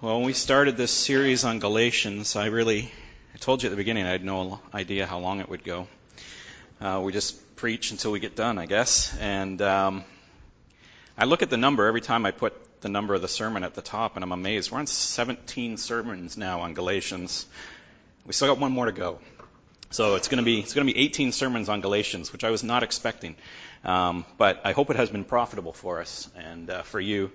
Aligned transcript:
Well, 0.00 0.18
when 0.18 0.26
we 0.26 0.32
started 0.32 0.76
this 0.76 0.92
series 0.92 1.42
on 1.42 1.58
Galatians, 1.58 2.36
I 2.36 2.46
really, 2.46 2.88
I 3.34 3.38
told 3.38 3.64
you 3.64 3.66
at 3.66 3.70
the 3.70 3.76
beginning 3.76 4.06
I 4.06 4.10
had 4.10 4.24
no 4.24 4.60
idea 4.72 5.06
how 5.06 5.18
long 5.18 5.40
it 5.40 5.48
would 5.48 5.64
go. 5.64 5.88
Uh, 6.80 7.00
we 7.02 7.12
just 7.12 7.56
preach 7.56 7.90
until 7.90 8.12
we 8.12 8.20
get 8.20 8.36
done, 8.36 8.58
I 8.58 8.66
guess. 8.66 9.12
And 9.18 9.60
um, 9.60 10.04
I 11.18 11.24
look 11.24 11.42
at 11.42 11.50
the 11.50 11.56
number 11.56 11.84
every 11.84 12.00
time 12.00 12.26
I 12.26 12.30
put 12.30 12.80
the 12.80 12.88
number 12.88 13.14
of 13.14 13.22
the 13.22 13.26
sermon 13.26 13.64
at 13.64 13.74
the 13.74 13.82
top, 13.82 14.14
and 14.14 14.22
I'm 14.22 14.30
amazed. 14.30 14.70
We're 14.70 14.78
on 14.78 14.86
17 14.86 15.78
sermons 15.78 16.36
now 16.36 16.60
on 16.60 16.74
Galatians. 16.74 17.46
We 18.24 18.32
still 18.34 18.46
got 18.46 18.60
one 18.60 18.70
more 18.70 18.86
to 18.86 18.92
go. 18.92 19.18
So 19.90 20.14
it's 20.14 20.28
going 20.28 20.38
to 20.38 20.44
be 20.44 20.60
it's 20.60 20.74
going 20.74 20.86
to 20.86 20.94
be 20.94 21.00
18 21.00 21.32
sermons 21.32 21.68
on 21.68 21.80
Galatians, 21.80 22.32
which 22.32 22.44
I 22.44 22.50
was 22.50 22.62
not 22.62 22.84
expecting. 22.84 23.34
Um, 23.82 24.26
but 24.36 24.60
I 24.62 24.70
hope 24.70 24.90
it 24.90 24.96
has 24.96 25.10
been 25.10 25.24
profitable 25.24 25.72
for 25.72 26.00
us 26.00 26.30
and 26.36 26.70
uh, 26.70 26.82
for 26.82 27.00
you 27.00 27.32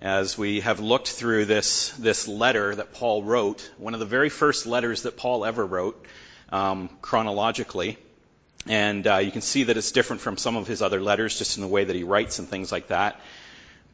as 0.00 0.36
we 0.36 0.60
have 0.60 0.80
looked 0.80 1.08
through 1.08 1.46
this, 1.46 1.90
this 1.98 2.28
letter 2.28 2.74
that 2.74 2.92
Paul 2.92 3.22
wrote, 3.22 3.70
one 3.78 3.94
of 3.94 4.00
the 4.00 4.06
very 4.06 4.28
first 4.28 4.66
letters 4.66 5.02
that 5.02 5.16
Paul 5.16 5.44
ever 5.44 5.64
wrote, 5.64 6.04
um, 6.50 6.90
chronologically. 7.00 7.98
And 8.66 9.06
uh, 9.06 9.18
you 9.18 9.30
can 9.30 9.42
see 9.42 9.64
that 9.64 9.76
it's 9.76 9.92
different 9.92 10.22
from 10.22 10.36
some 10.36 10.56
of 10.56 10.66
his 10.66 10.82
other 10.82 11.00
letters, 11.00 11.38
just 11.38 11.56
in 11.56 11.62
the 11.62 11.68
way 11.68 11.84
that 11.84 11.94
he 11.94 12.04
writes 12.04 12.38
and 12.38 12.48
things 12.48 12.72
like 12.72 12.88
that. 12.88 13.20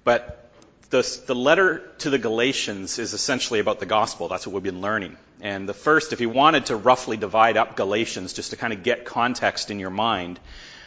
But 0.04 0.50
the, 0.90 1.20
the 1.26 1.34
letter 1.34 1.88
to 1.98 2.10
the 2.10 2.18
Galatians 2.18 2.98
is 2.98 3.14
essentially 3.14 3.60
about 3.60 3.78
the 3.80 3.86
gospel. 3.86 4.28
That's 4.28 4.46
what 4.46 4.54
we've 4.54 4.62
been 4.62 4.80
learning. 4.80 5.16
And 5.40 5.68
the 5.68 5.74
first, 5.74 6.12
if 6.12 6.20
you 6.20 6.28
wanted 6.28 6.66
to 6.66 6.76
roughly 6.76 7.16
divide 7.16 7.56
up 7.56 7.76
Galatians, 7.76 8.32
just 8.32 8.50
to 8.50 8.56
kind 8.56 8.72
of 8.72 8.82
get 8.82 9.04
context 9.04 9.70
in 9.70 9.78
your 9.78 9.90
mind, 9.90 10.38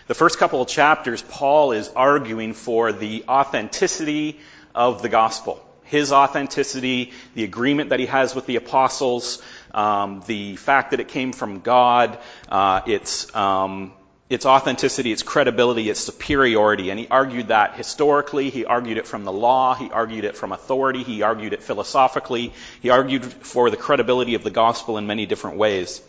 the 0.07 0.13
first 0.13 0.38
couple 0.38 0.61
of 0.61 0.67
chapters, 0.67 1.21
Paul 1.21 1.71
is 1.71 1.89
arguing 1.95 2.53
for 2.53 2.91
the 2.91 3.23
authenticity 3.27 4.39
of 4.75 5.01
the 5.01 5.09
gospel. 5.09 5.63
His 5.83 6.11
authenticity, 6.11 7.11
the 7.35 7.43
agreement 7.43 7.89
that 7.89 7.99
he 7.99 8.07
has 8.07 8.33
with 8.33 8.45
the 8.45 8.55
apostles, 8.55 9.41
um, 9.73 10.23
the 10.27 10.55
fact 10.55 10.91
that 10.91 10.99
it 10.99 11.07
came 11.07 11.33
from 11.33 11.59
God, 11.59 12.17
uh, 12.49 12.81
its 12.88 13.33
um, 13.35 13.93
its 14.30 14.45
authenticity, 14.45 15.11
its 15.11 15.21
credibility, 15.21 15.89
its 15.89 15.99
superiority. 15.99 16.89
And 16.89 16.99
he 16.99 17.07
argued 17.07 17.49
that 17.49 17.75
historically. 17.75 18.49
He 18.49 18.65
argued 18.65 18.97
it 18.97 19.05
from 19.05 19.25
the 19.25 19.31
law. 19.31 19.75
He 19.75 19.91
argued 19.91 20.25
it 20.25 20.35
from 20.35 20.52
authority. 20.52 21.03
He 21.03 21.21
argued 21.21 21.53
it 21.53 21.61
philosophically. 21.61 22.52
He 22.81 22.89
argued 22.89 23.25
for 23.25 23.69
the 23.69 23.77
credibility 23.77 24.33
of 24.33 24.43
the 24.43 24.49
gospel 24.49 24.97
in 24.97 25.05
many 25.05 25.27
different 25.27 25.58
ways. 25.58 26.02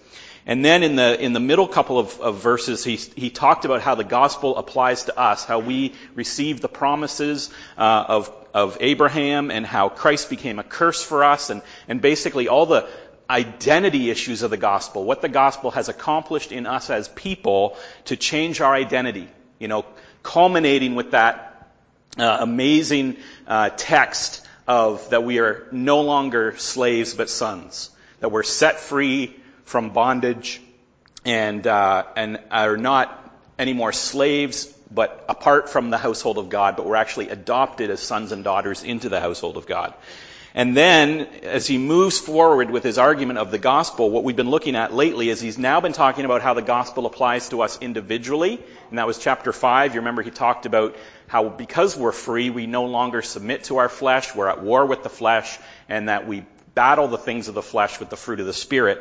And 0.46 0.62
then 0.64 0.82
in 0.82 0.96
the, 0.96 1.18
in 1.18 1.32
the 1.32 1.40
middle 1.40 1.66
couple 1.66 1.98
of, 1.98 2.20
of 2.20 2.36
verses, 2.36 2.84
he, 2.84 2.96
he 2.96 3.30
talked 3.30 3.64
about 3.64 3.80
how 3.80 3.94
the 3.94 4.04
gospel 4.04 4.56
applies 4.58 5.04
to 5.04 5.18
us, 5.18 5.44
how 5.44 5.60
we 5.60 5.94
receive 6.14 6.60
the 6.60 6.68
promises 6.68 7.48
uh, 7.78 8.04
of, 8.08 8.32
of 8.52 8.76
Abraham 8.80 9.50
and 9.50 9.64
how 9.64 9.88
Christ 9.88 10.28
became 10.28 10.58
a 10.58 10.62
curse 10.62 11.02
for 11.02 11.24
us 11.24 11.48
and, 11.48 11.62
and 11.88 12.02
basically 12.02 12.48
all 12.48 12.66
the 12.66 12.86
identity 13.28 14.10
issues 14.10 14.42
of 14.42 14.50
the 14.50 14.58
gospel, 14.58 15.04
what 15.04 15.22
the 15.22 15.30
gospel 15.30 15.70
has 15.70 15.88
accomplished 15.88 16.52
in 16.52 16.66
us 16.66 16.90
as 16.90 17.08
people 17.08 17.78
to 18.06 18.16
change 18.16 18.60
our 18.60 18.74
identity, 18.74 19.28
you 19.58 19.68
know, 19.68 19.86
culminating 20.22 20.94
with 20.94 21.12
that 21.12 21.72
uh, 22.18 22.38
amazing 22.40 23.16
uh, 23.46 23.70
text 23.70 24.46
of 24.68 25.08
that 25.08 25.24
we 25.24 25.38
are 25.38 25.66
no 25.72 26.02
longer 26.02 26.54
slaves 26.58 27.14
but 27.14 27.30
sons, 27.30 27.90
that 28.20 28.30
we're 28.30 28.42
set 28.42 28.78
free 28.78 29.34
from 29.64 29.90
bondage 29.90 30.60
and, 31.24 31.66
uh, 31.66 32.04
and 32.16 32.40
are 32.50 32.76
not 32.76 33.20
anymore 33.58 33.92
slaves, 33.92 34.66
but 34.90 35.24
apart 35.28 35.68
from 35.68 35.90
the 35.90 35.98
household 35.98 36.38
of 36.38 36.48
God, 36.48 36.76
but 36.76 36.86
we're 36.86 36.96
actually 36.96 37.30
adopted 37.30 37.90
as 37.90 38.00
sons 38.00 38.32
and 38.32 38.44
daughters 38.44 38.82
into 38.82 39.08
the 39.08 39.20
household 39.20 39.56
of 39.56 39.66
God. 39.66 39.94
And 40.56 40.76
then, 40.76 41.22
as 41.42 41.66
he 41.66 41.78
moves 41.78 42.20
forward 42.20 42.70
with 42.70 42.84
his 42.84 42.96
argument 42.96 43.40
of 43.40 43.50
the 43.50 43.58
gospel, 43.58 44.08
what 44.08 44.22
we've 44.22 44.36
been 44.36 44.50
looking 44.50 44.76
at 44.76 44.94
lately 44.94 45.28
is 45.28 45.40
he's 45.40 45.58
now 45.58 45.80
been 45.80 45.92
talking 45.92 46.24
about 46.24 46.42
how 46.42 46.54
the 46.54 46.62
gospel 46.62 47.06
applies 47.06 47.48
to 47.48 47.62
us 47.62 47.76
individually. 47.80 48.60
And 48.88 48.98
that 48.98 49.06
was 49.08 49.18
chapter 49.18 49.52
5. 49.52 49.94
You 49.94 50.00
remember 50.00 50.22
he 50.22 50.30
talked 50.30 50.64
about 50.64 50.94
how 51.26 51.48
because 51.48 51.96
we're 51.96 52.12
free, 52.12 52.50
we 52.50 52.68
no 52.68 52.84
longer 52.84 53.20
submit 53.20 53.64
to 53.64 53.78
our 53.78 53.88
flesh, 53.88 54.32
we're 54.36 54.48
at 54.48 54.62
war 54.62 54.86
with 54.86 55.02
the 55.02 55.08
flesh, 55.08 55.58
and 55.88 56.08
that 56.08 56.28
we 56.28 56.44
battle 56.74 57.08
the 57.08 57.18
things 57.18 57.48
of 57.48 57.54
the 57.54 57.62
flesh 57.62 58.00
with 58.00 58.10
the 58.10 58.16
fruit 58.16 58.40
of 58.40 58.46
the 58.46 58.52
Spirit. 58.52 58.98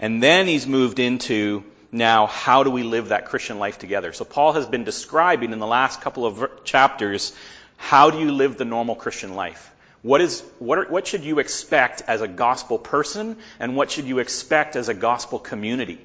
And 0.00 0.22
then 0.22 0.46
he's 0.46 0.66
moved 0.66 0.98
into 0.98 1.64
now 1.90 2.26
how 2.26 2.62
do 2.62 2.70
we 2.70 2.82
live 2.82 3.08
that 3.08 3.26
Christian 3.26 3.58
life 3.58 3.78
together. 3.78 4.12
So 4.12 4.24
Paul 4.24 4.52
has 4.52 4.66
been 4.66 4.84
describing 4.84 5.52
in 5.52 5.58
the 5.58 5.66
last 5.66 6.00
couple 6.00 6.26
of 6.26 6.64
chapters 6.64 7.34
how 7.76 8.10
do 8.10 8.18
you 8.18 8.32
live 8.32 8.58
the 8.58 8.64
normal 8.64 8.94
Christian 8.94 9.34
life. 9.34 9.72
What 10.02 10.20
is 10.20 10.42
what, 10.58 10.78
are, 10.78 10.88
what 10.88 11.06
should 11.06 11.24
you 11.24 11.38
expect 11.38 12.02
as 12.06 12.20
a 12.20 12.28
gospel 12.28 12.78
person, 12.78 13.36
and 13.58 13.74
what 13.74 13.90
should 13.90 14.04
you 14.04 14.20
expect 14.20 14.76
as 14.76 14.88
a 14.88 14.94
gospel 14.94 15.38
community? 15.38 15.98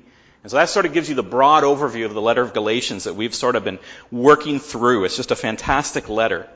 And 0.44 0.52
so 0.52 0.58
that 0.58 0.70
sort 0.70 0.86
of 0.86 0.94
gives 0.94 1.10
you 1.10 1.16
the 1.16 1.24
broad 1.24 1.64
overview 1.64 2.06
of 2.06 2.14
the 2.14 2.22
letter 2.22 2.42
of 2.42 2.54
Galatians 2.54 3.06
that 3.06 3.16
we've 3.16 3.36
sort 3.36 3.56
of 3.56 3.64
been 3.64 3.80
working 4.12 4.60
through. 4.60 5.06
It's 5.06 5.16
just 5.16 5.32
a 5.32 5.36
fantastic 5.36 6.10
letter. 6.10 6.50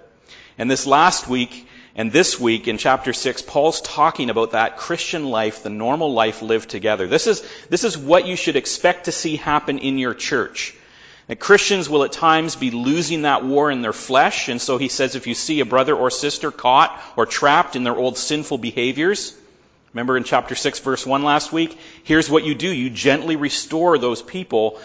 And 0.58 0.70
this 0.70 0.88
last 0.88 1.28
week, 1.28 1.68
and 1.98 2.12
this 2.12 2.40
week 2.40 2.68
in 2.68 2.78
chapter 2.78 3.12
6, 3.12 3.42
Paul's 3.42 3.82
talking 3.82 4.30
about 4.30 4.52
that 4.52 4.78
Christian 4.78 5.26
life, 5.26 5.64
the 5.64 5.72
normal 5.72 6.14
life 6.14 6.44
lived 6.44 6.70
together. 6.70 7.08
This 7.08 7.26
is, 7.26 7.44
this 7.70 7.84
is 7.84 7.98
what 7.98 8.28
you 8.28 8.36
should 8.36 8.56
expect 8.56 9.06
to 9.06 9.12
see 9.12 9.36
happen 9.36 9.80
in 9.80 9.98
your 9.98 10.14
church. 10.14 10.76
That 11.26 11.40
Christians 11.40 11.90
will 11.90 12.04
at 12.04 12.12
times 12.12 12.56
be 12.56 12.70
losing 12.70 13.24
that 13.24 13.44
war 13.44 13.72
in 13.72 13.82
their 13.82 13.94
flesh, 13.94 14.48
and 14.48 14.62
so 14.62 14.78
he 14.78 14.90
says 14.90 15.16
if 15.16 15.26
you 15.26 15.34
see 15.34 15.60
a 15.60 15.66
brother 15.66 15.96
or 15.96 16.12
sister 16.12 16.52
caught 16.52 17.02
or 17.18 17.26
trapped 17.26 17.76
in 17.76 17.84
their 17.84 17.96
old 17.96 18.16
sinful 18.16 18.60
behaviors, 18.60 19.36
remember 19.92 20.18
in 20.18 20.24
chapter 20.24 20.54
6 20.54 20.80
verse 20.80 21.04
1 21.04 21.24
last 21.24 21.52
week, 21.52 21.76
here's 22.04 22.30
what 22.30 22.46
you 22.46 22.54
do. 22.54 22.72
You 22.72 22.92
gently 22.92 23.38
restore 23.38 23.98
those 23.98 24.22
people 24.22 24.80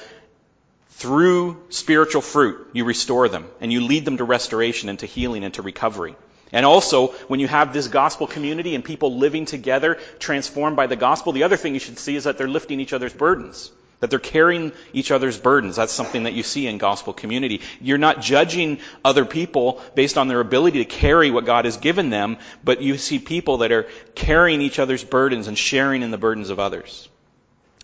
through 0.93 1.63
spiritual 1.69 2.23
fruit. 2.23 2.71
You 2.73 2.87
restore 2.87 3.29
them, 3.29 3.47
and 3.61 3.71
you 3.71 3.83
lead 3.83 4.07
them 4.07 4.17
to 4.17 4.25
restoration 4.25 4.89
and 4.89 4.99
to 5.01 5.07
healing 5.07 5.45
and 5.45 5.53
to 5.55 5.63
recovery. 5.63 6.17
And 6.53 6.67
also, 6.67 7.09
when 7.29 7.41
you 7.41 7.49
have 7.49 7.73
this 7.73 7.89
gospel 7.89 8.27
community 8.27 8.75
and 8.75 8.85
people 8.85 9.17
living 9.17 9.47
together, 9.47 9.99
transformed 10.19 10.77
by 10.77 10.87
the 10.87 10.97
gospel, 10.97 11.33
the 11.33 11.45
other 11.45 11.57
thing 11.57 11.73
you 11.73 11.81
should 11.81 11.99
see 11.99 12.15
is 12.15 12.25
that 12.25 12.37
they're 12.37 12.49
lifting 12.49 12.79
each 12.79 12.93
other's 12.93 13.15
burdens. 13.15 13.71
That 14.01 14.11
they're 14.11 14.19
carrying 14.19 14.73
each 14.93 15.11
other's 15.13 15.39
burdens. 15.39 15.77
That's 15.77 15.93
something 15.93 16.25
that 16.25 16.35
you 16.35 16.43
see 16.43 16.67
in 16.67 16.77
gospel 16.77 17.13
community. 17.13 17.63
You're 17.81 17.99
not 17.99 18.21
judging 18.21 18.81
other 19.05 19.25
people 19.25 19.81
based 19.95 20.19
on 20.19 20.29
their 20.29 20.41
ability 20.41 20.79
to 20.81 20.85
carry 20.85 21.31
what 21.31 21.47
God 21.47 21.65
has 21.65 21.77
given 21.77 22.11
them, 22.11 22.37
but 22.65 22.83
you 22.83 22.99
see 22.99 23.19
people 23.19 23.59
that 23.59 23.73
are 23.73 23.87
carrying 24.15 24.61
each 24.61 24.79
other's 24.79 25.05
burdens 25.05 25.47
and 25.47 25.57
sharing 25.57 26.03
in 26.03 26.11
the 26.11 26.19
burdens 26.19 26.51
of 26.51 26.59
others. 26.59 27.09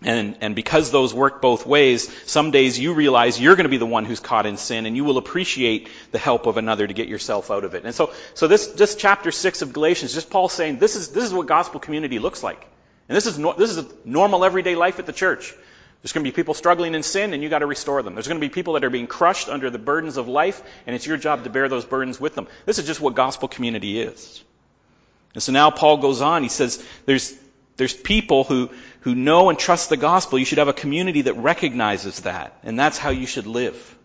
And, 0.01 0.37
and 0.39 0.55
because 0.55 0.91
those 0.91 1.13
work 1.13 1.41
both 1.41 1.65
ways, 1.65 2.09
some 2.25 2.51
days 2.51 2.79
you 2.79 2.93
realize 2.93 3.39
you're 3.39 3.55
going 3.55 3.65
to 3.65 3.69
be 3.69 3.77
the 3.77 3.85
one 3.85 4.05
who's 4.05 4.21
caught 4.21 4.45
in 4.45 4.55
sin 4.55 4.85
and 4.85 4.95
you 4.95 5.03
will 5.03 5.17
appreciate 5.17 5.89
the 6.11 6.17
help 6.17 6.45
of 6.45 6.55
another 6.55 6.87
to 6.87 6.93
get 6.93 7.09
yourself 7.09 7.51
out 7.51 7.65
of 7.65 7.75
it. 7.75 7.83
And 7.83 7.93
so, 7.93 8.13
so 8.33 8.47
this, 8.47 8.67
this 8.67 8.95
chapter 8.95 9.29
6 9.31 9.61
of 9.61 9.73
Galatians, 9.73 10.13
just 10.13 10.29
Paul 10.29 10.47
saying 10.47 10.79
this 10.79 10.95
is, 10.95 11.09
this 11.09 11.25
is 11.25 11.33
what 11.33 11.47
gospel 11.47 11.81
community 11.81 12.17
looks 12.17 12.41
like. 12.43 12.65
And 13.09 13.15
this 13.15 13.25
is, 13.25 13.37
no, 13.37 13.53
this 13.53 13.71
is 13.71 13.77
a 13.77 13.87
normal 14.05 14.45
everyday 14.45 14.75
life 14.75 14.99
at 14.99 15.05
the 15.05 15.11
church. 15.13 15.53
There's 16.01 16.13
going 16.13 16.23
to 16.23 16.31
be 16.31 16.35
people 16.35 16.53
struggling 16.53 16.95
in 16.95 17.03
sin 17.03 17.33
and 17.33 17.43
you 17.43 17.49
got 17.49 17.59
to 17.59 17.65
restore 17.65 18.01
them. 18.01 18.13
There's 18.13 18.27
going 18.27 18.39
to 18.39 18.47
be 18.47 18.53
people 18.53 18.75
that 18.75 18.85
are 18.85 18.89
being 18.89 19.07
crushed 19.07 19.49
under 19.49 19.69
the 19.69 19.79
burdens 19.79 20.15
of 20.15 20.29
life 20.29 20.61
and 20.87 20.95
it's 20.95 21.05
your 21.05 21.17
job 21.17 21.43
to 21.43 21.49
bear 21.49 21.67
those 21.67 21.83
burdens 21.83 22.21
with 22.21 22.35
them. 22.35 22.47
This 22.65 22.79
is 22.79 22.85
just 22.85 23.01
what 23.01 23.15
gospel 23.15 23.49
community 23.49 23.99
is. 23.99 24.41
And 25.33 25.43
so 25.43 25.51
now 25.51 25.71
Paul 25.71 25.97
goes 25.97 26.21
on, 26.21 26.41
he 26.41 26.49
says 26.49 26.83
there's, 27.05 27.35
there's 27.75 27.93
people 27.93 28.43
who, 28.45 28.69
who 29.01 29.15
know 29.15 29.49
and 29.49 29.57
trust 29.57 29.89
the 29.89 29.97
gospel, 29.97 30.39
you 30.39 30.45
should 30.45 30.57
have 30.57 30.67
a 30.67 30.73
community 30.73 31.23
that 31.23 31.35
recognizes 31.35 32.21
that. 32.21 32.57
And 32.63 32.77
that's 32.77 32.97
how 32.97 33.11
you 33.11 33.25
should 33.25 33.47
live. 33.47 33.95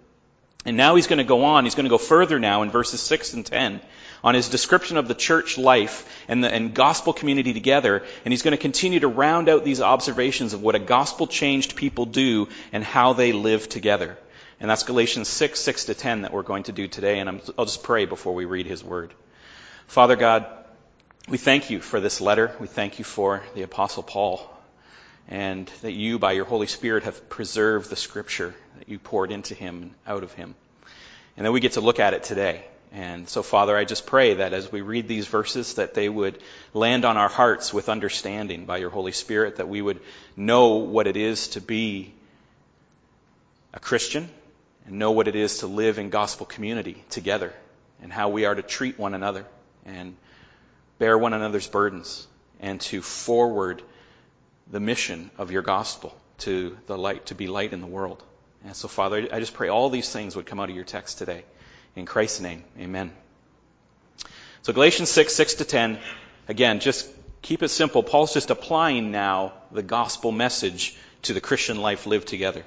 And 0.64 0.76
now 0.76 0.94
he's 0.94 1.08
going 1.08 1.18
to 1.18 1.24
go 1.24 1.44
on, 1.44 1.64
he's 1.64 1.74
going 1.74 1.84
to 1.84 1.90
go 1.90 1.98
further 1.98 2.38
now 2.38 2.62
in 2.62 2.70
verses 2.70 3.00
6 3.00 3.34
and 3.34 3.44
10 3.44 3.80
on 4.22 4.34
his 4.34 4.48
description 4.48 4.96
of 4.96 5.08
the 5.08 5.14
church 5.14 5.58
life 5.58 6.08
and 6.26 6.42
the 6.42 6.50
and 6.50 6.72
gospel 6.72 7.12
community 7.12 7.52
together. 7.52 8.02
And 8.24 8.32
he's 8.32 8.42
going 8.42 8.56
to 8.56 8.62
continue 8.62 9.00
to 9.00 9.08
round 9.08 9.50
out 9.50 9.64
these 9.64 9.82
observations 9.82 10.54
of 10.54 10.62
what 10.62 10.74
a 10.74 10.78
gospel 10.78 11.26
changed 11.26 11.76
people 11.76 12.06
do 12.06 12.48
and 12.72 12.82
how 12.82 13.12
they 13.12 13.32
live 13.32 13.68
together. 13.68 14.16
And 14.58 14.70
that's 14.70 14.84
Galatians 14.84 15.28
6, 15.28 15.60
6 15.60 15.84
to 15.86 15.94
10 15.94 16.22
that 16.22 16.32
we're 16.32 16.42
going 16.42 16.62
to 16.62 16.72
do 16.72 16.88
today. 16.88 17.18
And 17.18 17.28
i 17.28 17.32
will 17.58 17.66
just 17.66 17.82
pray 17.82 18.06
before 18.06 18.34
we 18.34 18.46
read 18.46 18.66
his 18.66 18.82
word. 18.82 19.12
Father 19.86 20.16
God, 20.16 20.46
we 21.28 21.36
thank 21.36 21.68
you 21.68 21.80
for 21.80 22.00
this 22.00 22.22
letter. 22.22 22.56
We 22.58 22.68
thank 22.68 22.98
you 22.98 23.04
for 23.04 23.42
the 23.54 23.62
apostle 23.62 24.02
Paul 24.02 24.53
and 25.28 25.70
that 25.82 25.92
you, 25.92 26.18
by 26.18 26.32
your 26.32 26.44
Holy 26.44 26.66
Spirit, 26.66 27.04
have 27.04 27.28
preserved 27.28 27.90
the 27.90 27.96
Scripture 27.96 28.54
that 28.78 28.88
you 28.88 28.98
poured 28.98 29.32
into 29.32 29.54
him 29.54 29.82
and 29.82 29.94
out 30.06 30.22
of 30.22 30.32
him. 30.32 30.54
And 31.36 31.46
that 31.46 31.52
we 31.52 31.60
get 31.60 31.72
to 31.72 31.80
look 31.80 31.98
at 31.98 32.14
it 32.14 32.24
today. 32.24 32.64
And 32.92 33.28
so, 33.28 33.42
Father, 33.42 33.76
I 33.76 33.84
just 33.84 34.06
pray 34.06 34.34
that 34.34 34.52
as 34.52 34.70
we 34.70 34.80
read 34.80 35.08
these 35.08 35.26
verses, 35.26 35.74
that 35.74 35.94
they 35.94 36.08
would 36.08 36.38
land 36.72 37.04
on 37.04 37.16
our 37.16 37.28
hearts 37.28 37.74
with 37.74 37.88
understanding 37.88 38.66
by 38.66 38.76
your 38.76 38.90
Holy 38.90 39.10
Spirit, 39.10 39.56
that 39.56 39.68
we 39.68 39.82
would 39.82 40.00
know 40.36 40.76
what 40.76 41.08
it 41.08 41.16
is 41.16 41.48
to 41.48 41.60
be 41.60 42.14
a 43.72 43.80
Christian 43.80 44.28
and 44.86 44.98
know 44.98 45.10
what 45.10 45.26
it 45.26 45.34
is 45.34 45.58
to 45.58 45.66
live 45.66 45.98
in 45.98 46.10
gospel 46.10 46.46
community 46.46 47.02
together 47.10 47.52
and 48.00 48.12
how 48.12 48.28
we 48.28 48.44
are 48.44 48.54
to 48.54 48.62
treat 48.62 48.96
one 48.96 49.14
another. 49.14 49.44
And 49.84 50.16
bear 50.98 51.18
one 51.18 51.32
another's 51.32 51.66
burdens 51.66 52.26
and 52.60 52.80
to 52.82 53.02
forward 53.02 53.82
the 54.70 54.80
mission 54.80 55.30
of 55.38 55.50
your 55.50 55.62
gospel 55.62 56.16
to 56.38 56.76
the 56.86 56.96
light, 56.96 57.26
to 57.26 57.34
be 57.34 57.46
light 57.46 57.72
in 57.72 57.80
the 57.80 57.86
world. 57.86 58.22
And 58.64 58.74
so, 58.74 58.88
Father, 58.88 59.28
I 59.32 59.40
just 59.40 59.54
pray 59.54 59.68
all 59.68 59.90
these 59.90 60.10
things 60.10 60.36
would 60.36 60.46
come 60.46 60.58
out 60.58 60.70
of 60.70 60.74
your 60.74 60.84
text 60.84 61.18
today. 61.18 61.44
In 61.96 62.06
Christ's 62.06 62.40
name, 62.40 62.64
amen. 62.78 63.12
So 64.62 64.72
Galatians 64.72 65.10
6, 65.10 65.34
6 65.34 65.54
to 65.54 65.64
10, 65.64 65.98
again, 66.48 66.80
just 66.80 67.08
keep 67.42 67.62
it 67.62 67.68
simple. 67.68 68.02
Paul's 68.02 68.32
just 68.32 68.50
applying 68.50 69.10
now 69.10 69.52
the 69.70 69.82
gospel 69.82 70.32
message 70.32 70.96
to 71.22 71.34
the 71.34 71.40
Christian 71.40 71.80
life 71.80 72.06
lived 72.06 72.28
together. 72.28 72.64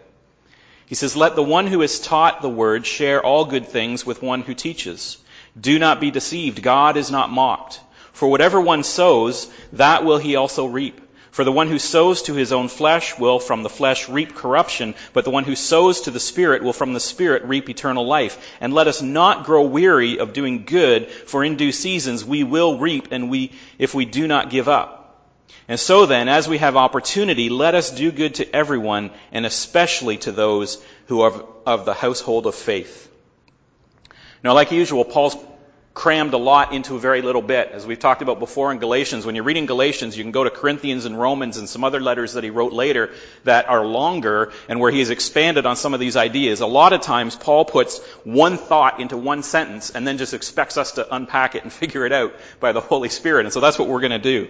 He 0.86 0.96
says, 0.96 1.16
Let 1.18 1.36
the 1.36 1.44
one 1.44 1.68
who 1.68 1.82
is 1.82 2.00
taught 2.00 2.42
the 2.42 2.50
word 2.50 2.86
share 2.86 3.24
all 3.24 3.46
good 3.46 3.68
things 3.68 4.06
with 4.06 4.22
one 4.22 4.42
who 4.42 4.54
teaches. 4.54 5.18
Do 5.60 5.80
not 5.80 6.00
be 6.00 6.12
deceived. 6.12 6.62
God 6.62 6.96
is 6.96 7.12
not 7.12 7.30
mocked. 7.30 7.82
For 8.14 8.28
whatever 8.28 8.62
one 8.62 8.84
sows, 8.84 9.52
that 9.74 10.06
will 10.06 10.18
he 10.18 10.36
also 10.36 10.66
reap. 10.66 11.02
For 11.38 11.44
the 11.44 11.52
one 11.52 11.68
who 11.68 11.78
sows 11.78 12.24
to 12.24 12.34
his 12.34 12.52
own 12.52 12.68
flesh 12.68 13.20
will 13.20 13.40
from 13.40 13.62
the 13.62 13.70
flesh 13.70 14.10
reap 14.10 14.34
corruption, 14.34 14.96
but 15.14 15.24
the 15.24 15.30
one 15.30 15.44
who 15.44 15.56
sows 15.56 16.02
to 16.02 16.10
the 16.10 16.20
Spirit 16.20 16.64
will 16.64 16.74
from 16.74 16.94
the 16.94 17.00
Spirit 17.00 17.44
reap 17.44 17.70
eternal 17.70 18.08
life. 18.08 18.58
And 18.60 18.74
let 18.74 18.88
us 18.88 19.04
not 19.04 19.46
grow 19.46 19.62
weary 19.62 20.18
of 20.18 20.34
doing 20.34 20.66
good, 20.66 21.12
for 21.12 21.44
in 21.44 21.56
due 21.56 21.72
seasons 21.72 22.26
we 22.26 22.44
will 22.44 22.80
reap 22.80 23.10
and 23.12 23.30
we, 23.30 23.52
if 23.78 23.94
we 23.94 24.04
do 24.04 24.28
not 24.28 24.50
give 24.50 24.68
up. 24.68 25.28
And 25.68 25.80
so 25.80 26.08
then, 26.08 26.28
as 26.28 26.48
we 26.48 26.58
have 26.58 26.76
opportunity, 26.76 27.50
let 27.50 27.76
us 27.76 27.92
do 27.92 28.12
good 28.12 28.34
to 28.36 28.56
everyone, 28.56 29.12
and 29.32 29.46
especially 29.46 30.18
to 30.26 30.32
those 30.32 30.84
who 31.06 31.22
are 31.22 31.46
of 31.68 31.86
the 31.86 31.94
household 31.94 32.48
of 32.48 32.56
faith. 32.56 33.12
Now, 34.44 34.56
like 34.56 34.72
usual, 34.72 35.06
Paul's 35.06 35.38
crammed 35.98 36.36
a 36.36 36.38
lot 36.38 36.74
into 36.74 36.96
a 36.96 37.00
very 37.00 37.24
little 37.24 37.42
bit. 37.42 37.72
As 37.72 37.84
we've 37.84 37.98
talked 37.98 38.22
about 38.22 38.38
before 38.38 38.72
in 38.72 38.78
Galatians, 38.78 39.26
when 39.26 39.34
you're 39.34 39.44
reading 39.44 39.66
Galatians, 39.66 40.16
you 40.16 40.24
can 40.24 40.32
go 40.32 40.44
to 40.44 40.52
Corinthians 40.52 41.06
and 41.06 41.20
Romans 41.20 41.58
and 41.58 41.68
some 41.68 41.84
other 41.84 42.00
letters 42.00 42.34
that 42.34 42.44
he 42.44 42.52
wrote 42.52 42.72
later 42.72 43.10
that 43.46 43.68
are 43.68 43.84
longer 43.84 44.52
and 44.70 44.80
where 44.80 44.92
he 44.92 45.00
has 45.00 45.10
expanded 45.10 45.66
on 45.66 45.76
some 45.76 45.96
of 45.96 46.00
these 46.00 46.16
ideas. 46.16 46.62
A 46.62 46.68
lot 46.68 46.94
of 46.94 47.02
times 47.02 47.36
Paul 47.36 47.66
puts 47.66 47.98
one 48.24 48.58
thought 48.58 49.00
into 49.00 49.18
one 49.18 49.42
sentence 49.42 49.90
and 49.90 50.08
then 50.08 50.20
just 50.20 50.36
expects 50.36 50.78
us 50.78 50.92
to 50.94 51.16
unpack 51.16 51.56
it 51.56 51.64
and 51.64 51.74
figure 51.84 52.06
it 52.06 52.12
out 52.12 52.36
by 52.60 52.74
the 52.74 52.82
Holy 52.82 53.10
Spirit. 53.10 53.48
And 53.48 53.54
so 53.54 53.60
that's 53.60 53.80
what 53.80 53.88
we're 53.88 54.02
going 54.02 54.12
to 54.12 54.20
do. 54.20 54.50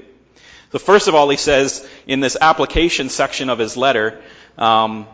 So 0.73 0.79
first 0.79 1.07
of 1.07 1.15
all, 1.15 1.29
he 1.29 1.37
says 1.37 1.87
in 2.07 2.19
this 2.19 2.35
application 2.41 3.07
section 3.07 3.49
of 3.49 3.57
his 3.57 3.77
letter, 3.77 4.21
um, 4.57 5.07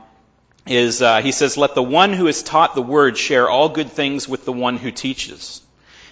is 0.65 0.99
uh, 1.01 1.21
he 1.21 1.31
says, 1.31 1.57
"Let 1.57 1.75
the 1.75 1.83
one 1.83 2.13
who 2.13 2.25
is 2.25 2.41
taught 2.41 2.73
the 2.73 2.81
word 2.81 3.17
share 3.17 3.49
all 3.49 3.69
good 3.69 3.91
things 3.91 4.27
with 4.27 4.45
the 4.45 4.53
one 4.53 4.77
who 4.77 4.91
teaches." 4.91 5.62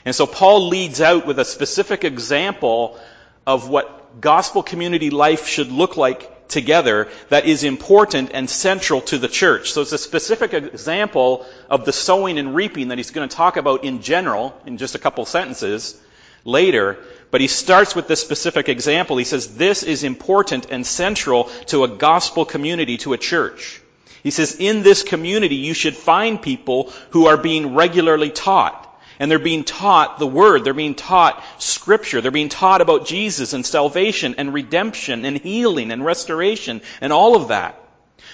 And 0.06 0.16
so 0.16 0.26
Paul 0.26 0.68
leads 0.68 1.02
out 1.02 1.26
with 1.26 1.40
a 1.40 1.46
specific 1.46 2.04
example 2.04 3.00
of 3.46 3.70
what 3.70 4.22
gospel 4.22 4.64
community 4.64 5.10
life 5.10 5.48
should 5.48 5.72
look 5.72 5.98
like 5.98 6.48
together 6.48 7.08
that 7.30 7.46
is 7.46 7.64
important 7.64 8.32
and 8.34 8.50
central 8.50 9.02
to 9.02 9.18
the 9.18 9.28
church. 9.28 9.72
So 9.72 9.82
it's 9.82 9.94
a 9.94 9.98
specific 9.98 10.54
example 10.54 11.46
of 11.70 11.86
the 11.86 11.94
sowing 11.94 12.38
and 12.38 12.54
reaping 12.54 12.90
that 12.90 12.98
he's 12.98 13.12
going 13.12 13.28
to 13.28 13.36
talk 13.36 13.58
about 13.58 13.84
in 13.84 14.02
general 14.02 14.60
in 14.66 14.78
just 14.78 14.96
a 14.96 15.00
couple 15.00 15.26
sentences 15.26 16.00
later. 16.44 16.98
But 17.32 17.42
he 17.42 17.48
starts 17.48 17.96
with 17.96 18.08
this 18.08 18.22
specific 18.22 18.68
example. 18.68 19.16
He 19.18 19.24
says, 19.24 19.56
this 19.56 19.84
is 19.84 20.04
important 20.04 20.70
and 20.70 20.86
central 20.86 21.46
to 21.68 21.86
a 21.86 21.88
gospel 21.88 22.44
community, 22.44 22.98
to 22.98 23.14
a 23.14 23.18
church. 23.18 23.82
He 24.22 24.32
says, 24.32 24.58
in 24.60 24.84
this 24.84 25.04
community, 25.04 25.56
you 25.56 25.74
should 25.74 25.96
find 25.96 26.42
people 26.42 26.92
who 27.12 27.28
are 27.28 27.38
being 27.38 27.74
regularly 27.74 28.30
taught 28.30 28.91
and 29.22 29.30
they're 29.30 29.38
being 29.38 29.64
taught 29.64 30.18
the 30.18 30.26
Word. 30.26 30.64
They're 30.64 30.74
being 30.74 30.96
taught 30.96 31.44
Scripture. 31.60 32.22
They're 32.22 32.32
being 32.32 32.50
taught 32.50 32.82
about 32.82 33.06
Jesus 33.06 33.54
and 33.54 33.64
salvation 33.64 34.34
and 34.40 34.52
redemption 34.52 35.26
and 35.26 35.38
healing 35.38 35.92
and 35.92 36.04
restoration 36.04 36.82
and 37.02 37.14
all 37.14 37.36
of 37.36 37.50
that. 37.50 37.80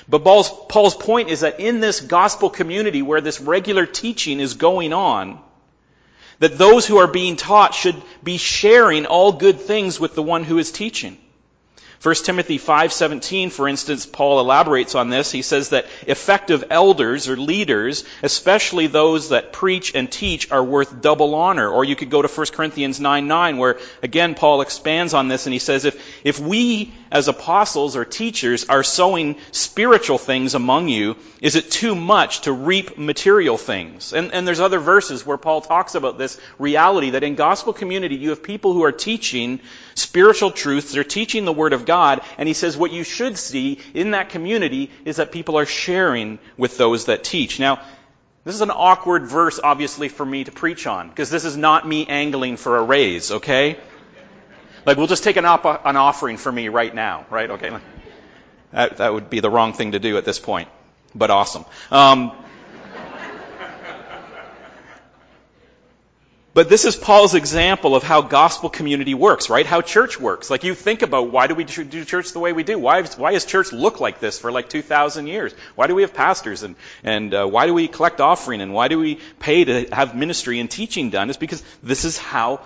But 0.08 0.24
Paul's, 0.24 0.50
Paul's 0.70 0.96
point 0.96 1.28
is 1.28 1.42
that 1.42 1.60
in 1.60 1.82
this 1.82 2.00
gospel 2.00 2.50
community 2.50 3.02
where 3.02 3.20
this 3.20 3.42
regular 3.42 3.86
teaching 3.86 4.40
is 4.40 4.54
going 4.54 4.94
on, 4.94 5.42
that 6.40 6.58
those 6.58 6.88
who 6.88 7.00
are 7.00 7.12
being 7.12 7.36
taught 7.36 7.74
should 7.74 8.02
be 8.24 8.38
sharing 8.38 9.06
all 9.06 9.34
good 9.34 9.60
things 9.60 10.00
with 10.00 10.16
the 10.16 10.24
one 10.24 10.46
who 10.46 10.58
is 10.58 10.72
teaching. 10.72 11.18
1 12.02 12.16
Timothy 12.24 12.60
5:17 12.60 13.52
for 13.52 13.68
instance 13.68 14.06
Paul 14.06 14.40
elaborates 14.40 14.94
on 14.94 15.10
this. 15.10 15.32
He 15.32 15.42
says 15.42 15.70
that 15.70 15.88
effective 16.06 16.66
elders 16.70 17.28
or 17.28 17.38
leaders 17.38 18.04
especially 18.22 18.88
those 18.88 19.30
that 19.30 19.52
preach 19.52 19.96
and 19.96 20.12
teach 20.12 20.52
are 20.52 20.64
worth 20.64 21.02
double 21.02 21.34
honor. 21.34 21.70
Or 21.70 21.84
you 21.84 21.96
could 21.96 22.12
go 22.12 22.22
to 22.22 22.28
1 22.28 22.48
Corinthians 22.54 23.00
9:9 23.00 23.58
where 23.58 23.80
again 24.04 24.36
Paul 24.36 24.62
expands 24.62 25.14
on 25.14 25.28
this 25.28 25.48
and 25.48 25.54
he 25.54 25.60
says 25.60 25.86
if 25.86 25.96
if 26.24 26.40
we 26.40 26.94
as 27.12 27.28
apostles 27.28 27.96
or 27.96 28.06
teachers 28.06 28.66
are 28.70 28.84
sowing 28.84 29.38
spiritual 29.52 30.18
things 30.18 30.54
among 30.56 30.90
you 30.90 31.16
is 31.42 31.56
it 31.56 31.72
too 31.72 31.96
much 31.96 32.42
to 32.42 32.52
reap 32.52 32.98
material 32.98 33.58
things 33.58 34.14
and 34.14 34.34
and 34.34 34.48
there's 34.48 34.60
other 34.60 34.80
verses 34.80 35.26
where 35.26 35.38
Paul 35.38 35.62
talks 35.62 35.96
about 35.96 36.18
this 36.18 36.40
reality 36.60 37.12
that 37.12 37.24
in 37.24 37.36
gospel 37.36 37.74
community 37.74 38.16
you 38.16 38.30
have 38.30 38.44
people 38.44 38.74
who 38.74 38.84
are 38.84 38.92
teaching 38.92 39.60
spiritual 39.96 40.52
truths 40.52 40.92
they're 40.92 41.04
teaching 41.04 41.46
the 41.46 41.54
word 41.54 41.74
of 41.74 41.86
God. 41.86 42.22
And 42.38 42.48
he 42.48 42.54
says 42.54 42.78
what 42.78 42.92
you 42.92 43.04
should 43.04 43.38
see 43.38 43.80
in 43.94 44.12
that 44.12 44.30
community 44.30 44.92
is 45.06 45.18
that 45.18 45.32
people 45.32 45.58
are 45.58 45.66
sharing 45.66 46.40
with 46.58 46.78
those 46.78 47.06
that 47.06 47.24
teach. 47.24 47.60
Now, 47.60 47.82
this 48.44 48.56
is 48.56 48.62
an 48.62 48.72
awkward 48.72 49.26
verse, 49.26 49.60
obviously, 49.62 50.08
for 50.08 50.26
me 50.26 50.46
to 50.46 50.52
preach 50.52 50.88
on, 50.88 51.10
because 51.10 51.30
this 51.30 51.44
is 51.44 51.58
not 51.58 51.86
me 51.86 52.06
angling 52.08 52.56
for 52.56 52.78
a 52.78 52.84
raise, 52.84 53.32
okay? 53.32 53.78
Like, 54.88 54.96
we'll 54.96 55.08
just 55.08 55.26
take 55.26 55.36
an, 55.36 55.44
op- 55.44 55.86
an 55.86 55.98
offering 55.98 56.38
for 56.38 56.50
me 56.50 56.70
right 56.70 56.96
now, 56.96 57.26
right? 57.30 57.52
Okay. 57.52 57.78
That, 58.72 58.98
that 58.98 59.14
would 59.14 59.30
be 59.30 59.42
the 59.42 59.50
wrong 59.50 59.74
thing 59.74 59.92
to 59.92 60.00
do 60.00 60.18
at 60.18 60.24
this 60.24 60.40
point, 60.40 60.70
but 61.14 61.30
awesome. 61.30 61.66
Um, 61.92 62.32
But 66.58 66.70
this 66.70 66.86
is 66.86 66.96
Paul's 66.96 67.36
example 67.36 67.96
of 67.96 68.02
how 68.02 68.24
gospel 68.24 68.72
community 68.72 69.14
works, 69.14 69.48
right? 69.48 69.64
How 69.64 69.82
church 69.82 70.20
works. 70.20 70.50
Like 70.50 70.64
you 70.64 70.74
think 70.74 71.04
about 71.04 71.30
why 71.30 71.46
do 71.46 71.54
we 71.54 71.66
do 71.66 72.04
church 72.04 72.32
the 72.32 72.40
way 72.40 72.52
we 72.52 72.64
do? 72.64 72.80
Why, 72.80 73.04
why 73.04 73.34
has 73.34 73.46
church 73.46 73.72
looked 73.72 74.02
like 74.02 74.20
this 74.20 74.40
for 74.40 74.52
like 74.52 74.68
2,000 74.68 75.28
years? 75.28 75.54
Why 75.76 75.86
do 75.86 75.94
we 75.94 76.02
have 76.02 76.16
pastors 76.16 76.64
and, 76.64 76.76
and 77.04 77.32
uh, 77.32 77.46
why 77.46 77.68
do 77.68 77.76
we 77.76 77.88
collect 77.88 78.22
offering 78.22 78.62
and 78.62 78.74
why 78.74 78.88
do 78.88 78.98
we 78.98 79.20
pay 79.40 79.66
to 79.66 79.86
have 79.94 80.16
ministry 80.16 80.60
and 80.60 80.68
teaching 80.68 81.12
done? 81.12 81.30
It's 81.30 81.38
because 81.38 81.62
this 81.84 82.06
is 82.06 82.18
how 82.18 82.62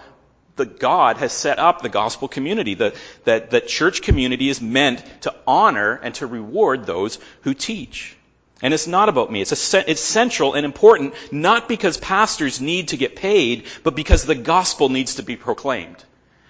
the 0.62 0.66
God 0.68 1.18
has 1.18 1.34
set 1.34 1.58
up 1.58 1.81
the 1.81 1.90
gospel 1.90 2.28
community. 2.28 2.75
The, 2.75 2.94
that, 3.25 3.50
that 3.51 3.68
church 3.68 4.03
community 4.03 4.48
is 4.48 4.62
meant 4.62 5.03
to 5.22 5.34
honor 5.48 6.00
and 6.03 6.13
to 6.15 6.27
reward 6.27 6.86
those 6.86 7.18
who 7.41 7.56
teach. 7.56 8.15
And 8.62 8.75
it's 8.75 8.86
not 8.86 9.10
about 9.10 9.32
me. 9.32 9.41
It's, 9.41 9.74
a, 9.74 9.89
it's 9.89 10.01
central 10.01 10.53
and 10.53 10.65
important, 10.65 11.15
not 11.32 11.68
because 11.68 11.98
pastors 11.98 12.62
need 12.62 12.89
to 12.89 12.98
get 12.98 13.15
paid, 13.15 13.65
but 13.84 13.96
because 13.96 14.24
the 14.24 14.36
gospel 14.36 14.89
needs 14.89 15.15
to 15.15 15.24
be 15.24 15.36
proclaimed. 15.36 16.03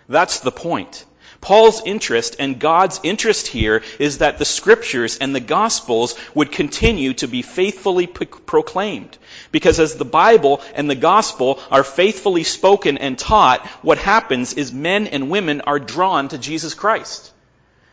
That's 0.09 0.41
the 0.41 0.51
point. 0.51 1.05
Paul's 1.39 1.81
interest 1.85 2.35
and 2.37 2.59
God's 2.59 2.99
interest 3.03 3.47
here 3.47 3.81
is 3.97 4.17
that 4.17 4.37
the 4.37 4.45
scriptures 4.45 5.17
and 5.19 5.33
the 5.33 5.39
gospels 5.39 6.15
would 6.35 6.51
continue 6.51 7.13
to 7.15 7.27
be 7.27 7.41
faithfully 7.41 8.07
proclaimed. 8.07 9.17
Because 9.51 9.79
as 9.79 9.95
the 9.95 10.05
Bible 10.05 10.61
and 10.75 10.89
the 10.89 10.95
gospel 10.95 11.59
are 11.69 11.83
faithfully 11.83 12.43
spoken 12.43 12.97
and 12.97 13.17
taught, 13.17 13.65
what 13.81 13.97
happens 13.97 14.53
is 14.53 14.71
men 14.71 15.07
and 15.07 15.29
women 15.29 15.61
are 15.61 15.79
drawn 15.79 16.29
to 16.29 16.37
Jesus 16.37 16.73
Christ. 16.73 17.31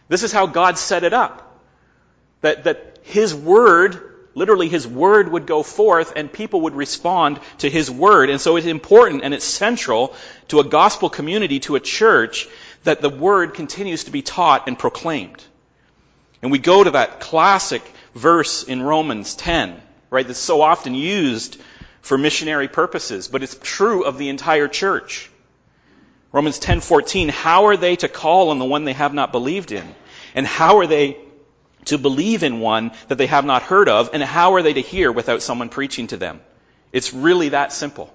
This 0.09 0.23
is 0.23 0.33
how 0.33 0.47
God 0.47 0.79
set 0.79 1.05
it 1.05 1.13
up. 1.13 1.45
That, 2.41 2.65
that 2.65 2.99
His 3.03 3.35
Word 3.35 4.09
Literally, 4.39 4.69
his 4.69 4.87
word 4.87 5.33
would 5.33 5.47
go 5.47 5.65
forth 5.65 6.13
and 6.15 6.33
people 6.33 6.61
would 6.61 6.77
respond 6.77 7.41
to 7.59 7.69
his 7.69 7.91
word. 7.91 8.31
And 8.31 8.41
so 8.41 8.55
it's 8.55 8.69
important 8.69 9.25
and 9.25 9.35
it's 9.35 9.45
central 9.45 10.15
to 10.47 10.61
a 10.61 10.65
gospel 10.65 11.11
community, 11.11 11.59
to 11.61 11.75
a 11.75 11.81
church, 11.81 12.47
that 12.85 13.01
the 13.01 13.09
word 13.09 13.55
continues 13.55 14.05
to 14.05 14.13
be 14.13 14.23
taught 14.23 14.69
and 14.69 14.79
proclaimed. 14.79 15.43
And 16.41 16.53
we 16.53 16.61
go 16.61 16.85
to 16.85 16.93
that 16.93 17.19
classic 17.19 17.83
verse 18.15 18.63
in 18.63 18.81
Romans 18.81 19.35
10, 19.35 19.83
right, 20.11 20.27
that's 20.27 20.39
so 20.39 20.63
often 20.63 20.95
used 20.95 21.61
for 22.01 22.17
missionary 22.17 22.69
purposes, 22.69 23.29
but 23.29 23.43
it's 23.43 23.57
true 23.63 24.05
of 24.05 24.19
the 24.19 24.29
entire 24.29 24.69
church. 24.69 25.31
Romans 26.33 26.59
10:14, 26.59 27.31
how 27.31 27.67
are 27.67 27.77
they 27.77 27.97
to 27.97 28.09
call 28.09 28.51
on 28.51 28.59
the 28.59 28.65
one 28.65 28.85
they 28.85 28.93
have 28.93 29.15
not 29.15 29.33
believed 29.33 29.73
in? 29.73 29.95
And 30.35 30.47
how 30.47 30.79
are 30.79 30.87
they 30.87 31.17
to 31.87 31.99
believe 31.99 32.43
in 32.43 32.61
one 32.61 32.93
that 33.09 33.17
they 33.17 33.27
have 33.27 33.45
not 33.45 33.63
heard 33.63 33.89
of, 33.89 34.11
and 34.13 34.23
how 34.23 34.55
are 34.55 34.63
they 34.63 34.75
to 34.75 34.81
hear 34.81 35.11
without 35.11 35.43
someone 35.43 35.71
preaching 35.71 36.07
to 36.09 36.17
them? 36.17 36.41
It's 36.93 37.15
really 37.15 37.51
that 37.51 37.73
simple. 37.73 38.13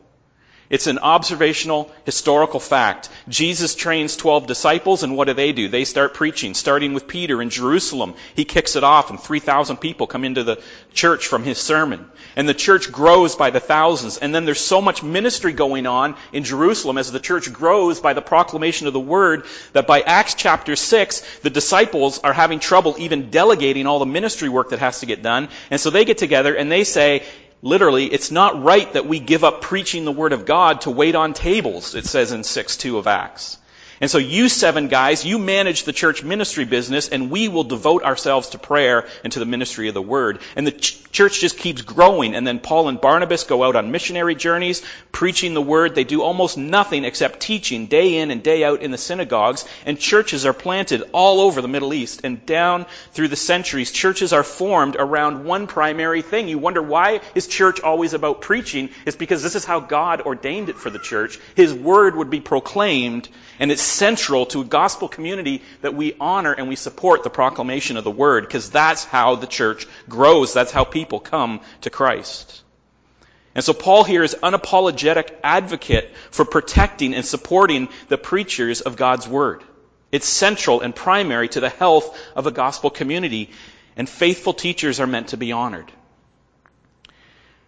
It's 0.74 0.88
an 0.88 0.98
observational 0.98 1.92
historical 2.04 2.60
fact. 2.60 3.08
Jesus 3.30 3.76
trains 3.76 4.16
12 4.16 4.48
disciples 4.48 5.04
and 5.04 5.16
what 5.16 5.28
do 5.28 5.36
they 5.36 5.52
do? 5.52 5.68
They 5.68 5.86
start 5.86 6.16
preaching, 6.16 6.56
starting 6.56 6.96
with 6.96 7.08
Peter 7.08 7.44
in 7.44 7.52
Jerusalem. 7.52 8.16
He 8.36 8.44
kicks 8.44 8.76
it 8.76 8.84
off 8.84 9.12
and 9.12 9.20
3,000 9.20 9.78
people 9.78 10.08
come 10.08 10.24
into 10.24 10.44
the 10.44 10.60
church 10.96 11.28
from 11.28 11.44
his 11.44 11.60
sermon. 11.60 12.10
And 12.36 12.50
the 12.50 12.56
church 12.56 12.92
grows 12.92 13.36
by 13.36 13.52
the 13.52 13.60
thousands. 13.60 14.18
And 14.18 14.34
then 14.34 14.46
there's 14.46 14.60
so 14.60 14.82
much 14.82 15.04
ministry 15.04 15.54
going 15.54 15.86
on 15.86 16.16
in 16.32 16.44
Jerusalem 16.44 16.98
as 16.98 17.12
the 17.12 17.20
church 17.20 17.54
grows 17.54 18.00
by 18.00 18.14
the 18.14 18.24
proclamation 18.24 18.88
of 18.88 18.94
the 18.94 19.00
word 19.00 19.46
that 19.74 19.86
by 19.86 20.02
Acts 20.02 20.34
chapter 20.34 20.76
6, 20.76 21.40
the 21.42 21.52
disciples 21.52 22.18
are 22.18 22.34
having 22.34 22.58
trouble 22.58 22.96
even 22.98 23.30
delegating 23.30 23.86
all 23.86 24.00
the 24.00 24.08
ministry 24.08 24.50
work 24.50 24.72
that 24.72 24.80
has 24.80 25.02
to 25.02 25.06
get 25.06 25.22
done. 25.22 25.50
And 25.70 25.80
so 25.80 25.92
they 25.92 26.04
get 26.04 26.18
together 26.18 26.56
and 26.56 26.72
they 26.72 26.84
say, 26.84 27.28
literally, 27.64 28.06
it's 28.06 28.30
not 28.30 28.62
right 28.62 28.92
that 28.94 29.08
we 29.08 29.20
give 29.20 29.44
up 29.44 29.62
preaching 29.62 30.06
the 30.06 30.12
Word 30.12 30.34
of 30.34 30.46
God 30.46 30.82
to 30.82 30.92
wait 30.92 31.16
on 31.16 31.34
tables, 31.34 31.96
it 31.96 32.06
says 32.06 32.32
in 32.32 32.44
6 32.44 32.78
2 32.78 32.98
of 33.00 33.08
Acts. 33.08 33.58
And 34.02 34.10
so 34.10 34.18
you 34.18 34.50
seven 34.50 34.88
guys, 34.88 35.26
you 35.26 35.38
manage 35.38 35.84
the 35.84 35.94
church 35.94 36.24
ministry 36.24 36.66
business 36.66 37.10
and 37.10 37.30
we 37.30 37.48
will 37.48 37.64
devote 37.64 38.04
ourselves 38.04 38.50
to 38.50 38.58
prayer 38.58 39.08
and 39.24 39.32
to 39.34 39.40
the 39.40 39.46
ministry 39.46 39.88
of 39.88 39.94
the 39.94 40.02
word. 40.02 40.40
And 40.56 40.66
the 40.66 40.72
ch- 40.72 41.12
church 41.12 41.40
just 41.40 41.58
keeps 41.58 41.84
growing. 41.84 42.36
And 42.36 42.46
then 42.46 42.60
Paul 42.60 42.90
and 42.90 43.00
Barnabas 43.00 43.44
go 43.44 43.64
out 43.64 43.76
on 43.76 43.92
missionary 43.92 44.36
journeys, 44.36 44.82
preaching 45.12 45.54
the 45.54 45.62
word. 45.62 45.94
They 45.94 46.04
do 46.04 46.24
almost 46.24 46.58
nothing 46.58 47.06
except 47.06 47.40
teaching 47.40 47.86
day 47.86 48.18
in 48.18 48.32
and 48.32 48.42
day 48.42 48.64
out 48.64 48.82
in 48.82 48.92
the 48.92 48.98
synagogues. 48.98 49.66
And 49.86 50.00
churches 50.00 50.46
are 50.46 50.54
planted 50.54 51.04
all 51.12 51.40
over 51.40 51.62
the 51.62 51.68
Middle 51.68 51.94
East 51.94 52.22
and 52.24 52.46
down 52.46 52.86
through 53.12 53.28
the 53.28 53.36
centuries. 53.36 53.92
Churches 53.92 54.34
are 54.34 54.44
formed 54.44 54.96
around 54.98 55.46
one 55.46 55.68
primary 55.68 56.24
thing. 56.24 56.48
You 56.48 56.58
wonder 56.58 56.82
why 56.82 57.22
is 57.36 57.48
church 57.48 57.80
always 57.82 58.14
about 58.14 58.42
preaching? 58.42 58.90
It's 59.06 59.16
because 59.16 59.44
this 59.44 59.56
is 59.56 59.66
how 59.66 59.80
God 59.80 60.22
ordained 60.22 60.70
it 60.70 60.78
for 60.78 60.90
the 60.90 61.00
church. 61.00 61.40
His 61.56 61.74
word 61.74 62.16
would 62.16 62.30
be 62.30 62.42
proclaimed 62.42 63.30
and 63.60 63.72
it's 63.72 63.83
central 63.86 64.46
to 64.48 64.62
a 64.62 64.66
gospel 64.66 65.08
community 65.08 65.62
that 65.82 65.94
we 65.94 66.16
honor 66.20 66.54
and 66.54 66.68
we 66.68 66.76
support 66.76 67.24
the 67.24 67.30
proclamation 67.30 67.98
of 67.98 68.04
the 68.04 68.12
word 68.12 68.46
because 68.46 68.70
that's 68.70 69.04
how 69.04 69.36
the 69.36 69.48
church 69.48 69.88
grows. 70.10 70.54
That's 70.54 70.72
how 70.72 70.84
people 70.84 71.20
come 71.20 71.62
to 71.82 71.90
Christ. 71.90 72.62
And 73.56 73.64
so 73.64 73.74
Paul 73.74 74.04
here 74.04 74.24
is 74.24 74.36
unapologetic 74.42 75.36
advocate 75.44 76.12
for 76.32 76.46
protecting 76.46 77.14
and 77.14 77.26
supporting 77.26 77.90
the 78.10 78.18
preachers 78.18 78.82
of 78.82 78.96
God's 78.96 79.28
word. 79.28 79.64
It's 80.12 80.28
central 80.28 80.82
and 80.82 80.96
primary 80.96 81.50
to 81.50 81.60
the 81.60 81.70
health 81.70 82.18
of 82.36 82.48
a 82.48 82.52
gospel 82.52 82.90
community, 82.90 83.52
and 83.96 84.10
faithful 84.10 84.54
teachers 84.54 85.00
are 85.00 85.08
meant 85.08 85.30
to 85.30 85.38
be 85.38 85.52
honored. 85.52 85.92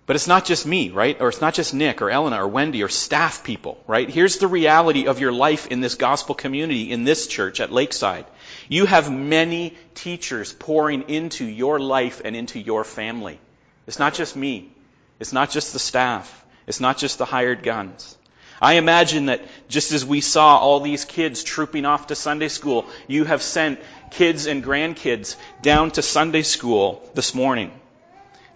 But 0.06 0.16
it's 0.16 0.28
not 0.28 0.46
just 0.46 0.68
me, 0.68 0.92
right? 0.92 1.20
Or 1.20 1.30
it's 1.30 1.42
not 1.42 1.56
just 1.56 1.74
Nick 1.74 2.02
or 2.02 2.12
Elena 2.12 2.44
or 2.44 2.48
Wendy 2.48 2.84
or 2.84 2.90
staff 2.90 3.44
people, 3.44 3.84
right? 3.88 4.08
Here's 4.08 4.38
the 4.38 4.48
reality 4.48 5.08
of 5.08 5.20
your 5.20 5.32
life 5.32 5.68
in 5.68 5.82
this 5.82 5.96
gospel 5.96 6.36
community, 6.36 6.92
in 6.92 7.06
this 7.06 7.26
church 7.26 7.60
at 7.60 7.72
Lakeside. 7.72 8.26
You 8.70 8.86
have 8.86 9.12
many 9.12 9.76
teachers 9.96 10.54
pouring 10.54 11.10
into 11.10 11.44
your 11.44 11.80
life 11.80 12.22
and 12.24 12.36
into 12.36 12.60
your 12.60 12.84
family. 12.84 13.40
It's 13.88 13.98
not 13.98 14.14
just 14.14 14.36
me. 14.36 14.72
It's 15.20 15.34
not 15.34 15.50
just 15.50 15.74
the 15.74 15.80
staff. 15.80 16.46
It's 16.68 16.80
not 16.80 17.00
just 17.00 17.18
the 17.18 17.26
hired 17.26 17.64
guns. 17.64 18.16
I 18.62 18.74
imagine 18.74 19.26
that 19.26 19.42
just 19.68 19.92
as 19.92 20.06
we 20.06 20.22
saw 20.22 20.58
all 20.58 20.80
these 20.80 21.04
kids 21.04 21.44
trooping 21.44 21.86
off 21.86 22.08
to 22.08 22.16
Sunday 22.16 22.48
school, 22.48 22.86
you 23.08 23.24
have 23.26 23.42
sent 23.42 23.80
kids 24.12 24.46
and 24.46 24.64
grandkids 24.64 25.36
down 25.62 25.92
to 25.92 26.02
Sunday 26.02 26.44
school 26.44 27.08
this 27.16 27.34
morning. 27.34 27.72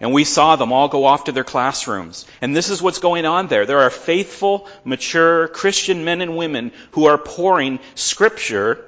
And 0.00 0.14
we 0.14 0.24
saw 0.24 0.56
them 0.56 0.72
all 0.72 0.88
go 0.88 1.04
off 1.04 1.24
to 1.24 1.32
their 1.32 1.44
classrooms. 1.44 2.26
And 2.40 2.56
this 2.56 2.70
is 2.70 2.80
what's 2.80 3.00
going 3.00 3.26
on 3.26 3.48
there. 3.48 3.66
There 3.66 3.80
are 3.80 3.90
faithful, 3.90 4.66
mature 4.82 5.48
Christian 5.48 6.04
men 6.04 6.22
and 6.22 6.36
women 6.36 6.72
who 6.92 7.04
are 7.04 7.18
pouring 7.18 7.80
scripture 7.94 8.82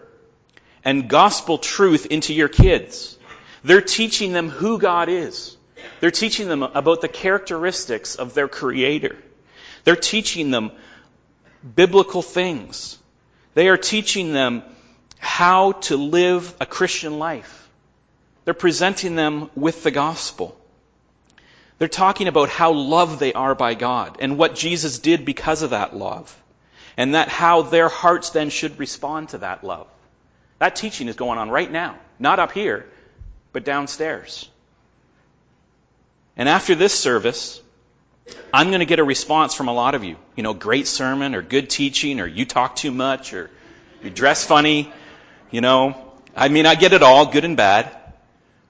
and 0.84 1.08
gospel 1.08 1.58
truth 1.58 2.06
into 2.06 2.32
your 2.32 2.48
kids. 2.48 3.18
They're 3.62 3.82
teaching 3.82 4.32
them 4.32 4.48
who 4.48 4.78
God 4.78 5.10
is. 5.10 5.56
They're 6.00 6.10
teaching 6.10 6.48
them 6.48 6.62
about 6.62 7.02
the 7.02 7.08
characteristics 7.08 8.16
of 8.16 8.32
their 8.32 8.48
creator. 8.48 9.16
They're 9.84 9.96
teaching 9.96 10.50
them 10.50 10.72
biblical 11.76 12.22
things. 12.22 12.98
They 13.54 13.68
are 13.68 13.76
teaching 13.76 14.32
them 14.32 14.62
how 15.18 15.72
to 15.72 15.96
live 15.96 16.54
a 16.58 16.66
Christian 16.66 17.18
life. 17.18 17.68
They're 18.44 18.54
presenting 18.54 19.14
them 19.14 19.50
with 19.54 19.82
the 19.82 19.90
gospel. 19.90 20.56
They're 21.82 21.88
talking 21.88 22.28
about 22.28 22.48
how 22.48 22.74
loved 22.74 23.18
they 23.18 23.32
are 23.32 23.56
by 23.56 23.74
God 23.74 24.18
and 24.20 24.38
what 24.38 24.54
Jesus 24.54 25.00
did 25.00 25.24
because 25.24 25.62
of 25.62 25.70
that 25.70 25.96
love. 25.96 26.32
And 26.96 27.16
that 27.16 27.26
how 27.26 27.62
their 27.62 27.88
hearts 27.88 28.30
then 28.30 28.50
should 28.50 28.78
respond 28.78 29.30
to 29.30 29.38
that 29.38 29.64
love. 29.64 29.88
That 30.60 30.76
teaching 30.76 31.08
is 31.08 31.16
going 31.16 31.40
on 31.40 31.50
right 31.50 31.68
now. 31.68 31.98
Not 32.20 32.38
up 32.38 32.52
here, 32.52 32.86
but 33.52 33.64
downstairs. 33.64 34.48
And 36.36 36.48
after 36.48 36.76
this 36.76 36.94
service, 36.94 37.60
I'm 38.54 38.68
going 38.68 38.78
to 38.78 38.86
get 38.86 39.00
a 39.00 39.04
response 39.04 39.52
from 39.52 39.66
a 39.66 39.74
lot 39.74 39.96
of 39.96 40.04
you. 40.04 40.14
You 40.36 40.44
know, 40.44 40.54
great 40.54 40.86
sermon 40.86 41.34
or 41.34 41.42
good 41.42 41.68
teaching 41.68 42.20
or 42.20 42.28
you 42.28 42.44
talk 42.44 42.76
too 42.76 42.92
much 42.92 43.34
or 43.34 43.50
you 44.04 44.10
dress 44.10 44.46
funny. 44.46 44.92
You 45.50 45.62
know, 45.62 46.12
I 46.36 46.48
mean, 46.48 46.64
I 46.64 46.76
get 46.76 46.92
it 46.92 47.02
all, 47.02 47.26
good 47.26 47.44
and 47.44 47.56
bad 47.56 47.90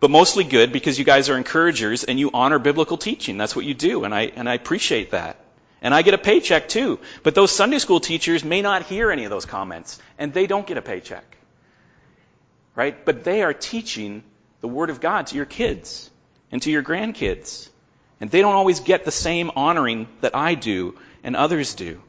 but 0.03 0.11
mostly 0.11 0.43
good 0.43 0.73
because 0.73 0.99
you 0.99 1.05
guys 1.05 1.29
are 1.29 1.37
encouragers 1.37 2.03
and 2.03 2.19
you 2.19 2.29
honor 2.35 2.59
biblical 2.59 2.97
teaching. 2.97 3.39
That's 3.39 3.55
what 3.55 3.65
you 3.65 3.73
do, 3.73 4.03
and 4.03 4.13
I, 4.13 4.23
and 4.35 4.49
I 4.49 4.55
appreciate 4.55 5.13
that. 5.13 5.37
And 5.81 5.95
I 5.95 6.03
get 6.03 6.13
a 6.13 6.19
paycheck 6.19 6.69
too. 6.69 6.99
But 7.23 7.37
those 7.37 7.53
Sunday 7.53 7.79
school 7.79 8.01
teachers 8.01 8.43
may 8.43 8.63
not 8.63 8.83
hear 8.83 9.13
any 9.13 9.23
of 9.23 9.31
those 9.31 9.47
comments, 9.47 10.01
and 10.19 10.35
they 10.35 10.49
don't 10.49 10.67
get 10.67 10.77
a 10.77 10.83
paycheck. 10.83 11.37
Right? 12.75 13.05
But 13.05 13.23
they 13.23 13.45
are 13.45 13.55
teaching 13.55 14.25
the 14.61 14.67
Word 14.67 14.91
of 14.91 15.01
God 15.01 15.29
to 15.29 15.37
your 15.37 15.47
kids 15.47 16.11
and 16.51 16.61
to 16.63 16.73
your 16.73 16.83
grandkids. 16.83 17.69
And 18.21 18.29
they 18.29 18.41
don't 18.41 18.57
always 18.57 18.81
get 18.81 19.05
the 19.05 19.13
same 19.13 19.53
honoring 19.55 20.09
that 20.21 20.35
I 20.35 20.57
do 20.57 20.99
and 21.23 21.37
others 21.37 21.75
do. 21.75 22.03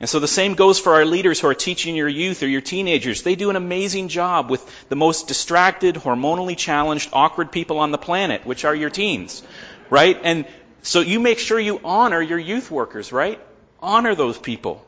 And 0.00 0.10
so 0.10 0.18
the 0.18 0.28
same 0.28 0.54
goes 0.54 0.78
for 0.80 0.94
our 0.94 1.04
leaders 1.04 1.40
who 1.40 1.46
are 1.48 1.54
teaching 1.54 1.94
your 1.94 2.08
youth 2.08 2.42
or 2.42 2.48
your 2.48 2.60
teenagers. 2.60 3.22
They 3.22 3.36
do 3.36 3.50
an 3.50 3.56
amazing 3.56 4.08
job 4.08 4.50
with 4.50 4.64
the 4.88 4.96
most 4.96 5.28
distracted, 5.28 5.94
hormonally 5.94 6.56
challenged, 6.56 7.10
awkward 7.12 7.52
people 7.52 7.78
on 7.78 7.92
the 7.92 7.98
planet, 7.98 8.44
which 8.44 8.64
are 8.64 8.74
your 8.74 8.90
teens, 8.90 9.42
right? 9.90 10.18
And 10.22 10.46
so 10.82 11.00
you 11.00 11.20
make 11.20 11.38
sure 11.38 11.58
you 11.58 11.80
honor 11.84 12.20
your 12.20 12.38
youth 12.38 12.70
workers, 12.70 13.12
right? 13.12 13.40
Honor 13.80 14.14
those 14.14 14.36
people. 14.36 14.84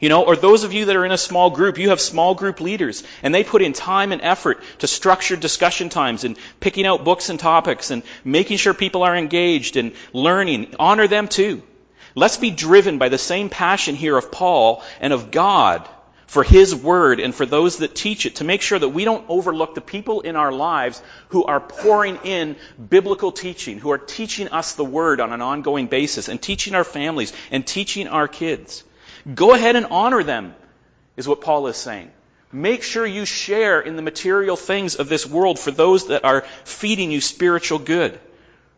You 0.00 0.10
know, 0.10 0.24
or 0.24 0.36
those 0.36 0.64
of 0.64 0.74
you 0.74 0.84
that 0.84 0.96
are 0.96 1.04
in 1.06 1.12
a 1.12 1.18
small 1.18 1.50
group, 1.50 1.78
you 1.78 1.88
have 1.88 2.00
small 2.00 2.34
group 2.34 2.60
leaders, 2.60 3.04
and 3.22 3.34
they 3.34 3.42
put 3.42 3.62
in 3.62 3.72
time 3.72 4.12
and 4.12 4.20
effort 4.20 4.62
to 4.80 4.86
structure 4.86 5.34
discussion 5.34 5.88
times 5.88 6.24
and 6.24 6.36
picking 6.60 6.84
out 6.84 7.04
books 7.04 7.30
and 7.30 7.40
topics 7.40 7.90
and 7.90 8.02
making 8.22 8.58
sure 8.58 8.74
people 8.74 9.02
are 9.02 9.16
engaged 9.16 9.76
and 9.76 9.92
learning. 10.12 10.74
Honor 10.78 11.06
them 11.08 11.26
too. 11.26 11.62
Let's 12.14 12.36
be 12.36 12.50
driven 12.50 12.98
by 12.98 13.08
the 13.08 13.18
same 13.18 13.48
passion 13.48 13.94
here 13.96 14.16
of 14.16 14.30
Paul 14.30 14.82
and 15.00 15.12
of 15.12 15.30
God 15.30 15.88
for 16.26 16.42
His 16.42 16.74
Word 16.74 17.20
and 17.20 17.34
for 17.34 17.46
those 17.46 17.78
that 17.78 17.94
teach 17.94 18.26
it 18.26 18.36
to 18.36 18.44
make 18.44 18.62
sure 18.62 18.78
that 18.78 18.88
we 18.88 19.04
don't 19.04 19.24
overlook 19.28 19.74
the 19.74 19.80
people 19.80 20.20
in 20.20 20.36
our 20.36 20.52
lives 20.52 21.02
who 21.28 21.44
are 21.44 21.60
pouring 21.60 22.18
in 22.24 22.56
biblical 22.88 23.32
teaching, 23.32 23.78
who 23.78 23.90
are 23.90 23.98
teaching 23.98 24.48
us 24.48 24.74
the 24.74 24.84
Word 24.84 25.20
on 25.20 25.32
an 25.32 25.42
ongoing 25.42 25.86
basis 25.86 26.28
and 26.28 26.40
teaching 26.40 26.74
our 26.74 26.84
families 26.84 27.32
and 27.50 27.66
teaching 27.66 28.08
our 28.08 28.28
kids. 28.28 28.84
Go 29.32 29.54
ahead 29.54 29.76
and 29.76 29.86
honor 29.86 30.22
them, 30.22 30.54
is 31.16 31.26
what 31.28 31.40
Paul 31.40 31.66
is 31.66 31.76
saying. 31.76 32.10
Make 32.52 32.84
sure 32.84 33.04
you 33.04 33.24
share 33.24 33.80
in 33.80 33.96
the 33.96 34.02
material 34.02 34.56
things 34.56 34.94
of 34.94 35.08
this 35.08 35.26
world 35.26 35.58
for 35.58 35.72
those 35.72 36.06
that 36.08 36.24
are 36.24 36.44
feeding 36.64 37.10
you 37.10 37.20
spiritual 37.20 37.80
good. 37.80 38.20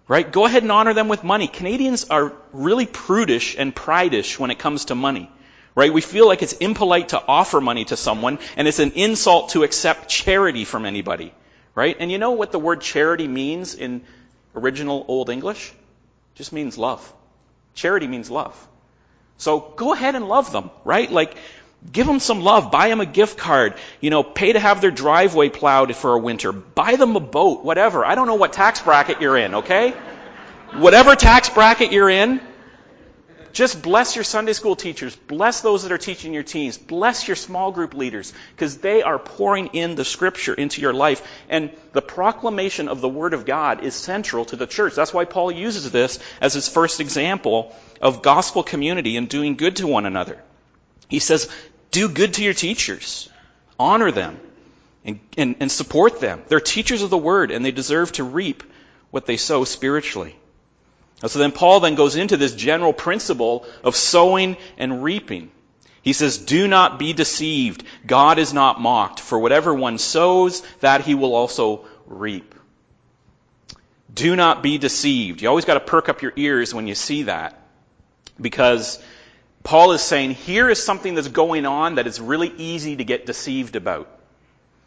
Right? 0.08 0.30
Go 0.30 0.44
ahead 0.44 0.62
and 0.62 0.70
honor 0.70 0.94
them 0.94 1.08
with 1.08 1.25
money. 1.25 1.48
Canadians 1.48 2.04
are 2.10 2.32
really 2.52 2.86
prudish 2.86 3.56
and 3.58 3.75
prideish 3.75 4.38
when 4.38 4.50
it 4.50 4.58
comes 4.58 4.86
to 4.86 4.94
money. 4.94 5.30
Right? 5.75 5.92
We 5.92 6.00
feel 6.00 6.26
like 6.26 6.42
it's 6.42 6.54
impolite 6.54 7.10
to 7.10 7.22
offer 7.26 7.60
money 7.60 7.84
to 7.86 7.96
someone 7.96 8.38
and 8.56 8.68
it's 8.68 8.78
an 8.78 8.92
insult 8.92 9.50
to 9.50 9.62
accept 9.62 10.08
charity 10.08 10.64
from 10.64 10.86
anybody. 10.86 11.34
Right? 11.75 11.96
And 11.98 12.10
you 12.10 12.18
know 12.18 12.32
what 12.32 12.52
the 12.52 12.58
word 12.58 12.80
charity 12.80 13.28
means 13.28 13.75
in 13.75 14.02
original 14.54 15.04
Old 15.08 15.28
English? 15.28 15.70
It 15.70 16.36
just 16.36 16.52
means 16.52 16.78
love. 16.78 17.12
Charity 17.75 18.06
means 18.06 18.30
love. 18.30 18.56
So 19.38 19.60
go 19.60 19.92
ahead 19.92 20.14
and 20.14 20.28
love 20.28 20.50
them, 20.50 20.70
right? 20.84 21.10
Like, 21.10 21.36
Give 21.92 22.06
them 22.06 22.21
some 22.21 22.40
love. 22.40 22.71
Buy 22.71 22.88
them 22.88 23.00
a 23.00 23.06
gift 23.06 23.38
card. 23.38 23.75
You 24.00 24.11
know, 24.11 24.23
pay 24.23 24.52
to 24.52 24.59
have 24.61 24.80
their 24.80 24.90
driveway 24.90 25.49
plowed 25.50 25.95
for 25.95 26.14
a 26.14 26.18
winter. 26.18 26.52
Buy 26.52 26.97
them 26.97 27.14
a 27.16 27.21
boat, 27.21 27.64
whatever. 27.64 28.04
I 28.04 28.14
don't 28.14 28.26
know 28.26 28.35
what 28.35 28.52
tax 28.52 28.83
bracket 28.83 29.21
you're 29.21 29.37
in, 29.37 29.54
okay? 29.56 29.92
Whatever 30.73 31.14
tax 31.14 31.49
bracket 31.49 31.92
you're 31.92 32.11
in, 32.11 32.40
Just 33.56 33.80
bless 33.80 34.16
your 34.16 34.23
Sunday 34.23 34.52
school 34.52 34.76
teachers. 34.76 35.16
Bless 35.16 35.62
those 35.62 35.85
that 35.85 35.90
are 35.90 35.97
teaching 35.97 36.35
your 36.35 36.42
teens. 36.42 36.76
Bless 36.76 37.26
your 37.26 37.37
small 37.37 37.73
group 37.73 37.95
leaders 37.95 38.35
because 38.54 38.76
they 38.76 39.02
are 39.02 39.18
pouring 39.18 39.68
in 39.68 39.95
the 39.95 40.04
scripture 40.04 40.52
into 40.52 40.83
your 40.83 40.92
life. 40.92 41.26
And 41.49 41.71
the 41.95 42.02
proclamation 42.02 42.87
of 42.87 43.00
the 43.00 43.09
Word 43.09 43.33
of 43.33 43.47
God 43.47 43.83
is 43.83 43.95
central 43.95 44.45
to 44.45 44.56
the 44.56 44.66
church. 44.66 44.95
That's 44.95 45.14
why 45.14 45.25
Paul 45.25 45.50
uses 45.50 45.90
this 45.90 46.18
as 46.38 46.52
his 46.52 46.68
first 46.68 47.00
example 47.00 47.75
of 48.02 48.21
gospel 48.21 48.62
community 48.62 49.16
and 49.16 49.26
doing 49.26 49.56
good 49.56 49.76
to 49.76 49.87
one 49.87 50.04
another. 50.04 50.38
He 51.08 51.18
says, 51.18 51.48
do 51.90 52.08
good 52.08 52.34
to 52.34 52.44
your 52.44 52.54
teachers. 52.54 53.28
Honor 53.78 54.10
them 54.10 54.38
and, 55.04 55.20
and, 55.36 55.56
and 55.60 55.70
support 55.70 56.20
them. 56.20 56.42
They're 56.48 56.60
teachers 56.60 57.02
of 57.02 57.10
the 57.10 57.18
Word 57.18 57.50
and 57.50 57.64
they 57.64 57.70
deserve 57.70 58.12
to 58.12 58.25
reap 58.25 58.62
what 59.10 59.26
they 59.26 59.36
sow 59.36 59.64
spiritually. 59.64 60.36
So 61.26 61.38
then 61.38 61.52
Paul 61.52 61.80
then 61.80 61.94
goes 61.94 62.16
into 62.16 62.36
this 62.36 62.54
general 62.54 62.92
principle 62.92 63.64
of 63.82 63.96
sowing 63.96 64.56
and 64.76 65.02
reaping. 65.02 65.50
He 66.02 66.12
says, 66.12 66.38
do 66.38 66.68
not 66.68 66.98
be 66.98 67.12
deceived. 67.14 67.84
God 68.06 68.38
is 68.38 68.52
not 68.52 68.80
mocked. 68.80 69.20
For 69.20 69.38
whatever 69.38 69.75
one 69.75 69.98
sows, 69.98 70.62
that 70.80 71.00
he 71.00 71.14
will 71.14 71.34
also 71.34 71.86
reap. 72.06 72.54
Do 74.12 74.36
not 74.36 74.62
be 74.62 74.78
deceived. 74.78 75.42
You 75.42 75.48
always 75.48 75.64
got 75.64 75.75
to 75.75 75.80
perk 75.80 76.08
up 76.08 76.22
your 76.22 76.32
ears 76.36 76.72
when 76.72 76.86
you 76.86 76.94
see 76.94 77.25
that. 77.25 77.60
Because 78.40 79.02
Paul 79.66 79.90
is 79.90 80.00
saying, 80.00 80.30
here 80.30 80.70
is 80.70 80.80
something 80.80 81.16
that's 81.16 81.26
going 81.26 81.66
on 81.66 81.96
that 81.96 82.06
is 82.06 82.20
really 82.20 82.52
easy 82.56 82.94
to 82.94 83.02
get 83.02 83.26
deceived 83.26 83.75
about. 83.75 84.08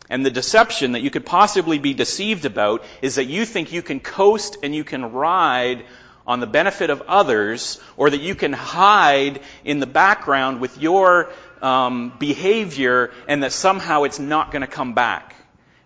And 0.10 0.26
the 0.26 0.32
deception 0.32 0.94
that 0.94 1.02
you 1.02 1.12
could 1.12 1.26
possibly 1.26 1.80
be 1.80 1.94
deceived 1.94 2.46
about 2.46 2.86
is 3.02 3.16
that 3.16 3.26
you 3.26 3.44
think 3.44 3.74
you 3.74 3.82
can 3.82 4.00
coast 4.00 4.56
and 4.64 4.74
you 4.74 4.86
can 4.86 5.12
ride 5.12 5.84
on 6.26 6.40
the 6.40 6.48
benefit 6.48 6.92
of 6.92 7.02
others, 7.10 7.82
or 7.98 8.10
that 8.10 8.22
you 8.22 8.36
can 8.36 8.54
hide 8.54 9.42
in 9.66 9.82
the 9.82 9.86
background 9.86 10.62
with 10.62 10.78
your 10.78 11.30
um, 11.62 12.14
behavior 12.18 13.12
and 13.28 13.44
that 13.44 13.52
somehow 13.52 14.04
it's 14.04 14.20
not 14.20 14.50
going 14.50 14.62
to 14.62 14.68
come 14.68 14.94
back. 14.94 15.36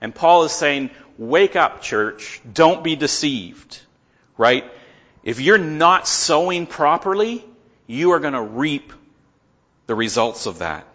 And 0.01 0.13
Paul 0.13 0.43
is 0.43 0.51
saying, 0.51 0.91
wake 1.17 1.55
up, 1.55 1.81
church. 1.81 2.41
Don't 2.53 2.83
be 2.83 2.95
deceived. 2.95 3.81
Right? 4.37 4.65
If 5.23 5.41
you're 5.41 5.57
not 5.57 6.07
sowing 6.07 6.67
properly, 6.67 7.43
you 7.87 8.11
are 8.11 8.19
going 8.19 8.33
to 8.33 8.41
reap 8.41 8.93
the 9.87 9.95
results 9.95 10.45
of 10.45 10.59
that. 10.59 10.87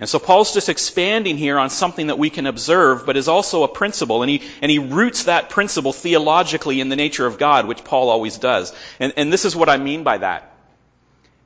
And 0.00 0.08
so 0.08 0.20
Paul's 0.20 0.54
just 0.54 0.68
expanding 0.68 1.36
here 1.36 1.58
on 1.58 1.70
something 1.70 2.06
that 2.06 2.18
we 2.18 2.30
can 2.30 2.46
observe, 2.46 3.04
but 3.04 3.16
is 3.16 3.26
also 3.26 3.64
a 3.64 3.68
principle. 3.68 4.22
And 4.22 4.30
he, 4.30 4.42
and 4.62 4.70
he 4.70 4.78
roots 4.78 5.24
that 5.24 5.50
principle 5.50 5.92
theologically 5.92 6.80
in 6.80 6.88
the 6.88 6.94
nature 6.94 7.26
of 7.26 7.36
God, 7.36 7.66
which 7.66 7.82
Paul 7.82 8.08
always 8.08 8.38
does. 8.38 8.72
And, 9.00 9.12
and 9.16 9.32
this 9.32 9.44
is 9.44 9.56
what 9.56 9.68
I 9.68 9.76
mean 9.76 10.04
by 10.04 10.18
that. 10.18 10.52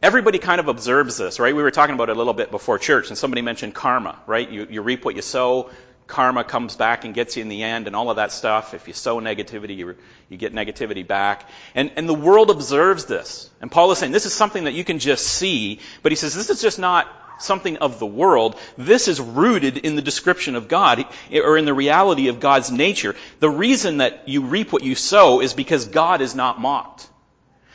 Everybody 0.02 0.38
kind 0.38 0.61
of 0.61 0.69
observes 0.69 1.17
this, 1.17 1.41
right? 1.41 1.55
We 1.55 1.62
were 1.62 1.71
talking 1.71 1.95
about 1.95 2.11
it 2.11 2.17
a 2.17 2.19
little 2.19 2.35
bit 2.35 2.50
before 2.50 2.79
church, 2.79 3.09
and 3.09 3.17
somebody 3.17 3.41
mentioned 3.41 3.73
karma, 3.75 4.19
right? 4.26 4.50
You, 4.50 4.67
you 4.69 4.83
reap 4.83 5.05
what 5.05 5.14
you 5.17 5.23
sow. 5.23 5.71
Karma 6.07 6.45
comes 6.45 6.77
back 6.77 7.05
and 7.05 7.15
gets 7.15 7.37
you 7.37 7.43
in 7.43 7.49
the 7.49 7.63
end, 7.63 7.87
and 7.87 7.97
all 7.97 8.11
of 8.11 8.17
that 8.17 8.33
stuff. 8.33 8.75
If 8.75 8.89
you 8.89 8.95
sow 8.95 9.21
negativity, 9.21 9.77
you, 9.77 9.97
you 10.29 10.37
get 10.37 10.53
negativity 10.53 11.07
back. 11.07 11.49
And, 11.75 11.93
and 11.97 12.09
the 12.09 12.15
world 12.15 12.51
observes 12.51 13.07
this. 13.07 13.51
And 13.61 13.71
Paul 13.71 13.91
is 13.93 13.99
saying 13.99 14.13
this 14.13 14.27
is 14.27 14.35
something 14.35 14.65
that 14.65 14.75
you 14.75 14.85
can 14.85 14.99
just 14.99 15.27
see, 15.27 15.81
but 16.03 16.13
he 16.13 16.17
says 16.17 16.35
this 16.35 16.51
is 16.51 16.61
just 16.61 16.79
not 16.79 17.09
something 17.39 17.79
of 17.79 17.99
the 17.99 18.07
world. 18.07 18.59
This 18.77 19.09
is 19.09 19.21
rooted 19.21 19.79
in 19.79 19.97
the 19.97 20.03
description 20.03 20.55
of 20.55 20.69
God, 20.69 21.05
or 21.33 21.57
in 21.57 21.65
the 21.65 21.75
reality 21.75 22.29
of 22.29 22.41
God's 22.41 22.71
nature. 22.71 23.17
The 23.41 23.51
reason 23.51 23.99
that 23.99 24.29
you 24.29 24.43
reap 24.43 24.73
what 24.73 24.83
you 24.83 24.95
sow 24.95 25.41
is 25.41 25.55
because 25.55 25.87
God 25.87 26.21
is 26.21 26.35
not 26.35 26.61
mocked. 26.61 27.09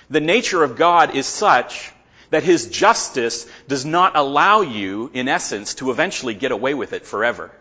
The 0.10 0.22
nature 0.22 0.64
of 0.64 0.78
God 0.78 1.16
is 1.16 1.26
such 1.26 1.92
that 2.30 2.44
His 2.44 2.68
justice 2.68 3.48
does 3.68 3.86
not 3.86 4.16
allow 4.16 4.62
you, 4.62 5.10
in 5.14 5.28
essence, 5.28 5.76
to 5.76 5.92
eventually 5.92 6.34
get 6.34 6.52
away 6.52 6.74
with 6.74 6.94
it 6.94 7.06
forever. 7.06 7.52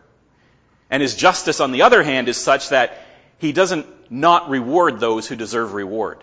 And 0.91 1.03
His 1.03 1.15
justice, 1.15 1.61
on 1.61 1.73
the 1.73 1.83
other 1.83 2.03
hand, 2.03 2.29
is 2.29 2.37
such 2.37 2.71
that 2.71 2.99
He 3.39 3.53
doesn't 3.53 3.87
not 4.11 4.51
reward 4.51 5.01
those 5.01 5.27
who 5.27 5.37
deserve 5.37 5.75
reward. 5.75 6.23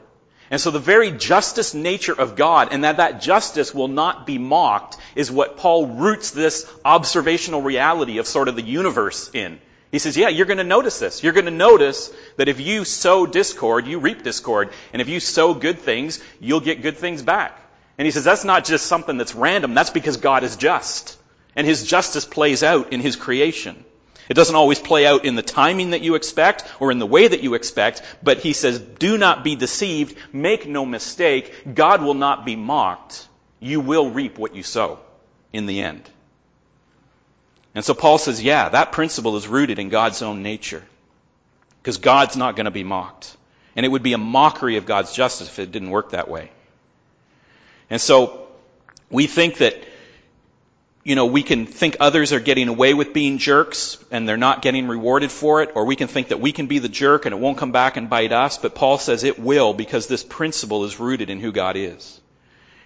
And 0.49 0.61
so 0.61 0.71
the 0.71 0.79
very 0.79 1.11
justice 1.11 1.73
nature 1.73 2.13
of 2.13 2.35
God 2.35 2.69
and 2.71 2.83
that 2.83 2.97
that 2.97 3.21
justice 3.21 3.73
will 3.73 3.87
not 3.87 4.27
be 4.27 4.37
mocked 4.37 4.97
is 5.15 5.31
what 5.31 5.57
Paul 5.57 5.87
roots 5.87 6.31
this 6.31 6.71
observational 6.85 7.61
reality 7.61 8.19
of 8.19 8.27
sort 8.27 8.47
of 8.47 8.55
the 8.55 8.61
universe 8.61 9.31
in. 9.33 9.59
He 9.91 9.99
says, 9.99 10.17
yeah, 10.17 10.29
you're 10.29 10.45
going 10.45 10.57
to 10.57 10.63
notice 10.63 10.99
this. 10.99 11.23
You're 11.23 11.33
going 11.33 11.45
to 11.45 11.51
notice 11.51 12.11
that 12.37 12.49
if 12.49 12.59
you 12.59 12.83
sow 12.83 13.25
discord, 13.25 13.87
you 13.87 13.99
reap 13.99 14.23
discord. 14.23 14.71
And 14.91 15.01
if 15.01 15.09
you 15.09 15.19
sow 15.19 15.53
good 15.53 15.79
things, 15.79 16.19
you'll 16.39 16.59
get 16.59 16.81
good 16.81 16.97
things 16.97 17.21
back. 17.21 17.59
And 17.97 18.05
he 18.05 18.11
says, 18.11 18.23
that's 18.23 18.43
not 18.43 18.65
just 18.65 18.87
something 18.87 19.17
that's 19.17 19.35
random. 19.35 19.75
That's 19.75 19.91
because 19.91 20.17
God 20.17 20.43
is 20.43 20.55
just. 20.55 21.17
And 21.55 21.67
his 21.67 21.85
justice 21.85 22.25
plays 22.25 22.63
out 22.63 22.91
in 22.91 23.01
his 23.01 23.15
creation. 23.15 23.85
It 24.29 24.35
doesn't 24.35 24.55
always 24.55 24.79
play 24.79 25.05
out 25.05 25.25
in 25.25 25.35
the 25.35 25.41
timing 25.41 25.91
that 25.91 26.01
you 26.01 26.15
expect 26.15 26.63
or 26.79 26.91
in 26.91 26.99
the 26.99 27.05
way 27.05 27.27
that 27.27 27.43
you 27.43 27.53
expect, 27.53 28.01
but 28.21 28.39
he 28.39 28.53
says, 28.53 28.79
do 28.79 29.17
not 29.17 29.43
be 29.43 29.55
deceived. 29.55 30.17
Make 30.31 30.67
no 30.67 30.85
mistake. 30.85 31.53
God 31.73 32.01
will 32.01 32.13
not 32.13 32.45
be 32.45 32.55
mocked. 32.55 33.27
You 33.59 33.79
will 33.79 34.09
reap 34.09 34.37
what 34.37 34.55
you 34.55 34.63
sow 34.63 34.99
in 35.51 35.65
the 35.65 35.81
end. 35.81 36.09
And 37.75 37.83
so 37.83 37.93
Paul 37.93 38.17
says, 38.17 38.41
yeah, 38.41 38.69
that 38.69 38.91
principle 38.91 39.35
is 39.35 39.47
rooted 39.47 39.79
in 39.79 39.89
God's 39.89 40.21
own 40.21 40.43
nature. 40.43 40.83
Because 41.81 41.97
God's 41.97 42.37
not 42.37 42.55
going 42.55 42.65
to 42.65 42.71
be 42.71 42.83
mocked. 42.83 43.35
And 43.75 43.85
it 43.85 43.89
would 43.89 44.03
be 44.03 44.13
a 44.13 44.17
mockery 44.17 44.77
of 44.77 44.85
God's 44.85 45.13
justice 45.13 45.47
if 45.47 45.59
it 45.59 45.71
didn't 45.71 45.89
work 45.89 46.11
that 46.11 46.29
way. 46.29 46.51
And 47.89 47.99
so 47.99 48.47
we 49.09 49.27
think 49.27 49.57
that 49.57 49.83
you 51.03 51.15
know, 51.15 51.25
we 51.25 51.43
can 51.43 51.65
think 51.65 51.97
others 51.99 52.31
are 52.31 52.39
getting 52.39 52.69
away 52.69 52.93
with 52.93 53.13
being 53.13 53.37
jerks 53.37 53.97
and 54.09 54.27
they're 54.27 54.37
not 54.37 54.61
getting 54.61 54.87
rewarded 54.87 55.31
for 55.31 55.61
it, 55.61 55.71
or 55.75 55.85
we 55.85 55.97
can 55.97 56.07
think 56.07 56.29
that 56.29 56.39
we 56.39 56.53
can 56.53 56.67
be 56.67 56.79
the 56.79 56.89
jerk 56.89 57.25
and 57.25 57.33
it 57.33 57.39
won't 57.39 57.57
come 57.57 57.73
back 57.73 57.97
and 57.97 58.09
bite 58.09 58.31
us, 58.31 58.57
but 58.57 58.73
Paul 58.73 58.97
says 58.97 59.23
it 59.23 59.37
will 59.37 59.73
because 59.73 60.07
this 60.07 60.23
principle 60.23 60.85
is 60.85 60.99
rooted 60.99 61.29
in 61.29 61.39
who 61.39 61.51
God 61.51 61.75
is. 61.75 62.21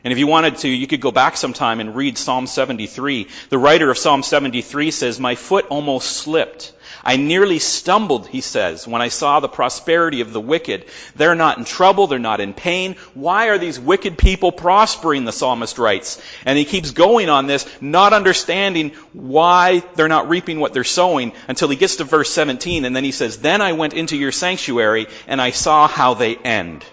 And 0.03 0.11
if 0.11 0.19
you 0.19 0.27
wanted 0.27 0.57
to, 0.59 0.69
you 0.69 0.87
could 0.87 1.01
go 1.01 1.11
back 1.11 1.37
sometime 1.37 1.79
and 1.79 1.95
read 1.95 2.17
Psalm 2.17 2.47
73. 2.47 3.27
The 3.49 3.57
writer 3.57 3.91
of 3.91 3.97
Psalm 3.97 4.23
73 4.23 4.91
says, 4.91 5.19
My 5.19 5.35
foot 5.35 5.65
almost 5.67 6.11
slipped. 6.11 6.73
I 7.07 7.15
nearly 7.15 7.59
stumbled, 7.59 8.27
he 8.27 8.41
says, 8.41 8.85
when 8.85 9.01
I 9.01 9.07
saw 9.07 9.39
the 9.39 9.47
prosperity 9.47 10.19
of 10.19 10.33
the 10.33 10.41
wicked. 10.41 10.87
They're 11.15 11.35
not 11.35 11.57
in 11.57 11.63
trouble. 11.63 12.07
They're 12.07 12.19
not 12.19 12.41
in 12.41 12.53
pain. 12.53 12.97
Why 13.13 13.47
are 13.47 13.57
these 13.57 13.79
wicked 13.79 14.17
people 14.17 14.51
prospering, 14.51 15.23
the 15.23 15.31
psalmist 15.31 15.77
writes. 15.77 16.21
And 16.43 16.57
he 16.57 16.65
keeps 16.65 16.91
going 16.91 17.29
on 17.29 17.47
this, 17.47 17.65
not 17.79 18.11
understanding 18.11 18.91
why 19.13 19.83
they're 19.95 20.09
not 20.09 20.27
reaping 20.27 20.59
what 20.59 20.73
they're 20.73 20.83
sowing 20.83 21.31
until 21.47 21.69
he 21.69 21.77
gets 21.77 21.95
to 21.95 22.03
verse 22.03 22.29
17. 22.29 22.83
And 22.83 22.93
then 22.93 23.05
he 23.05 23.13
says, 23.13 23.37
Then 23.37 23.61
I 23.61 23.71
went 23.71 23.93
into 23.93 24.17
your 24.17 24.33
sanctuary 24.33 25.07
and 25.27 25.41
I 25.41 25.51
saw 25.51 25.87
how 25.87 26.13
they 26.13 26.35
end. 26.35 26.83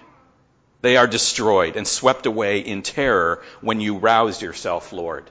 They 0.79 0.95
are 0.95 1.07
destroyed 1.07 1.75
and 1.75 1.85
swept 1.85 2.25
away 2.25 2.59
in 2.59 2.83
terror 2.83 3.43
when 3.59 3.81
you 3.81 3.97
roused 3.97 4.41
yourself, 4.41 4.93
Lord. 4.93 5.29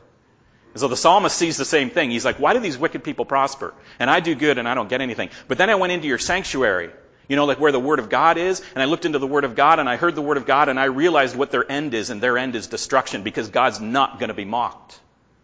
And 0.75 0.81
so 0.81 0.89
the 0.89 0.97
psalmist 0.97 1.37
sees 1.37 1.57
the 1.57 1.65
same 1.65 1.91
thing. 1.91 2.11
He's 2.11 2.25
like, 2.25 2.41
why 2.41 2.53
do 2.53 2.59
these 2.59 2.77
wicked 2.77 3.05
people 3.05 3.25
prosper? 3.25 3.73
And 4.01 4.11
I 4.11 4.19
do 4.19 4.35
good 4.35 4.59
and 4.59 4.69
I 4.69 4.75
don't 4.75 4.89
get 4.89 5.01
anything. 5.01 5.31
But 5.47 5.57
then 5.57 5.71
I 5.71 5.77
went 5.77 5.93
into 5.93 6.09
your 6.09 6.19
sanctuary, 6.19 6.91
you 7.29 7.37
know, 7.37 7.45
like 7.45 7.61
where 7.61 7.71
the 7.71 7.79
Word 7.79 8.01
of 8.01 8.09
God 8.09 8.39
is, 8.39 8.61
and 8.75 8.83
I 8.83 8.87
looked 8.87 9.05
into 9.05 9.21
the 9.21 9.27
Word 9.27 9.45
of 9.45 9.55
God 9.55 9.79
and 9.79 9.89
I 9.89 9.95
heard 9.95 10.17
the 10.17 10.23
Word 10.23 10.37
of 10.37 10.47
God 10.47 10.69
and 10.69 10.81
I 10.81 10.87
realized 10.87 11.37
what 11.37 11.53
their 11.53 11.71
end 11.71 11.95
is, 11.95 12.11
and 12.11 12.21
their 12.21 12.37
end 12.37 12.57
is 12.57 12.67
destruction 12.67 13.23
because 13.23 13.51
God's 13.51 13.81
not 13.81 14.19
going 14.19 14.29
to 14.31 14.35
be 14.35 14.45
mocked. 14.45 14.99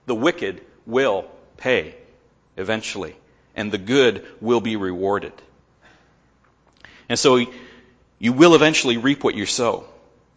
The 0.06 0.16
wicked 0.16 0.62
will 0.84 1.30
pay 1.56 1.94
eventually, 2.56 3.14
and 3.54 3.70
the 3.70 3.78
good 3.78 4.26
will 4.40 4.60
be 4.60 4.74
rewarded. 4.74 5.32
And 7.08 7.16
so 7.16 7.46
you 8.18 8.32
will 8.32 8.56
eventually 8.56 8.96
reap 8.96 9.22
what 9.22 9.36
you 9.36 9.46
sow. 9.46 9.84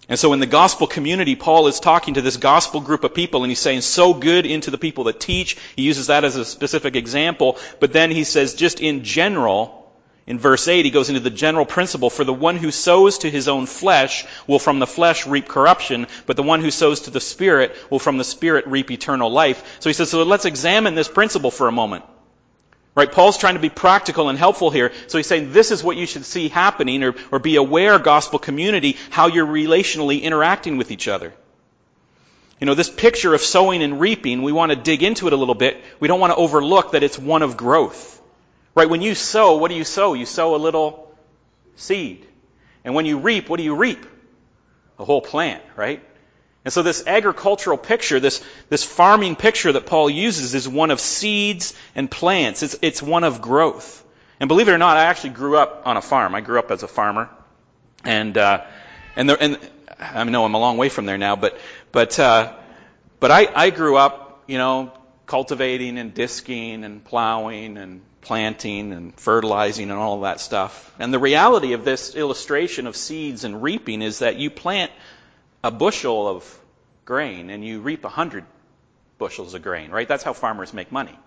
And 0.09 0.19
so 0.19 0.33
in 0.33 0.39
the 0.39 0.45
gospel 0.45 0.85
community, 0.85 1.35
Paul 1.35 1.67
is 1.67 1.79
talking 1.79 2.15
to 2.15 2.21
this 2.21 2.37
gospel 2.37 2.81
group 2.81 3.03
of 3.03 3.13
people 3.13 3.43
and 3.43 3.51
he's 3.51 3.59
saying, 3.59 3.81
sow 3.81 4.13
good 4.13 4.45
into 4.45 4.69
the 4.69 4.77
people 4.77 5.05
that 5.05 5.19
teach. 5.19 5.57
He 5.75 5.83
uses 5.83 6.07
that 6.07 6.25
as 6.25 6.35
a 6.35 6.43
specific 6.43 6.95
example. 6.95 7.57
But 7.79 7.93
then 7.93 8.11
he 8.11 8.25
says, 8.25 8.53
just 8.53 8.81
in 8.81 9.03
general, 9.03 9.83
in 10.25 10.39
verse 10.39 10.67
8, 10.67 10.85
he 10.85 10.91
goes 10.91 11.09
into 11.09 11.21
the 11.21 11.29
general 11.29 11.65
principle, 11.65 12.09
for 12.09 12.23
the 12.23 12.33
one 12.33 12.55
who 12.55 12.71
sows 12.71 13.19
to 13.19 13.29
his 13.29 13.47
own 13.47 13.65
flesh 13.65 14.25
will 14.47 14.59
from 14.59 14.79
the 14.79 14.87
flesh 14.87 15.27
reap 15.27 15.47
corruption, 15.47 16.07
but 16.25 16.37
the 16.37 16.43
one 16.43 16.61
who 16.61 16.71
sows 16.71 17.01
to 17.01 17.11
the 17.11 17.19
Spirit 17.19 17.75
will 17.89 17.99
from 17.99 18.17
the 18.17 18.23
Spirit 18.23 18.67
reap 18.67 18.89
eternal 18.89 19.29
life. 19.29 19.77
So 19.81 19.89
he 19.89 19.93
says, 19.93 20.09
so 20.09 20.23
let's 20.23 20.45
examine 20.45 20.95
this 20.95 21.09
principle 21.09 21.51
for 21.51 21.67
a 21.67 21.73
moment. 21.73 22.05
Right? 22.95 23.11
Paul's 23.11 23.39
trying 23.39 23.55
to 23.55 23.59
be 23.59 23.69
practical 23.69 24.29
and 24.29 24.37
helpful 24.37 24.69
here. 24.69 24.91
So 25.07 25.17
he's 25.17 25.25
saying 25.25 25.51
this 25.51 25.71
is 25.71 25.83
what 25.83 25.97
you 25.97 26.05
should 26.05 26.25
see 26.25 26.47
happening 26.47 27.03
or, 27.03 27.15
or 27.31 27.39
be 27.39 27.55
aware, 27.55 27.97
gospel 27.97 28.37
community, 28.37 28.97
how 29.09 29.27
you're 29.27 29.47
relationally 29.47 30.21
interacting 30.21 30.77
with 30.77 30.91
each 30.91 31.07
other. 31.07 31.33
You 32.59 32.67
know, 32.67 32.75
this 32.75 32.89
picture 32.89 33.33
of 33.33 33.41
sowing 33.41 33.81
and 33.81 33.99
reaping, 33.99 34.43
we 34.43 34.51
want 34.51 34.71
to 34.71 34.75
dig 34.75 35.01
into 35.01 35.27
it 35.27 35.33
a 35.33 35.35
little 35.35 35.55
bit. 35.55 35.83
We 35.99 36.07
don't 36.07 36.19
want 36.19 36.31
to 36.31 36.37
overlook 36.37 36.91
that 36.91 37.01
it's 37.01 37.17
one 37.17 37.41
of 37.41 37.57
growth. 37.57 38.21
Right? 38.75 38.89
When 38.89 39.01
you 39.01 39.15
sow, 39.15 39.57
what 39.57 39.69
do 39.69 39.75
you 39.75 39.83
sow? 39.83 40.13
You 40.13 40.25
sow 40.25 40.55
a 40.55 40.57
little 40.57 41.15
seed. 41.75 42.27
And 42.85 42.93
when 42.93 43.05
you 43.05 43.17
reap, 43.17 43.49
what 43.49 43.57
do 43.57 43.63
you 43.63 43.75
reap? 43.75 44.05
A 44.99 45.05
whole 45.05 45.21
plant, 45.21 45.63
right? 45.75 46.03
And 46.65 46.73
so 46.73 46.81
this 46.81 47.05
agricultural 47.05 47.77
picture, 47.77 48.19
this, 48.19 48.43
this 48.69 48.83
farming 48.83 49.35
picture 49.35 49.71
that 49.73 49.85
Paul 49.85 50.09
uses 50.09 50.55
is 50.55 50.67
one 50.67 50.91
of 50.91 50.99
seeds 50.99 51.73
and 51.93 52.09
plants. 52.09 52.63
It's, 52.63 52.77
it's 52.81 53.01
one 53.01 53.23
of 53.23 53.41
growth. 53.41 54.03
And 54.39 54.47
believe 54.47 54.69
it 54.69 54.71
or 54.71 54.77
not, 54.77 54.97
I 54.97 55.05
actually 55.05 55.31
grew 55.31 55.57
up 55.57 55.83
on 55.85 55.97
a 55.97 56.01
farm. 56.01 56.35
I 56.35 56.41
grew 56.41 56.59
up 56.59 56.71
as 56.71 56.83
a 56.83 56.87
farmer. 56.87 57.29
And, 58.05 58.37
uh, 58.37 58.63
and, 59.15 59.29
there, 59.29 59.37
and 59.39 59.59
I 59.99 60.23
know 60.23 60.45
I'm 60.45 60.53
a 60.53 60.59
long 60.59 60.77
way 60.77 60.89
from 60.89 61.05
there 61.05 61.17
now, 61.17 61.35
but, 61.35 61.57
but, 61.91 62.17
uh, 62.17 62.53
but 63.19 63.31
I, 63.31 63.47
I 63.53 63.69
grew 63.69 63.97
up, 63.97 64.43
you 64.47 64.57
know, 64.57 64.93
cultivating 65.25 65.97
and 65.97 66.13
disking 66.13 66.83
and 66.83 67.03
plowing 67.03 67.77
and 67.77 68.01
planting 68.21 68.93
and 68.93 69.13
fertilizing 69.19 69.91
and 69.91 69.99
all 69.99 70.21
that 70.21 70.39
stuff. 70.39 70.93
And 70.97 71.13
the 71.13 71.19
reality 71.19 71.73
of 71.73 71.83
this 71.83 72.15
illustration 72.15 72.87
of 72.87 72.95
seeds 72.95 73.43
and 73.43 73.61
reaping 73.61 74.01
is 74.01 74.19
that 74.19 74.37
you 74.37 74.49
plant 74.49 74.91
a 75.63 75.71
bushel 75.71 76.27
of 76.27 76.59
grain 77.05 77.49
and 77.49 77.65
you 77.65 77.81
reap 77.81 78.03
a 78.05 78.09
hundred 78.09 78.45
bushels 79.17 79.53
of 79.53 79.61
grain, 79.61 79.91
right? 79.91 80.07
That's 80.07 80.23
how 80.23 80.33
farmers 80.33 80.73
make 80.73 80.91
money. 80.91 81.17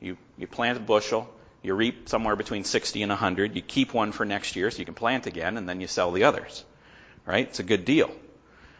You, 0.00 0.16
you 0.36 0.46
plant 0.46 0.78
a 0.78 0.80
bushel, 0.80 1.32
you 1.62 1.74
reap 1.74 2.08
somewhere 2.08 2.36
between 2.36 2.64
60 2.64 3.02
and 3.02 3.10
100, 3.10 3.56
you 3.56 3.62
keep 3.62 3.94
one 3.94 4.12
for 4.12 4.24
next 4.24 4.56
year 4.56 4.70
so 4.70 4.78
you 4.78 4.84
can 4.84 4.94
plant 4.94 5.26
again, 5.26 5.56
and 5.56 5.68
then 5.68 5.80
you 5.80 5.86
sell 5.86 6.10
the 6.10 6.24
others, 6.24 6.64
right? 7.24 7.46
It's 7.46 7.60
a 7.60 7.64
good 7.64 7.84
deal. 7.84 8.10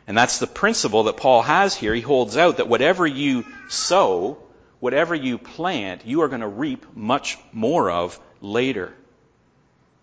And 0.07 0.18
that's 0.18 0.38
the 0.38 0.48
principle 0.48 1.05
that 1.05 1.16
Paul 1.16 1.42
has 1.42 1.76
here. 1.76 1.94
He 1.94 2.00
holds 2.00 2.37
out 2.37 2.57
that 2.57 2.68
whatever 2.68 3.07
you 3.07 3.44
sow, 3.68 4.37
whatever 4.81 5.14
you 5.14 5.38
plant, 5.38 6.05
you 6.05 6.22
are 6.22 6.28
going 6.28 6.40
to 6.40 6.48
reap 6.48 6.96
much 6.96 7.38
more 7.52 7.88
of 7.88 8.18
later. 8.40 8.92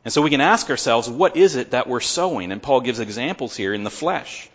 And 0.05 0.13
so 0.13 0.21
we 0.21 0.29
can 0.29 0.39
ask 0.39 0.69
ourselves, 0.69 1.09
what 1.09 1.35
is 1.35 1.57
it 1.57 1.71
that 1.71 1.87
we're 1.87 1.99
sowing? 1.99 2.53
And 2.53 2.63
Paul 2.63 2.79
gives 2.79 3.01
examples 3.01 3.57
here 3.57 3.73
in 3.73 3.83
the 3.83 3.91
flesh. 3.91 4.49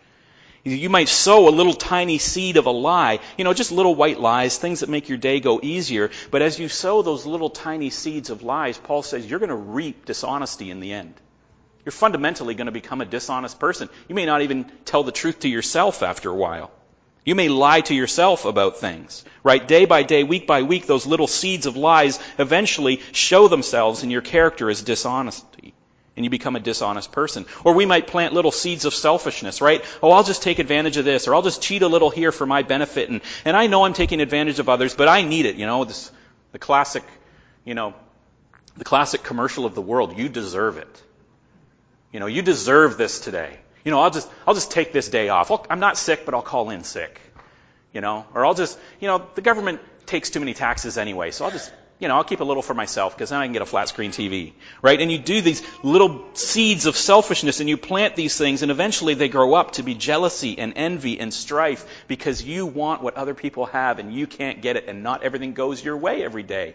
You 0.67 0.89
might 0.89 1.11
sow 1.11 1.47
a 1.47 1.51
little 1.51 1.75
tiny 1.75 2.17
seed 2.17 2.57
of 2.57 2.65
a 2.65 2.71
lie, 2.71 3.21
you 3.37 3.45
know, 3.45 3.53
just 3.53 3.71
little 3.71 3.95
white 3.95 4.19
lies, 4.19 4.57
things 4.57 4.81
that 4.81 4.89
make 4.89 5.11
your 5.11 5.19
day 5.19 5.39
go 5.39 5.61
easier. 5.63 6.11
But 6.31 6.41
as 6.41 6.59
you 6.59 6.69
sow 6.69 7.03
those 7.03 7.27
little 7.27 7.51
tiny 7.51 7.91
seeds 7.91 8.31
of 8.31 8.43
lies, 8.43 8.79
Paul 8.79 9.03
says 9.03 9.27
you're 9.27 9.39
going 9.39 9.51
to 9.51 9.55
reap 9.55 10.07
dishonesty 10.07 10.71
in 10.71 10.81
the 10.81 10.95
end. 10.95 11.15
You're 11.85 11.93
fundamentally 11.93 12.55
going 12.55 12.67
to 12.67 12.73
become 12.73 13.03
a 13.03 13.05
dishonest 13.05 13.61
person. 13.61 13.91
You 14.09 14.15
may 14.15 14.25
not 14.25 14.41
even 14.41 14.71
tell 14.87 15.03
the 15.03 15.13
truth 15.13 15.41
to 15.41 15.51
yourself 15.51 16.03
after 16.03 16.31
a 16.31 16.35
while. 16.35 16.71
You 17.27 17.35
may 17.35 17.49
lie 17.49 17.81
to 17.83 17.95
yourself 17.95 18.45
about 18.45 18.79
things, 18.79 19.25
right? 19.43 19.67
Day 19.67 19.85
by 19.87 20.03
day, 20.03 20.25
week 20.25 20.47
by 20.47 20.63
week, 20.63 20.87
those 20.87 21.07
little 21.07 21.27
seeds 21.27 21.67
of 21.67 21.77
lies 21.77 22.19
eventually 22.39 23.01
show 23.13 23.49
themselves 23.49 24.03
in 24.03 24.11
your 24.11 24.21
character 24.21 24.69
as 24.71 24.83
dishonesty 24.83 25.64
and 26.17 26.25
you 26.25 26.31
become 26.31 26.57
a 26.57 26.61
dishonest 26.61 27.13
person. 27.13 27.47
Or 27.65 27.75
we 27.75 27.87
might 27.87 28.07
plant 28.07 28.35
little 28.35 28.53
seeds 28.53 28.85
of 28.85 28.95
selfishness, 28.95 29.61
right? 29.61 29.85
Oh, 30.03 30.11
I'll 30.13 30.23
just 30.23 30.43
take 30.43 30.59
advantage 30.59 30.97
of 30.97 31.05
this, 31.05 31.27
or 31.27 31.35
I'll 31.35 31.43
just 31.43 31.63
cheat 31.63 31.83
a 31.83 31.89
little 31.89 32.11
here 32.11 32.33
for 32.33 32.47
my 32.47 32.63
benefit, 32.63 33.09
and, 33.11 33.21
and 33.45 33.57
I 33.57 33.67
know 33.67 33.85
I'm 33.85 33.95
taking 33.95 34.21
advantage 34.21 34.59
of 34.59 34.69
others, 34.69 34.95
but 34.95 35.09
I 35.09 35.23
need 35.23 35.47
it, 35.47 35.57
you 35.57 35.67
know, 35.67 35.85
this, 35.85 36.11
the 36.53 36.59
classic, 36.59 37.03
you 37.65 37.75
know, 37.75 37.95
the 38.77 38.85
classic 38.85 39.23
commercial 39.23 39.65
of 39.65 39.75
the 39.75 39.83
world. 39.83 40.19
You 40.19 40.29
deserve 40.29 40.79
it. 40.79 41.03
You 42.13 42.21
know, 42.21 42.27
you 42.27 42.43
deserve 42.43 42.97
this 42.97 43.21
today. 43.21 43.59
You 43.85 43.91
know, 43.91 44.01
I'll 44.01 44.11
just, 44.11 44.29
I'll 44.47 44.55
just 44.55 44.71
take 44.71 44.93
this 44.93 45.09
day 45.09 45.29
off. 45.29 45.51
I'm 45.69 45.81
not 45.81 45.99
sick, 45.99 46.25
but 46.25 46.35
I'll 46.35 46.43
call 46.43 46.71
in 46.71 46.85
sick. 46.85 47.21
You 47.93 48.01
know, 48.01 48.25
or 48.35 48.45
I'll 48.45 48.55
just, 48.55 48.79
you 49.01 49.07
know, 49.07 49.25
the 49.35 49.41
government 49.41 49.81
takes 50.07 50.31
too 50.31 50.41
many 50.41 50.55
taxes 50.55 50.99
anyway, 50.99 51.31
so 51.31 51.45
I'll 51.45 51.51
just 51.51 51.73
you 52.01 52.09
know, 52.09 52.17
I'll 52.17 52.25
keep 52.25 52.41
a 52.41 52.45
little 52.45 52.63
for 52.63 52.75
myself 52.75 53.17
because 53.17 53.31
then 53.31 53.41
I 53.41 53.47
can 53.47 53.53
get 53.53 53.63
a 53.63 53.67
flat 53.67 53.89
screen 53.89 54.11
TV, 54.11 54.53
right? 54.83 55.01
And 55.01 55.13
you 55.13 55.19
do 55.19 55.41
these 55.41 55.63
little 55.83 56.25
seeds 56.35 56.87
of 56.87 56.97
selfishness 56.97 57.61
and 57.61 57.69
you 57.69 57.77
plant 57.77 58.17
these 58.17 58.37
things 58.37 58.63
and 58.63 58.71
eventually 58.71 59.15
they 59.15 59.29
grow 59.29 59.55
up 59.55 59.73
to 59.73 59.83
be 59.83 59.95
jealousy 59.95 60.59
and 60.59 60.73
envy 60.77 61.21
and 61.21 61.33
strife 61.33 61.87
because 62.09 62.43
you 62.43 62.67
want 62.67 63.03
what 63.03 63.15
other 63.15 63.35
people 63.35 63.67
have 63.67 64.01
and 64.01 64.13
you 64.13 64.27
can't 64.27 64.61
get 64.61 64.77
it 64.77 64.89
and 64.89 65.03
not 65.05 65.23
everything 65.23 65.55
goes 65.55 65.85
your 65.85 65.97
way 65.97 66.25
every 66.25 66.43
day. 66.43 66.75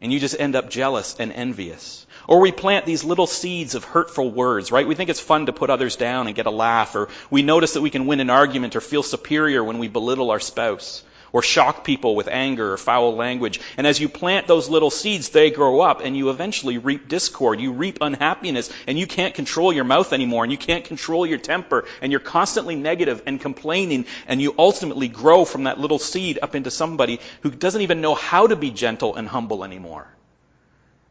And 0.00 0.12
you 0.12 0.20
just 0.20 0.38
end 0.38 0.54
up 0.54 0.70
jealous 0.70 1.16
and 1.18 1.32
envious. 1.32 2.06
Or 2.28 2.40
we 2.40 2.52
plant 2.52 2.86
these 2.86 3.04
little 3.04 3.26
seeds 3.26 3.74
of 3.74 3.84
hurtful 3.84 4.30
words, 4.30 4.70
right? 4.70 4.86
We 4.86 4.94
think 4.94 5.10
it's 5.10 5.20
fun 5.20 5.46
to 5.46 5.52
put 5.52 5.70
others 5.70 5.96
down 5.96 6.26
and 6.26 6.36
get 6.36 6.46
a 6.46 6.50
laugh, 6.50 6.94
or 6.94 7.08
we 7.30 7.42
notice 7.42 7.74
that 7.74 7.80
we 7.80 7.90
can 7.90 8.06
win 8.06 8.20
an 8.20 8.28
argument 8.28 8.76
or 8.76 8.80
feel 8.80 9.02
superior 9.02 9.64
when 9.64 9.78
we 9.78 9.88
belittle 9.88 10.30
our 10.30 10.40
spouse 10.40 11.02
or 11.34 11.42
shock 11.42 11.82
people 11.82 12.14
with 12.14 12.28
anger 12.28 12.72
or 12.72 12.76
foul 12.76 13.16
language. 13.16 13.60
And 13.76 13.88
as 13.88 13.98
you 13.98 14.08
plant 14.08 14.46
those 14.46 14.68
little 14.68 14.88
seeds, 14.88 15.30
they 15.30 15.50
grow 15.50 15.80
up 15.80 16.00
and 16.00 16.16
you 16.16 16.30
eventually 16.30 16.78
reap 16.78 17.08
discord. 17.08 17.58
You 17.58 17.72
reap 17.72 17.98
unhappiness 18.00 18.72
and 18.86 18.96
you 18.96 19.08
can't 19.08 19.34
control 19.34 19.72
your 19.72 19.82
mouth 19.82 20.12
anymore 20.12 20.44
and 20.44 20.52
you 20.52 20.56
can't 20.56 20.84
control 20.84 21.26
your 21.26 21.38
temper 21.38 21.86
and 22.00 22.12
you're 22.12 22.20
constantly 22.20 22.76
negative 22.76 23.20
and 23.26 23.40
complaining 23.40 24.06
and 24.28 24.40
you 24.40 24.54
ultimately 24.56 25.08
grow 25.08 25.44
from 25.44 25.64
that 25.64 25.80
little 25.80 25.98
seed 25.98 26.38
up 26.40 26.54
into 26.54 26.70
somebody 26.70 27.18
who 27.42 27.50
doesn't 27.50 27.82
even 27.82 28.00
know 28.00 28.14
how 28.14 28.46
to 28.46 28.54
be 28.54 28.70
gentle 28.70 29.16
and 29.16 29.26
humble 29.26 29.64
anymore. 29.64 30.06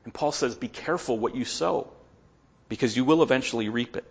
And 0.05 0.13
Paul 0.13 0.31
says, 0.31 0.55
be 0.55 0.69
careful 0.69 1.19
what 1.19 1.36
you 1.36 1.43
sow 1.43 1.91
because 2.69 2.95
you 2.95 3.03
will 3.03 3.23
eventually 3.23 3.67
reap 3.67 3.97
it. 3.97 4.05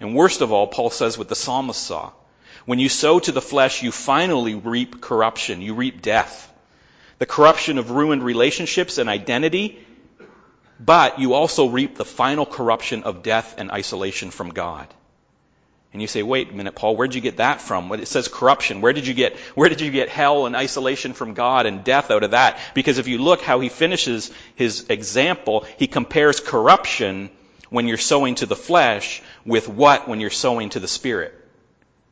And 0.00 0.16
worst 0.16 0.40
of 0.40 0.50
all, 0.50 0.66
Paul 0.66 0.90
says 0.90 1.16
what 1.16 1.28
the 1.28 1.36
psalmist 1.36 1.80
saw. 1.80 2.10
When 2.66 2.78
you 2.78 2.88
sow 2.88 3.18
to 3.18 3.32
the 3.32 3.40
flesh, 3.40 3.82
you 3.82 3.90
finally 3.90 4.54
reap 4.54 5.00
corruption. 5.00 5.62
You 5.62 5.74
reap 5.74 6.02
death. 6.02 6.46
The 7.18 7.26
corruption 7.26 7.78
of 7.78 7.90
ruined 7.90 8.22
relationships 8.22 8.98
and 8.98 9.08
identity, 9.08 9.78
but 10.78 11.18
you 11.18 11.34
also 11.34 11.68
reap 11.68 11.96
the 11.96 12.04
final 12.04 12.46
corruption 12.46 13.02
of 13.02 13.22
death 13.22 13.54
and 13.58 13.70
isolation 13.70 14.30
from 14.30 14.50
God. 14.50 14.86
And 15.92 16.00
you 16.00 16.06
say, 16.06 16.22
wait 16.22 16.50
a 16.50 16.54
minute, 16.54 16.76
Paul, 16.76 16.96
where'd 16.96 17.14
you 17.14 17.20
get 17.20 17.38
that 17.38 17.60
from? 17.60 17.92
It 17.92 18.06
says 18.06 18.28
corruption, 18.28 18.80
where 18.80 18.92
did 18.92 19.06
you 19.06 19.14
get, 19.14 19.36
where 19.56 19.68
did 19.68 19.80
you 19.80 19.90
get 19.90 20.08
hell 20.08 20.46
and 20.46 20.54
isolation 20.54 21.14
from 21.14 21.34
God 21.34 21.66
and 21.66 21.82
death 21.82 22.10
out 22.10 22.22
of 22.22 22.30
that? 22.30 22.58
Because 22.74 22.98
if 22.98 23.08
you 23.08 23.18
look 23.18 23.42
how 23.42 23.58
he 23.58 23.68
finishes 23.68 24.30
his 24.54 24.88
example, 24.88 25.66
he 25.78 25.88
compares 25.88 26.38
corruption 26.38 27.28
when 27.70 27.88
you're 27.88 27.98
sowing 27.98 28.36
to 28.36 28.46
the 28.46 28.56
flesh 28.56 29.20
with 29.44 29.68
what 29.68 30.06
when 30.06 30.20
you're 30.20 30.30
sowing 30.30 30.70
to 30.70 30.80
the 30.80 30.88
spirit 30.88 31.39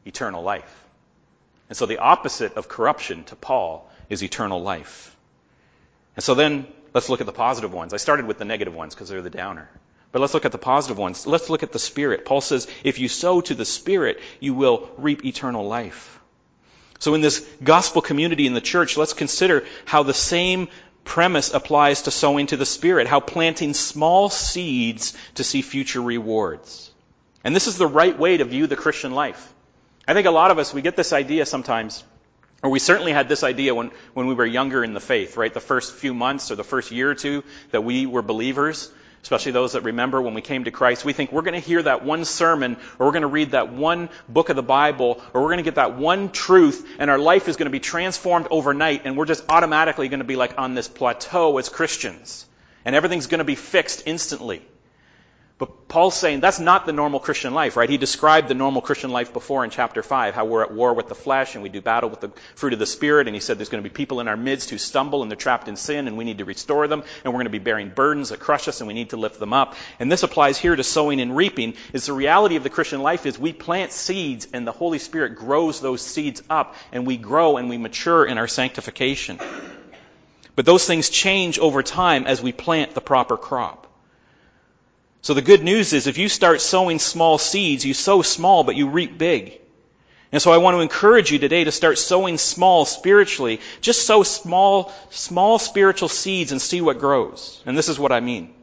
eternal 0.09 0.43
life. 0.43 0.85
And 1.69 1.77
so 1.77 1.87
the 1.87 1.99
opposite 1.99 2.55
of 2.55 2.69
corruption 2.69 3.25
to 3.25 3.37
Paul 3.37 3.91
is 4.09 4.23
eternal 4.23 4.63
life. 4.63 5.15
And 6.17 6.25
so 6.25 6.35
then 6.35 6.67
let's 6.95 7.09
look 7.09 7.21
at 7.21 7.27
the 7.27 7.33
positive 7.33 7.73
ones. 7.73 7.95
I 7.95 7.99
started 7.99 8.27
with 8.27 8.39
the 8.39 8.45
negative 8.45 8.75
ones 8.75 8.95
because 8.95 9.09
they're 9.09 9.23
the 9.23 9.31
downer. 9.31 9.69
But 10.11 10.21
let's 10.21 10.33
look 10.33 10.47
at 10.47 10.53
the 10.53 10.59
positive 10.59 10.97
ones. 10.97 11.27
Let's 11.27 11.51
look 11.51 11.63
at 11.63 11.73
the 11.73 11.79
Spirit. 11.79 12.25
Paul 12.25 12.41
says, 12.41 12.67
if 12.83 12.99
you 12.99 13.09
sow 13.09 13.43
to 13.43 13.55
the 13.55 13.67
Spirit, 13.67 14.21
you 14.41 14.55
will 14.55 14.89
reap 14.97 15.25
eternal 15.25 15.67
life. 15.69 16.19
So 16.99 17.15
in 17.15 17.21
this 17.21 17.47
gospel 17.63 18.03
community 18.03 18.47
in 18.47 18.55
the 18.55 18.61
church, 18.61 18.97
let's 18.97 19.13
consider 19.13 19.67
how 19.85 20.03
the 20.03 20.15
same 20.15 20.69
premise 21.05 21.53
applies 21.53 22.03
to 22.03 22.11
sowing 22.11 22.47
to 22.49 22.57
the 22.57 22.67
Spirit, 22.67 23.07
how 23.07 23.21
planting 23.21 23.75
small 23.75 24.31
seeds 24.31 25.15
to 25.35 25.45
see 25.45 25.63
future 25.63 26.03
rewards. 26.03 26.91
And 27.45 27.55
this 27.55 27.67
is 27.67 27.79
the 27.79 27.87
right 27.87 28.19
way 28.19 28.39
to 28.39 28.45
view 28.45 28.67
the 28.67 28.77
Christian 28.77 29.13
life. 29.13 29.55
I 30.09 30.15
think 30.15 30.27
a 30.27 30.31
lot 30.31 30.51
of 30.51 30.59
us, 30.59 30.73
we 30.73 30.81
get 30.81 30.97
this 30.97 31.13
idea 31.13 31.45
sometimes, 31.45 32.03
or 32.63 32.71
we 32.71 32.79
certainly 32.79 33.13
had 33.13 33.29
this 33.29 33.45
idea 33.45 33.75
when, 33.75 33.91
when 34.15 34.27
we 34.27 34.33
were 34.33 34.47
younger 34.47 34.83
in 34.83 34.95
the 34.95 35.01
faith, 35.01 35.37
right? 35.37 35.53
The 35.53 35.61
first 35.61 35.93
few 35.93 36.15
months 36.15 36.51
or 36.51 36.55
the 36.55 36.65
first 36.65 36.91
year 36.91 37.11
or 37.11 37.15
two 37.15 37.45
that 37.73 37.85
we 37.85 38.07
were 38.07 38.23
believers, 38.23 38.91
especially 39.23 39.53
those 39.53 39.73
that 39.73 39.83
remember 39.83 40.23
when 40.23 40.33
we 40.33 40.41
came 40.41 40.65
to 40.65 40.71
Christ, 40.71 41.05
we 41.05 41.13
think 41.13 41.31
we're 41.31 41.43
going 41.43 41.61
to 41.61 41.67
hear 41.67 41.83
that 41.83 42.07
one 42.07 42.25
sermon, 42.25 42.79
or 42.99 43.05
we're 43.05 43.13
going 43.13 43.21
to 43.21 43.29
read 43.29 43.51
that 43.51 43.71
one 43.71 44.09
book 44.31 44.49
of 44.49 44.57
the 44.57 44.63
Bible, 44.63 45.21
or 45.35 45.43
we're 45.43 45.49
going 45.49 45.59
to 45.59 45.63
get 45.63 45.75
that 45.75 45.99
one 45.99 46.31
truth, 46.33 46.89
and 46.99 47.11
our 47.11 47.19
life 47.19 47.47
is 47.47 47.57
going 47.57 47.67
to 47.67 47.71
be 47.71 47.79
transformed 47.79 48.49
overnight, 48.51 49.03
and 49.05 49.15
we're 49.15 49.27
just 49.27 49.45
automatically 49.51 50.09
going 50.09 50.21
to 50.21 50.25
be 50.25 50.37
like 50.37 50.55
on 50.59 50.73
this 50.73 50.89
plateau 50.89 51.59
as 51.59 51.69
Christians. 51.69 52.47
And 52.87 52.97
everything's 52.97 53.27
going 53.27 53.41
to 53.41 53.45
be 53.45 53.57
fixed 53.57 54.05
instantly. 54.07 54.63
But 55.59 55.89
Paul's 55.89 56.17
saying 56.17 56.39
that's 56.39 56.61
not 56.61 56.87
the 56.87 56.93
normal 56.93 57.19
Christian 57.19 57.53
life, 57.53 57.77
right? 57.77 57.91
He 57.91 57.99
described 57.99 58.47
the 58.47 58.55
normal 58.55 58.81
Christian 58.81 59.11
life 59.11 59.33
before 59.33 59.65
in 59.65 59.71
chapter 59.71 60.05
5, 60.05 60.33
how 60.33 60.45
we're 60.45 60.63
at 60.63 60.73
war 60.73 60.95
with 60.95 61.09
the 61.09 61.17
flesh 61.17 61.55
and 61.55 61.65
we 61.65 61.69
do 61.69 61.81
battle 61.81 62.09
with 62.09 62.21
the 62.21 62.31
fruit 62.55 62.75
of 62.75 62.79
the 62.79 62.87
Spirit. 62.87 63.27
And 63.27 63.35
he 63.35 63.41
said 63.41 63.59
there's 63.59 63.69
going 63.69 63.83
to 63.83 63.89
be 63.89 63.93
people 63.93 64.21
in 64.21 64.29
our 64.29 64.37
midst 64.37 64.71
who 64.71 64.79
stumble 64.79 65.21
and 65.23 65.29
they're 65.29 65.37
trapped 65.37 65.67
in 65.67 65.75
sin 65.75 66.07
and 66.07 66.17
we 66.17 66.23
need 66.23 66.39
to 66.39 66.45
restore 66.45 66.87
them. 66.87 67.03
And 67.25 67.33
we're 67.33 67.39
going 67.39 67.47
to 67.47 67.51
be 67.51 67.59
bearing 67.59 67.89
burdens 67.89 68.29
that 68.29 68.39
crush 68.39 68.69
us 68.69 68.81
and 68.81 68.87
we 68.87 68.95
need 68.95 69.11
to 69.11 69.17
lift 69.17 69.41
them 69.41 69.53
up. 69.53 69.75
And 69.99 70.13
this 70.13 70.23
applies 70.23 70.59
here 70.59 70.77
to 70.77 70.85
sowing 70.85 71.21
and 71.21 71.37
reaping. 71.37 71.75
Is 71.93 72.07
the 72.07 72.13
reality 72.13 72.55
of 72.55 72.63
the 72.63 72.71
Christian 72.71 73.03
life 73.03 73.27
is 73.27 73.37
we 73.37 73.53
plant 73.53 73.91
seeds 73.91 74.47
and 74.53 74.65
the 74.65 74.73
Holy 74.73 75.01
Spirit 75.01 75.35
grows 75.35 75.81
those 75.81 76.03
seeds 76.03 76.41
up 76.49 76.77
and 76.93 77.05
we 77.05 77.17
grow 77.17 77.57
and 77.57 77.69
we 77.69 77.79
mature 77.79 78.25
in 78.25 78.39
our 78.39 78.47
sanctification. 78.47 79.41
But 80.55 80.67
those 80.67 80.87
things 80.87 81.11
change 81.11 81.59
over 81.59 81.83
time 81.83 82.29
as 82.29 82.41
we 82.41 82.53
plant 82.53 82.95
the 82.95 83.01
proper 83.01 83.37
crop. 83.37 83.88
So 85.29 85.35
the 85.35 85.43
good 85.43 85.63
news 85.63 85.93
is 85.93 86.07
if 86.07 86.17
you 86.17 86.27
start 86.31 86.63
sowing 86.63 86.99
small 86.99 87.37
seeds, 87.37 87.85
you 87.85 87.93
sow 87.93 88.23
small, 88.23 88.65
but 88.65 88.77
you 88.77 88.89
reap 88.89 89.19
big. 89.19 89.61
And 90.33 90.41
so 90.41 90.53
I 90.53 90.57
want 90.57 90.75
to 90.75 90.81
encourage 90.81 91.31
you 91.31 91.39
today 91.39 91.65
to 91.65 91.71
start 91.71 91.99
sowing 91.99 92.39
small 92.39 92.87
spiritually. 92.87 93.61
Just 93.83 94.07
sow 94.07 94.23
small, 94.23 94.91
small 95.11 95.59
spiritual 95.59 96.09
seeds 96.09 96.51
and 96.51 96.63
see 96.63 96.81
what 96.81 96.99
grows. 96.99 97.63
And 97.67 97.77
this 97.77 97.91
is 97.91 97.99
what 97.99 98.11
I 98.11 98.21
mean. 98.21 98.55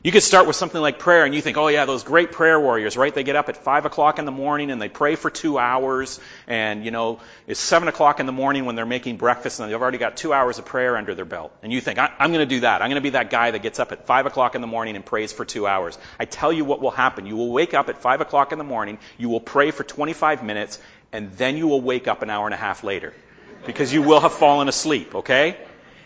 You 0.00 0.12
could 0.12 0.22
start 0.22 0.46
with 0.46 0.54
something 0.54 0.80
like 0.80 1.00
prayer 1.00 1.24
and 1.24 1.34
you 1.34 1.42
think, 1.42 1.56
oh 1.56 1.66
yeah, 1.66 1.84
those 1.84 2.04
great 2.04 2.30
prayer 2.30 2.60
warriors, 2.60 2.96
right? 2.96 3.12
They 3.12 3.24
get 3.24 3.34
up 3.34 3.48
at 3.48 3.56
five 3.56 3.84
o'clock 3.84 4.20
in 4.20 4.26
the 4.26 4.30
morning 4.30 4.70
and 4.70 4.80
they 4.80 4.88
pray 4.88 5.16
for 5.16 5.28
two 5.28 5.58
hours 5.58 6.20
and, 6.46 6.84
you 6.84 6.92
know, 6.92 7.18
it's 7.48 7.58
seven 7.58 7.88
o'clock 7.88 8.20
in 8.20 8.26
the 8.26 8.32
morning 8.32 8.64
when 8.64 8.76
they're 8.76 8.86
making 8.86 9.16
breakfast 9.16 9.58
and 9.58 9.68
they've 9.68 9.80
already 9.80 9.98
got 9.98 10.16
two 10.16 10.32
hours 10.32 10.60
of 10.60 10.66
prayer 10.66 10.96
under 10.96 11.16
their 11.16 11.24
belt. 11.24 11.52
And 11.64 11.72
you 11.72 11.80
think, 11.80 11.98
I'm 11.98 12.32
going 12.32 12.48
to 12.48 12.54
do 12.54 12.60
that. 12.60 12.80
I'm 12.80 12.90
going 12.90 13.02
to 13.02 13.08
be 13.08 13.10
that 13.10 13.28
guy 13.28 13.50
that 13.50 13.60
gets 13.60 13.80
up 13.80 13.90
at 13.90 14.06
five 14.06 14.26
o'clock 14.26 14.54
in 14.54 14.60
the 14.60 14.68
morning 14.68 14.94
and 14.94 15.04
prays 15.04 15.32
for 15.32 15.44
two 15.44 15.66
hours. 15.66 15.98
I 16.20 16.26
tell 16.26 16.52
you 16.52 16.64
what 16.64 16.80
will 16.80 16.92
happen. 16.92 17.26
You 17.26 17.36
will 17.36 17.50
wake 17.50 17.74
up 17.74 17.88
at 17.88 17.98
five 17.98 18.20
o'clock 18.20 18.52
in 18.52 18.58
the 18.58 18.64
morning, 18.64 18.98
you 19.18 19.28
will 19.28 19.40
pray 19.40 19.72
for 19.72 19.82
25 19.82 20.44
minutes, 20.44 20.78
and 21.10 21.32
then 21.32 21.56
you 21.56 21.66
will 21.66 21.80
wake 21.80 22.06
up 22.06 22.22
an 22.22 22.30
hour 22.30 22.46
and 22.46 22.54
a 22.54 22.58
half 22.58 22.84
later. 22.84 23.14
Because 23.66 23.92
you 23.92 24.02
will 24.02 24.20
have 24.20 24.32
fallen 24.32 24.68
asleep, 24.68 25.16
okay? 25.16 25.56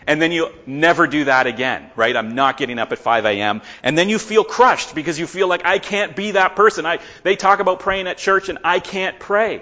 And 0.07 0.21
then 0.21 0.31
you 0.31 0.49
never 0.65 1.07
do 1.07 1.25
that 1.25 1.47
again, 1.47 1.89
right? 1.95 2.15
I'm 2.15 2.35
not 2.35 2.57
getting 2.57 2.79
up 2.79 2.91
at 2.91 2.99
5 2.99 3.25
a.m. 3.25 3.61
And 3.83 3.97
then 3.97 4.09
you 4.09 4.19
feel 4.19 4.43
crushed 4.43 4.95
because 4.95 5.19
you 5.19 5.27
feel 5.27 5.47
like 5.47 5.65
I 5.65 5.79
can't 5.79 6.15
be 6.15 6.31
that 6.31 6.55
person. 6.55 6.85
I, 6.85 6.99
they 7.23 7.35
talk 7.35 7.59
about 7.59 7.79
praying 7.79 8.07
at 8.07 8.17
church 8.17 8.49
and 8.49 8.59
I 8.63 8.79
can't 8.79 9.19
pray. 9.19 9.61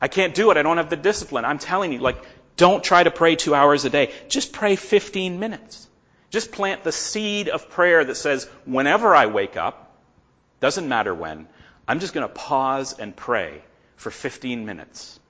I 0.00 0.08
can't 0.08 0.34
do 0.34 0.50
it. 0.50 0.56
I 0.56 0.62
don't 0.62 0.76
have 0.76 0.90
the 0.90 0.96
discipline. 0.96 1.44
I'm 1.44 1.58
telling 1.58 1.92
you, 1.92 1.98
like, 1.98 2.22
don't 2.56 2.82
try 2.82 3.02
to 3.02 3.10
pray 3.10 3.36
two 3.36 3.54
hours 3.54 3.84
a 3.84 3.90
day. 3.90 4.12
Just 4.28 4.52
pray 4.52 4.76
15 4.76 5.38
minutes. 5.38 5.86
Just 6.30 6.52
plant 6.52 6.84
the 6.84 6.92
seed 6.92 7.48
of 7.48 7.70
prayer 7.70 8.04
that 8.04 8.16
says, 8.16 8.48
whenever 8.64 9.14
I 9.14 9.26
wake 9.26 9.56
up, 9.56 9.94
doesn't 10.60 10.88
matter 10.88 11.14
when, 11.14 11.46
I'm 11.86 12.00
just 12.00 12.14
going 12.14 12.26
to 12.26 12.32
pause 12.32 12.98
and 12.98 13.14
pray 13.14 13.62
for 13.96 14.10
15 14.10 14.66
minutes. 14.66 15.20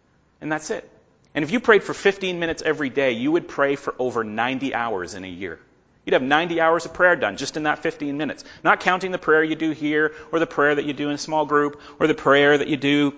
And 0.40 0.50
that's 0.50 0.70
it. 0.70 0.88
And 1.36 1.44
if 1.44 1.50
you 1.50 1.60
prayed 1.60 1.84
for 1.84 1.92
15 1.92 2.40
minutes 2.40 2.62
every 2.64 2.88
day, 2.88 3.12
you 3.12 3.30
would 3.30 3.46
pray 3.46 3.76
for 3.76 3.94
over 3.98 4.24
90 4.24 4.74
hours 4.74 5.12
in 5.12 5.22
a 5.22 5.28
year. 5.28 5.60
You'd 6.06 6.14
have 6.14 6.22
90 6.22 6.60
hours 6.62 6.86
of 6.86 6.94
prayer 6.94 7.14
done 7.14 7.36
just 7.36 7.58
in 7.58 7.64
that 7.64 7.80
15 7.80 8.16
minutes. 8.16 8.42
Not 8.64 8.80
counting 8.80 9.10
the 9.10 9.18
prayer 9.18 9.44
you 9.44 9.54
do 9.54 9.72
here, 9.72 10.14
or 10.32 10.38
the 10.38 10.46
prayer 10.46 10.74
that 10.74 10.86
you 10.86 10.94
do 10.94 11.08
in 11.08 11.14
a 11.14 11.18
small 11.18 11.44
group, 11.44 11.80
or 12.00 12.06
the 12.06 12.14
prayer 12.14 12.56
that 12.56 12.68
you 12.68 12.78
do 12.78 13.14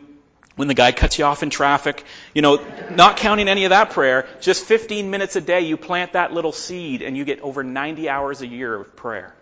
when 0.57 0.66
the 0.66 0.74
guy 0.74 0.90
cuts 0.90 1.16
you 1.16 1.26
off 1.26 1.44
in 1.44 1.50
traffic. 1.50 2.02
You 2.35 2.42
know, 2.42 2.66
not 2.90 3.18
counting 3.18 3.46
any 3.46 3.64
of 3.66 3.70
that 3.70 3.90
prayer, 3.90 4.26
just 4.40 4.64
15 4.64 5.11
minutes 5.11 5.37
a 5.37 5.40
day, 5.40 5.61
you 5.61 5.76
plant 5.76 6.14
that 6.14 6.33
little 6.33 6.50
seed 6.50 7.02
and 7.02 7.16
you 7.16 7.24
get 7.24 7.40
over 7.40 7.62
90 7.62 8.09
hours 8.09 8.40
a 8.40 8.48
year 8.48 8.74
of 8.74 8.96
prayer. 8.96 9.33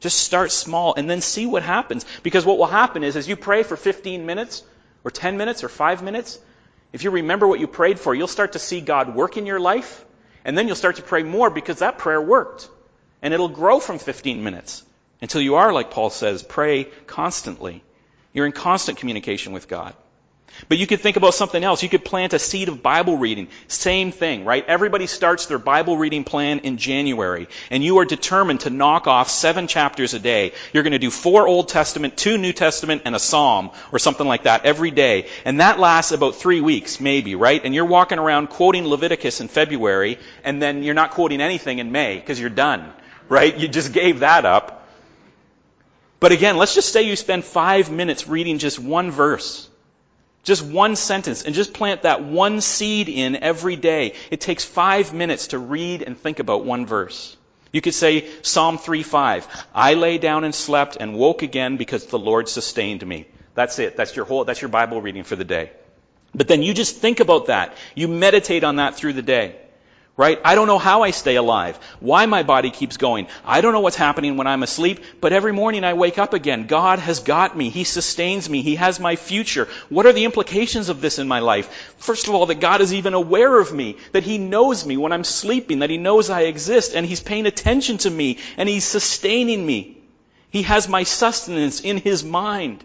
Just 0.00 0.18
start 0.18 0.50
small 0.50 0.94
and 0.96 1.08
then 1.08 1.20
see 1.20 1.46
what 1.46 1.62
happens. 1.62 2.04
Because 2.24 2.44
what 2.44 2.58
will 2.58 2.66
happen 2.66 3.04
is 3.04 3.14
as 3.14 3.28
you 3.28 3.36
pray 3.36 3.62
for 3.62 3.76
15 3.76 4.26
minutes, 4.26 4.64
or 5.04 5.12
10 5.12 5.36
minutes, 5.36 5.62
or 5.62 5.68
5 5.68 6.02
minutes, 6.02 6.40
if 6.92 7.04
you 7.04 7.10
remember 7.10 7.46
what 7.46 7.60
you 7.60 7.66
prayed 7.66 7.98
for, 7.98 8.14
you'll 8.14 8.28
start 8.28 8.52
to 8.52 8.58
see 8.58 8.80
God 8.80 9.14
work 9.14 9.36
in 9.36 9.46
your 9.46 9.60
life, 9.60 10.04
and 10.44 10.56
then 10.56 10.66
you'll 10.66 10.76
start 10.76 10.96
to 10.96 11.02
pray 11.02 11.22
more 11.22 11.50
because 11.50 11.78
that 11.78 11.98
prayer 11.98 12.20
worked. 12.20 12.68
And 13.22 13.32
it'll 13.32 13.48
grow 13.48 13.80
from 13.80 13.98
15 13.98 14.42
minutes 14.42 14.84
until 15.20 15.40
you 15.40 15.54
are, 15.54 15.72
like 15.72 15.90
Paul 15.90 16.10
says, 16.10 16.42
pray 16.42 16.84
constantly. 17.06 17.82
You're 18.32 18.46
in 18.46 18.52
constant 18.52 18.98
communication 18.98 19.52
with 19.52 19.68
God. 19.68 19.94
But 20.68 20.78
you 20.78 20.86
could 20.86 21.00
think 21.00 21.16
about 21.16 21.34
something 21.34 21.62
else. 21.62 21.82
You 21.82 21.88
could 21.88 22.04
plant 22.04 22.34
a 22.34 22.38
seed 22.38 22.68
of 22.68 22.82
Bible 22.82 23.16
reading. 23.16 23.48
Same 23.68 24.12
thing, 24.12 24.44
right? 24.44 24.64
Everybody 24.66 25.06
starts 25.06 25.46
their 25.46 25.58
Bible 25.58 25.96
reading 25.96 26.24
plan 26.24 26.60
in 26.60 26.76
January, 26.76 27.48
and 27.70 27.82
you 27.82 27.98
are 27.98 28.04
determined 28.04 28.60
to 28.60 28.70
knock 28.70 29.06
off 29.06 29.28
seven 29.28 29.66
chapters 29.66 30.14
a 30.14 30.18
day. 30.18 30.52
You're 30.72 30.82
going 30.82 30.92
to 30.92 30.98
do 30.98 31.10
four 31.10 31.46
Old 31.48 31.68
Testament, 31.68 32.16
two 32.16 32.38
New 32.38 32.52
Testament, 32.52 33.02
and 33.04 33.14
a 33.14 33.18
Psalm, 33.18 33.70
or 33.92 33.98
something 33.98 34.26
like 34.26 34.44
that 34.44 34.64
every 34.64 34.90
day. 34.90 35.26
And 35.44 35.60
that 35.60 35.78
lasts 35.80 36.12
about 36.12 36.36
three 36.36 36.60
weeks, 36.60 37.00
maybe, 37.00 37.34
right? 37.34 37.60
And 37.64 37.74
you're 37.74 37.84
walking 37.84 38.18
around 38.18 38.48
quoting 38.48 38.86
Leviticus 38.86 39.40
in 39.40 39.48
February, 39.48 40.18
and 40.44 40.62
then 40.62 40.82
you're 40.82 40.94
not 40.94 41.12
quoting 41.12 41.40
anything 41.40 41.78
in 41.78 41.92
May, 41.92 42.16
because 42.16 42.38
you're 42.38 42.50
done, 42.50 42.92
right? 43.28 43.56
You 43.56 43.68
just 43.68 43.92
gave 43.92 44.20
that 44.20 44.44
up. 44.44 44.88
But 46.20 46.30
again, 46.30 46.56
let's 46.56 46.76
just 46.76 46.92
say 46.92 47.02
you 47.02 47.16
spend 47.16 47.44
five 47.44 47.90
minutes 47.90 48.28
reading 48.28 48.58
just 48.58 48.78
one 48.78 49.10
verse. 49.10 49.68
Just 50.44 50.64
one 50.64 50.96
sentence 50.96 51.42
and 51.42 51.54
just 51.54 51.72
plant 51.72 52.02
that 52.02 52.24
one 52.24 52.60
seed 52.60 53.08
in 53.08 53.36
every 53.36 53.76
day. 53.76 54.14
It 54.30 54.40
takes 54.40 54.64
five 54.64 55.14
minutes 55.14 55.48
to 55.48 55.58
read 55.58 56.02
and 56.02 56.18
think 56.18 56.40
about 56.40 56.64
one 56.64 56.84
verse. 56.84 57.36
You 57.72 57.80
could 57.80 57.94
say 57.94 58.28
Psalm 58.42 58.78
3:5. 58.78 59.46
I 59.74 59.94
lay 59.94 60.18
down 60.18 60.44
and 60.44 60.54
slept 60.54 60.96
and 60.98 61.16
woke 61.16 61.42
again 61.42 61.76
because 61.76 62.06
the 62.06 62.18
Lord 62.18 62.48
sustained 62.48 63.06
me. 63.06 63.26
That's 63.54 63.78
it. 63.78 63.96
That's 63.96 64.16
your 64.16 64.24
whole, 64.24 64.44
that's 64.44 64.60
your 64.60 64.68
Bible 64.68 65.00
reading 65.00 65.24
for 65.24 65.36
the 65.36 65.44
day. 65.44 65.70
But 66.34 66.48
then 66.48 66.62
you 66.62 66.74
just 66.74 66.96
think 66.96 67.20
about 67.20 67.46
that. 67.46 67.76
You 67.94 68.08
meditate 68.08 68.64
on 68.64 68.76
that 68.76 68.96
through 68.96 69.12
the 69.12 69.22
day. 69.22 69.56
Right? 70.14 70.38
I 70.44 70.54
don't 70.54 70.66
know 70.66 70.78
how 70.78 71.02
I 71.04 71.10
stay 71.10 71.36
alive, 71.36 71.78
why 71.98 72.26
my 72.26 72.42
body 72.42 72.70
keeps 72.70 72.98
going. 72.98 73.28
I 73.46 73.62
don't 73.62 73.72
know 73.72 73.80
what's 73.80 73.96
happening 73.96 74.36
when 74.36 74.46
I'm 74.46 74.62
asleep, 74.62 75.00
but 75.22 75.32
every 75.32 75.52
morning 75.52 75.84
I 75.84 75.94
wake 75.94 76.18
up 76.18 76.34
again. 76.34 76.66
God 76.66 76.98
has 76.98 77.20
got 77.20 77.56
me. 77.56 77.70
He 77.70 77.84
sustains 77.84 78.48
me. 78.48 78.60
He 78.60 78.74
has 78.74 79.00
my 79.00 79.16
future. 79.16 79.68
What 79.88 80.04
are 80.04 80.12
the 80.12 80.26
implications 80.26 80.90
of 80.90 81.00
this 81.00 81.18
in 81.18 81.28
my 81.28 81.38
life? 81.38 81.94
First 81.96 82.28
of 82.28 82.34
all, 82.34 82.44
that 82.46 82.60
God 82.60 82.82
is 82.82 82.92
even 82.92 83.14
aware 83.14 83.58
of 83.58 83.72
me, 83.72 83.96
that 84.12 84.22
He 84.22 84.36
knows 84.36 84.84
me 84.84 84.98
when 84.98 85.12
I'm 85.12 85.24
sleeping, 85.24 85.78
that 85.78 85.88
He 85.88 85.96
knows 85.96 86.28
I 86.28 86.42
exist, 86.42 86.94
and 86.94 87.06
He's 87.06 87.22
paying 87.22 87.46
attention 87.46 87.96
to 87.98 88.10
me, 88.10 88.36
and 88.58 88.68
He's 88.68 88.84
sustaining 88.84 89.64
me. 89.64 89.96
He 90.50 90.62
has 90.64 90.90
my 90.90 91.04
sustenance 91.04 91.80
in 91.80 91.96
His 91.96 92.22
mind. 92.22 92.84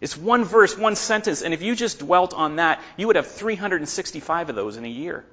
It's 0.00 0.16
one 0.16 0.44
verse, 0.44 0.76
one 0.76 0.96
sentence, 0.96 1.42
and 1.42 1.54
if 1.54 1.62
you 1.62 1.76
just 1.76 2.00
dwelt 2.00 2.34
on 2.34 2.56
that, 2.56 2.82
you 2.96 3.06
would 3.06 3.16
have 3.16 3.28
365 3.28 4.50
of 4.50 4.56
those 4.56 4.76
in 4.76 4.84
a 4.84 4.88
year. 4.88 5.24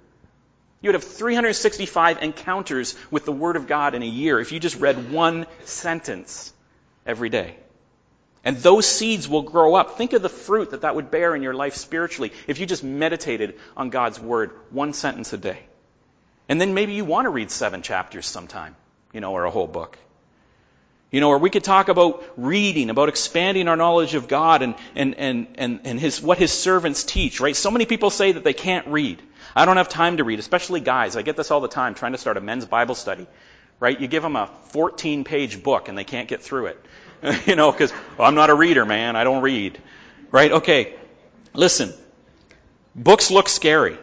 You 0.84 0.89
would 0.89 0.96
have 0.96 1.06
365 1.06 2.22
encounters 2.22 2.96
with 3.10 3.24
the 3.24 3.32
Word 3.32 3.56
of 3.56 3.67
God 3.67 3.96
in 3.96 4.04
a 4.04 4.06
year 4.06 4.41
if 4.41 4.52
you 4.52 4.60
just 4.60 4.76
read 4.76 5.13
one 5.13 5.48
sentence 5.63 6.52
every 7.06 7.30
day. 7.30 7.56
And 8.43 8.58
those 8.58 8.86
seeds 8.86 9.30
will 9.30 9.43
grow 9.43 9.76
up. 9.76 9.98
Think 9.98 10.12
of 10.12 10.22
the 10.22 10.28
fruit 10.28 10.72
that 10.72 10.82
that 10.82 10.93
would 10.93 11.10
bear 11.10 11.34
in 11.36 11.41
your 11.41 11.54
life 11.54 11.76
spiritually 11.76 12.34
if 12.48 12.60
you 12.60 12.65
just 12.65 12.84
meditated 12.84 13.58
on 13.78 13.91
God's 13.91 14.19
Word 14.19 14.52
one 14.72 14.91
sentence 14.91 15.32
a 15.32 15.38
day. 15.38 15.60
And 16.50 16.60
then 16.60 16.74
maybe 16.74 16.91
you 16.91 17.06
want 17.06 17.28
to 17.28 17.30
read 17.30 17.50
seven 17.50 17.82
chapters 17.82 18.26
sometime, 18.26 18.76
you 19.13 19.22
know, 19.22 19.32
or 19.32 19.46
a 19.46 19.52
whole 19.52 19.67
book. 19.67 19.98
You 21.12 21.22
know, 21.22 21.30
or 21.30 21.38
we 21.38 21.50
could 21.50 21.63
talk 21.63 21.88
about 21.88 22.26
reading, 22.36 22.89
about 22.89 23.08
expanding 23.08 23.69
our 23.69 23.78
knowledge 23.78 24.15
of 24.15 24.28
God 24.28 24.63
and, 24.63 24.76
and, 24.96 25.15
and, 25.15 25.48
and, 25.56 25.80
and 25.86 26.00
his, 26.00 26.22
what 26.22 26.39
His 26.39 26.52
servants 26.52 27.06
teach, 27.06 27.39
right? 27.39 27.56
So 27.56 27.72
many 27.72 27.86
people 27.86 28.10
say 28.10 28.34
that 28.34 28.43
they 28.43 28.54
can't 28.54 28.88
read. 28.88 29.22
I 29.56 29.66
don't 29.66 29.78
have 29.78 29.89
time 29.89 30.18
to 30.18 30.24
read, 30.24 30.39
especially 30.39 30.80
guys. 30.80 31.16
I 31.16 31.22
get 31.22 31.38
this 31.38 31.52
all 31.52 31.62
the 31.62 31.68
time 31.68 31.96
trying 31.96 32.13
to 32.13 32.18
start 32.18 32.38
a 32.38 32.42
men's 32.42 32.66
Bible 32.66 32.96
study. 32.96 33.28
Right? 33.80 34.00
You 34.00 34.08
give 34.08 34.24
them 34.24 34.36
a 34.36 34.48
14 34.70 35.24
page 35.24 35.62
book 35.62 35.89
and 35.89 35.98
they 35.98 36.04
can't 36.04 36.28
get 36.28 36.42
through 36.42 36.68
it. 36.68 36.86
you 37.46 37.56
know, 37.56 37.72
because 37.72 37.92
well, 38.18 38.28
I'm 38.28 38.36
not 38.36 38.50
a 38.50 38.56
reader, 38.56 38.86
man. 38.86 39.16
I 39.16 39.24
don't 39.24 39.42
read. 39.42 39.80
Right? 40.32 40.52
Okay. 40.52 40.96
Listen. 41.54 41.94
Books 42.96 43.32
look 43.32 43.50
scary. 43.50 43.98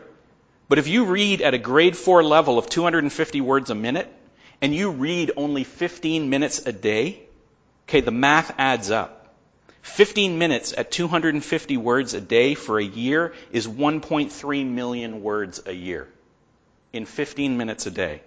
But 0.69 0.79
if 0.79 0.87
you 0.87 1.07
read 1.07 1.43
at 1.43 1.55
a 1.55 1.59
grade 1.59 1.97
4 1.97 2.23
level 2.23 2.59
of 2.59 2.69
250 2.69 3.41
words 3.41 3.71
a 3.71 3.75
minute 3.75 4.13
and 4.61 4.75
you 4.75 4.91
read 4.91 5.33
only 5.37 5.65
15 5.65 6.31
minutes 6.31 6.65
a 6.65 6.73
day, 6.73 7.23
okay, 7.89 8.01
the 8.01 8.13
math 8.13 8.55
adds 8.57 8.91
up. 8.91 9.20
15 9.83 10.39
minutes 10.39 10.75
at 10.77 10.91
250 10.91 11.77
words 11.77 12.15
a 12.15 12.21
day 12.21 12.55
for 12.55 12.79
a 12.79 12.85
year 12.85 13.33
is 13.51 13.67
1.3 13.67 14.67
million 14.67 15.23
words 15.23 15.63
a 15.67 15.73
year. 15.73 16.09
In 16.93 17.07
15 17.07 17.57
minutes 17.57 17.87
a 17.87 17.91
day. 17.91 18.23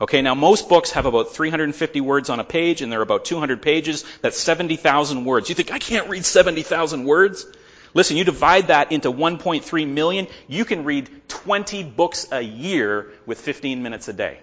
Okay, 0.00 0.22
now 0.22 0.34
most 0.34 0.68
books 0.68 0.90
have 0.90 1.06
about 1.06 1.34
350 1.34 2.00
words 2.00 2.28
on 2.28 2.40
a 2.40 2.44
page 2.44 2.82
and 2.82 2.90
they're 2.90 3.00
about 3.00 3.24
200 3.24 3.62
pages. 3.62 4.04
That's 4.22 4.38
70,000 4.38 5.24
words. 5.24 5.48
You 5.48 5.54
think, 5.54 5.72
I 5.72 5.78
can't 5.78 6.08
read 6.08 6.24
70,000 6.24 7.04
words? 7.04 7.46
Listen, 7.94 8.16
you 8.16 8.24
divide 8.24 8.68
that 8.68 8.90
into 8.90 9.10
1.3 9.10 9.88
million, 9.88 10.26
you 10.48 10.64
can 10.64 10.84
read 10.84 11.08
20 11.28 11.84
books 11.84 12.26
a 12.32 12.40
year 12.40 13.12
with 13.24 13.40
15 13.40 13.82
minutes 13.84 14.08
a 14.08 14.12
day. 14.12 14.40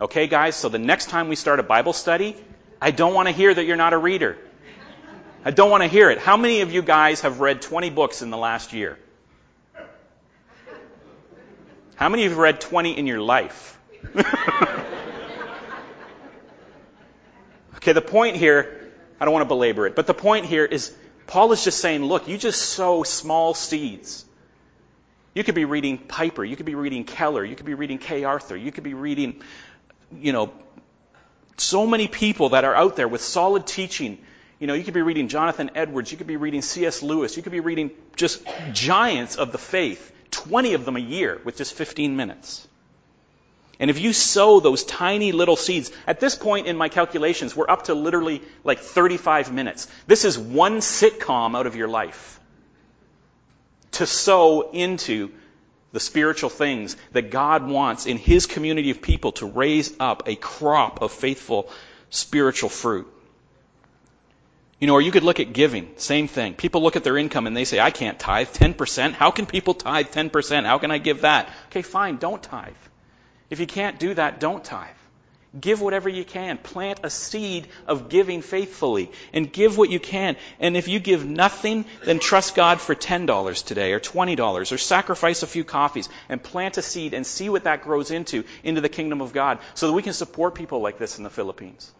Okay, 0.00 0.26
guys, 0.26 0.56
so 0.56 0.70
the 0.70 0.78
next 0.78 1.10
time 1.10 1.28
we 1.28 1.36
start 1.36 1.60
a 1.60 1.62
Bible 1.62 1.92
study, 1.92 2.34
I 2.80 2.90
don't 2.90 3.12
want 3.12 3.28
to 3.28 3.34
hear 3.34 3.52
that 3.52 3.66
you're 3.66 3.76
not 3.76 3.92
a 3.92 3.98
reader. 3.98 4.38
I 5.44 5.50
don't 5.50 5.70
want 5.70 5.82
to 5.82 5.88
hear 5.88 6.08
it. 6.10 6.18
How 6.18 6.36
many 6.36 6.60
of 6.60 6.72
you 6.72 6.82
guys 6.82 7.22
have 7.22 7.40
read 7.40 7.62
20 7.62 7.90
books 7.90 8.22
in 8.22 8.30
the 8.30 8.36
last 8.36 8.72
year? 8.72 8.96
How 11.96 12.08
many 12.08 12.24
of 12.24 12.30
you 12.30 12.36
have 12.36 12.38
read 12.38 12.60
20 12.60 12.96
in 12.96 13.08
your 13.08 13.20
life? 13.20 13.76
okay, 17.76 17.92
the 17.92 18.00
point 18.00 18.36
here, 18.36 18.92
I 19.20 19.24
don't 19.24 19.32
want 19.32 19.42
to 19.42 19.48
belabor 19.48 19.86
it, 19.86 19.96
but 19.96 20.06
the 20.06 20.14
point 20.14 20.46
here 20.46 20.64
is 20.64 20.94
Paul 21.26 21.50
is 21.52 21.64
just 21.64 21.80
saying, 21.80 22.04
look, 22.04 22.28
you 22.28 22.38
just 22.38 22.62
sow 22.62 23.02
small 23.02 23.54
seeds. 23.54 24.24
You 25.34 25.42
could 25.42 25.56
be 25.56 25.64
reading 25.64 25.98
Piper, 25.98 26.44
you 26.44 26.54
could 26.54 26.66
be 26.66 26.76
reading 26.76 27.02
Keller, 27.04 27.44
you 27.44 27.56
could 27.56 27.66
be 27.66 27.74
reading 27.74 27.98
Kay 27.98 28.22
Arthur, 28.22 28.56
you 28.56 28.70
could 28.70 28.84
be 28.84 28.94
reading, 28.94 29.42
you 30.20 30.32
know, 30.32 30.52
so 31.56 31.84
many 31.86 32.06
people 32.06 32.50
that 32.50 32.64
are 32.64 32.74
out 32.74 32.94
there 32.94 33.08
with 33.08 33.22
solid 33.22 33.66
teaching 33.66 34.18
you 34.62 34.68
know, 34.68 34.74
you 34.74 34.84
could 34.84 34.94
be 34.94 35.02
reading 35.02 35.26
Jonathan 35.26 35.72
Edwards, 35.74 36.12
you 36.12 36.16
could 36.16 36.28
be 36.28 36.36
reading 36.36 36.62
C.S. 36.62 37.02
Lewis, 37.02 37.36
you 37.36 37.42
could 37.42 37.50
be 37.50 37.58
reading 37.58 37.90
just 38.14 38.46
giants 38.72 39.34
of 39.34 39.50
the 39.50 39.58
faith, 39.58 40.12
20 40.30 40.74
of 40.74 40.84
them 40.84 40.94
a 40.94 41.00
year 41.00 41.40
with 41.44 41.56
just 41.56 41.74
15 41.74 42.14
minutes. 42.14 42.68
And 43.80 43.90
if 43.90 43.98
you 43.98 44.12
sow 44.12 44.60
those 44.60 44.84
tiny 44.84 45.32
little 45.32 45.56
seeds, 45.56 45.90
at 46.06 46.20
this 46.20 46.36
point 46.36 46.68
in 46.68 46.76
my 46.76 46.88
calculations, 46.88 47.56
we're 47.56 47.68
up 47.68 47.86
to 47.86 47.94
literally 47.94 48.40
like 48.62 48.78
35 48.78 49.52
minutes. 49.52 49.88
This 50.06 50.24
is 50.24 50.38
one 50.38 50.78
sitcom 50.78 51.56
out 51.58 51.66
of 51.66 51.74
your 51.74 51.88
life 51.88 52.38
to 53.98 54.06
sow 54.06 54.70
into 54.70 55.32
the 55.90 55.98
spiritual 55.98 56.50
things 56.50 56.96
that 57.10 57.32
God 57.32 57.66
wants 57.66 58.06
in 58.06 58.16
His 58.16 58.46
community 58.46 58.90
of 58.92 59.02
people 59.02 59.32
to 59.32 59.46
raise 59.46 59.92
up 59.98 60.28
a 60.28 60.36
crop 60.36 61.02
of 61.02 61.10
faithful 61.10 61.68
spiritual 62.10 62.68
fruit. 62.68 63.12
You 64.82 64.88
know, 64.88 64.94
or 64.94 65.00
you 65.00 65.12
could 65.12 65.22
look 65.22 65.38
at 65.38 65.52
giving, 65.52 65.88
same 65.96 66.26
thing. 66.26 66.54
People 66.54 66.82
look 66.82 66.96
at 66.96 67.04
their 67.04 67.16
income 67.16 67.46
and 67.46 67.56
they 67.56 67.64
say, 67.64 67.78
I 67.78 67.92
can't 67.92 68.18
tithe 68.18 68.48
10%. 68.48 69.12
How 69.12 69.30
can 69.30 69.46
people 69.46 69.74
tithe 69.74 70.08
10%? 70.08 70.64
How 70.64 70.78
can 70.78 70.90
I 70.90 70.98
give 70.98 71.20
that? 71.20 71.48
Okay, 71.66 71.82
fine, 71.82 72.16
don't 72.16 72.42
tithe. 72.42 72.74
If 73.48 73.60
you 73.60 73.68
can't 73.68 74.00
do 74.00 74.12
that, 74.14 74.40
don't 74.40 74.64
tithe. 74.64 74.96
Give 75.60 75.80
whatever 75.80 76.08
you 76.08 76.24
can. 76.24 76.58
Plant 76.58 76.98
a 77.04 77.10
seed 77.10 77.68
of 77.86 78.08
giving 78.08 78.42
faithfully 78.42 79.12
and 79.32 79.52
give 79.52 79.78
what 79.78 79.88
you 79.88 80.00
can. 80.00 80.36
And 80.58 80.76
if 80.76 80.88
you 80.88 80.98
give 80.98 81.24
nothing, 81.24 81.84
then 82.04 82.18
trust 82.18 82.56
God 82.56 82.80
for 82.80 82.96
$10 82.96 83.64
today 83.64 83.92
or 83.92 84.00
$20 84.00 84.72
or 84.72 84.78
sacrifice 84.78 85.44
a 85.44 85.46
few 85.46 85.62
coffees 85.62 86.08
and 86.28 86.42
plant 86.42 86.76
a 86.76 86.82
seed 86.82 87.14
and 87.14 87.24
see 87.24 87.48
what 87.48 87.64
that 87.64 87.84
grows 87.84 88.10
into, 88.10 88.42
into 88.64 88.80
the 88.80 88.88
kingdom 88.88 89.20
of 89.20 89.32
God 89.32 89.60
so 89.74 89.86
that 89.86 89.92
we 89.92 90.02
can 90.02 90.12
support 90.12 90.56
people 90.56 90.80
like 90.80 90.98
this 90.98 91.18
in 91.18 91.22
the 91.22 91.30
Philippines. 91.30 91.92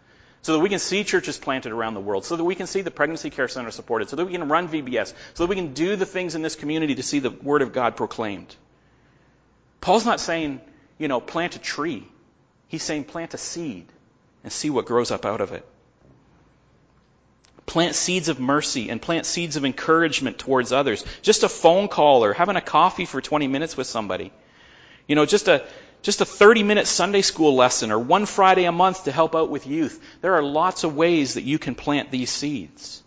So 0.42 0.54
that 0.54 0.58
we 0.58 0.68
can 0.68 0.80
see 0.80 1.04
churches 1.04 1.38
planted 1.38 1.72
around 1.72 1.94
the 1.94 2.00
world, 2.00 2.24
so 2.24 2.36
that 2.36 2.44
we 2.44 2.54
can 2.54 2.66
see 2.66 2.82
the 2.82 2.90
pregnancy 2.90 3.30
care 3.30 3.48
center 3.48 3.70
supported, 3.70 4.08
so 4.08 4.16
that 4.16 4.24
we 4.24 4.32
can 4.32 4.48
run 4.48 4.68
VBS, 4.68 5.14
so 5.34 5.44
that 5.44 5.48
we 5.48 5.54
can 5.56 5.72
do 5.72 5.94
the 5.96 6.06
things 6.06 6.34
in 6.34 6.42
this 6.42 6.56
community 6.56 6.96
to 6.96 7.02
see 7.02 7.20
the 7.20 7.30
word 7.30 7.62
of 7.62 7.72
God 7.72 7.96
proclaimed. 7.96 8.54
Paul's 9.80 10.04
not 10.04 10.18
saying 10.18 10.60
you 11.02 11.08
know, 11.08 11.20
plant 11.20 11.56
a 11.56 11.58
tree. 11.58 12.06
He's 12.68 12.84
saying 12.84 13.04
plant 13.04 13.34
a 13.34 13.38
seed 13.38 13.86
and 14.44 14.52
see 14.52 14.70
what 14.70 14.86
grows 14.86 15.10
up 15.10 15.26
out 15.26 15.40
of 15.40 15.50
it. 15.50 15.66
Plant 17.66 17.96
seeds 17.96 18.28
of 18.28 18.38
mercy 18.38 18.88
and 18.88 19.02
plant 19.02 19.26
seeds 19.26 19.56
of 19.56 19.64
encouragement 19.64 20.38
towards 20.38 20.70
others. 20.70 21.04
Just 21.22 21.42
a 21.42 21.48
phone 21.48 21.88
call 21.88 22.24
or 22.24 22.32
having 22.32 22.54
a 22.54 22.60
coffee 22.60 23.04
for 23.04 23.20
20 23.20 23.48
minutes 23.48 23.76
with 23.76 23.88
somebody. 23.88 24.32
You 25.08 25.16
know, 25.16 25.26
just 25.26 25.48
a, 25.48 25.66
just 26.02 26.20
a 26.20 26.24
30 26.24 26.62
minute 26.64 26.86
Sunday 26.86 27.22
school 27.22 27.54
lesson 27.54 27.90
or 27.90 27.98
one 27.98 28.26
Friday 28.26 28.64
a 28.64 28.72
month 28.72 29.04
to 29.04 29.12
help 29.12 29.34
out 29.34 29.48
with 29.48 29.66
youth. 29.66 30.00
There 30.20 30.34
are 30.34 30.42
lots 30.42 30.84
of 30.84 30.96
ways 30.96 31.34
that 31.34 31.42
you 31.42 31.58
can 31.58 31.74
plant 31.74 32.10
these 32.10 32.30
seeds. 32.30 33.02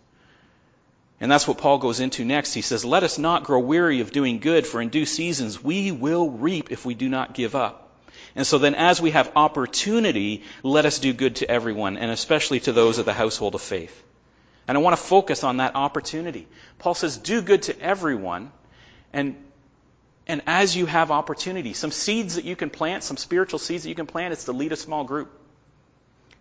And 1.20 1.30
that's 1.30 1.48
what 1.48 1.58
Paul 1.58 1.78
goes 1.78 2.00
into 2.00 2.24
next. 2.24 2.52
He 2.52 2.62
says, 2.62 2.84
Let 2.84 3.02
us 3.02 3.18
not 3.18 3.44
grow 3.44 3.60
weary 3.60 4.00
of 4.00 4.12
doing 4.12 4.38
good, 4.38 4.66
for 4.66 4.82
in 4.82 4.90
due 4.90 5.06
seasons 5.06 5.62
we 5.62 5.92
will 5.92 6.30
reap 6.30 6.70
if 6.70 6.84
we 6.84 6.94
do 6.94 7.08
not 7.08 7.34
give 7.34 7.54
up. 7.54 7.82
And 8.34 8.46
so 8.46 8.58
then 8.58 8.74
as 8.74 9.00
we 9.00 9.12
have 9.12 9.32
opportunity, 9.34 10.42
let 10.62 10.84
us 10.84 10.98
do 10.98 11.14
good 11.14 11.36
to 11.36 11.50
everyone, 11.50 11.96
and 11.96 12.10
especially 12.10 12.60
to 12.60 12.72
those 12.72 12.98
of 12.98 13.06
the 13.06 13.14
household 13.14 13.54
of 13.54 13.62
faith. 13.62 14.02
And 14.68 14.76
I 14.76 14.80
want 14.80 14.96
to 14.96 15.02
focus 15.02 15.42
on 15.44 15.58
that 15.58 15.74
opportunity. 15.74 16.46
Paul 16.78 16.94
says, 16.94 17.16
do 17.16 17.40
good 17.40 17.62
to 17.62 17.80
everyone, 17.80 18.52
and, 19.12 19.36
and 20.26 20.42
as 20.46 20.76
you 20.76 20.86
have 20.86 21.10
opportunity, 21.10 21.72
some 21.72 21.92
seeds 21.92 22.34
that 22.34 22.44
you 22.44 22.56
can 22.56 22.70
plant, 22.70 23.04
some 23.04 23.16
spiritual 23.16 23.58
seeds 23.58 23.84
that 23.84 23.88
you 23.88 23.94
can 23.94 24.06
plant, 24.06 24.32
it's 24.32 24.44
to 24.44 24.52
lead 24.52 24.72
a 24.72 24.76
small 24.76 25.04
group. 25.04 25.30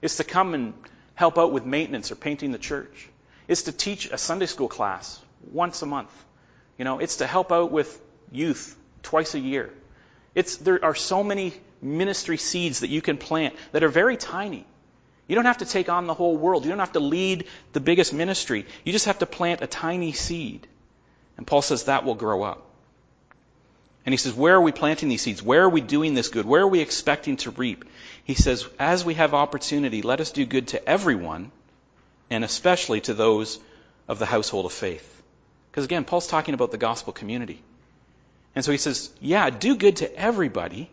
It's 0.01 0.17
to 0.17 0.23
come 0.23 0.53
and 0.53 0.73
help 1.13 1.37
out 1.37 1.51
with 1.51 1.65
maintenance 1.65 2.11
or 2.11 2.15
painting 2.15 2.51
the 2.51 2.57
church. 2.57 3.09
It's 3.47 3.63
to 3.63 3.71
teach 3.71 4.11
a 4.11 4.17
Sunday 4.17 4.47
school 4.47 4.67
class 4.67 5.21
once 5.51 5.81
a 5.81 5.85
month. 5.85 6.11
You 6.77 6.85
know, 6.85 6.99
it's 6.99 7.17
to 7.17 7.27
help 7.27 7.51
out 7.51 7.71
with 7.71 7.99
youth 8.31 8.75
twice 9.03 9.35
a 9.35 9.39
year. 9.39 9.71
It's, 10.33 10.57
there 10.57 10.83
are 10.83 10.95
so 10.95 11.23
many 11.23 11.53
ministry 11.81 12.37
seeds 12.37 12.79
that 12.79 12.89
you 12.89 13.01
can 13.01 13.17
plant 13.17 13.55
that 13.71 13.83
are 13.83 13.89
very 13.89 14.17
tiny. 14.17 14.65
You 15.27 15.35
don't 15.35 15.45
have 15.45 15.59
to 15.59 15.65
take 15.65 15.89
on 15.89 16.07
the 16.07 16.13
whole 16.13 16.35
world. 16.35 16.65
You 16.65 16.69
don't 16.69 16.79
have 16.79 16.93
to 16.93 16.99
lead 16.99 17.45
the 17.73 17.79
biggest 17.79 18.13
ministry. 18.13 18.65
You 18.83 18.91
just 18.91 19.05
have 19.05 19.19
to 19.19 19.25
plant 19.25 19.61
a 19.61 19.67
tiny 19.67 20.11
seed. 20.11 20.67
And 21.37 21.45
Paul 21.45 21.61
says 21.61 21.85
that 21.85 22.03
will 22.03 22.15
grow 22.15 22.43
up. 22.43 22.64
And 24.05 24.13
he 24.13 24.17
says, 24.17 24.33
Where 24.33 24.55
are 24.55 24.61
we 24.61 24.71
planting 24.71 25.09
these 25.09 25.23
seeds? 25.23 25.41
Where 25.41 25.63
are 25.63 25.69
we 25.69 25.81
doing 25.81 26.13
this 26.13 26.29
good? 26.29 26.45
Where 26.45 26.61
are 26.61 26.67
we 26.67 26.79
expecting 26.79 27.37
to 27.37 27.51
reap? 27.51 27.85
He 28.23 28.35
says, 28.35 28.67
As 28.77 29.03
we 29.03 29.15
have 29.15 29.33
opportunity, 29.33 30.01
let 30.01 30.21
us 30.21 30.31
do 30.31 30.45
good 30.45 30.69
to 30.69 30.87
everyone, 30.87 31.51
and 32.29 32.43
especially 32.43 33.01
to 33.01 33.13
those 33.13 33.59
of 34.07 34.19
the 34.19 34.25
household 34.25 34.65
of 34.65 34.73
faith. 34.73 35.11
Because 35.71 35.85
again, 35.85 36.05
Paul's 36.05 36.27
talking 36.27 36.53
about 36.53 36.71
the 36.71 36.77
gospel 36.77 37.13
community. 37.13 37.61
And 38.53 38.63
so 38.63 38.71
he 38.71 38.77
says, 38.77 39.09
Yeah, 39.19 39.49
do 39.49 39.75
good 39.75 39.97
to 39.97 40.15
everybody, 40.15 40.89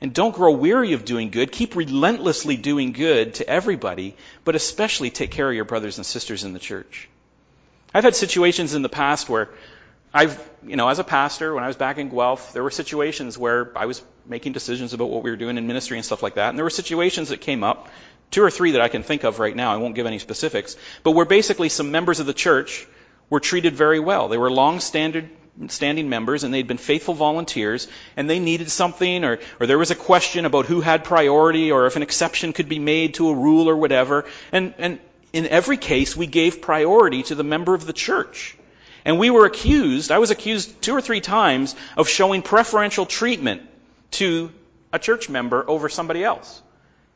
and 0.00 0.14
don't 0.14 0.34
grow 0.34 0.52
weary 0.52 0.94
of 0.94 1.04
doing 1.04 1.28
good. 1.28 1.52
Keep 1.52 1.76
relentlessly 1.76 2.56
doing 2.56 2.92
good 2.92 3.34
to 3.34 3.48
everybody, 3.48 4.16
but 4.44 4.56
especially 4.56 5.10
take 5.10 5.30
care 5.30 5.48
of 5.48 5.54
your 5.54 5.66
brothers 5.66 5.98
and 5.98 6.06
sisters 6.06 6.42
in 6.42 6.54
the 6.54 6.58
church. 6.58 7.08
I've 7.92 8.04
had 8.04 8.16
situations 8.16 8.74
in 8.74 8.82
the 8.82 8.88
past 8.88 9.28
where 9.28 9.50
I've, 10.12 10.50
you 10.66 10.76
know, 10.76 10.88
as 10.88 10.98
a 10.98 11.04
pastor, 11.04 11.54
when 11.54 11.62
I 11.62 11.68
was 11.68 11.76
back 11.76 11.98
in 11.98 12.08
Guelph, 12.08 12.52
there 12.52 12.62
were 12.62 12.70
situations 12.70 13.38
where 13.38 13.76
I 13.78 13.86
was 13.86 14.02
making 14.26 14.52
decisions 14.52 14.92
about 14.92 15.08
what 15.08 15.22
we 15.22 15.30
were 15.30 15.36
doing 15.36 15.56
in 15.56 15.66
ministry 15.66 15.98
and 15.98 16.04
stuff 16.04 16.22
like 16.22 16.34
that. 16.34 16.48
And 16.48 16.58
there 16.58 16.64
were 16.64 16.70
situations 16.70 17.28
that 17.28 17.40
came 17.40 17.62
up, 17.62 17.88
two 18.30 18.42
or 18.42 18.50
three 18.50 18.72
that 18.72 18.80
I 18.80 18.88
can 18.88 19.02
think 19.02 19.24
of 19.24 19.38
right 19.38 19.54
now. 19.54 19.72
I 19.72 19.76
won't 19.76 19.94
give 19.94 20.06
any 20.06 20.18
specifics, 20.18 20.76
but 21.04 21.12
where 21.12 21.26
basically 21.26 21.68
some 21.68 21.90
members 21.92 22.20
of 22.20 22.26
the 22.26 22.34
church 22.34 22.86
were 23.28 23.40
treated 23.40 23.74
very 23.74 24.00
well. 24.00 24.28
They 24.28 24.38
were 24.38 24.50
long-standing 24.50 25.30
standing 25.68 26.08
members 26.08 26.42
and 26.42 26.54
they'd 26.54 26.66
been 26.66 26.78
faithful 26.78 27.12
volunteers 27.12 27.86
and 28.16 28.30
they 28.30 28.38
needed 28.38 28.70
something 28.70 29.24
or, 29.24 29.40
or 29.58 29.66
there 29.66 29.76
was 29.76 29.90
a 29.90 29.94
question 29.94 30.46
about 30.46 30.64
who 30.64 30.80
had 30.80 31.04
priority 31.04 31.70
or 31.70 31.86
if 31.86 31.96
an 31.96 32.02
exception 32.02 32.52
could 32.52 32.68
be 32.68 32.78
made 32.78 33.14
to 33.14 33.28
a 33.28 33.34
rule 33.34 33.68
or 33.68 33.76
whatever. 33.76 34.24
And, 34.52 34.74
and 34.78 34.98
in 35.32 35.46
every 35.46 35.76
case, 35.76 36.16
we 36.16 36.26
gave 36.26 36.62
priority 36.62 37.24
to 37.24 37.34
the 37.34 37.44
member 37.44 37.74
of 37.74 37.84
the 37.84 37.92
church. 37.92 38.56
And 39.04 39.18
we 39.18 39.30
were 39.30 39.46
accused, 39.46 40.10
I 40.10 40.18
was 40.18 40.30
accused 40.30 40.82
two 40.82 40.92
or 40.92 41.00
three 41.00 41.20
times 41.20 41.74
of 41.96 42.08
showing 42.08 42.42
preferential 42.42 43.06
treatment 43.06 43.62
to 44.12 44.50
a 44.92 44.98
church 44.98 45.28
member 45.28 45.64
over 45.68 45.88
somebody 45.88 46.24
else. 46.24 46.62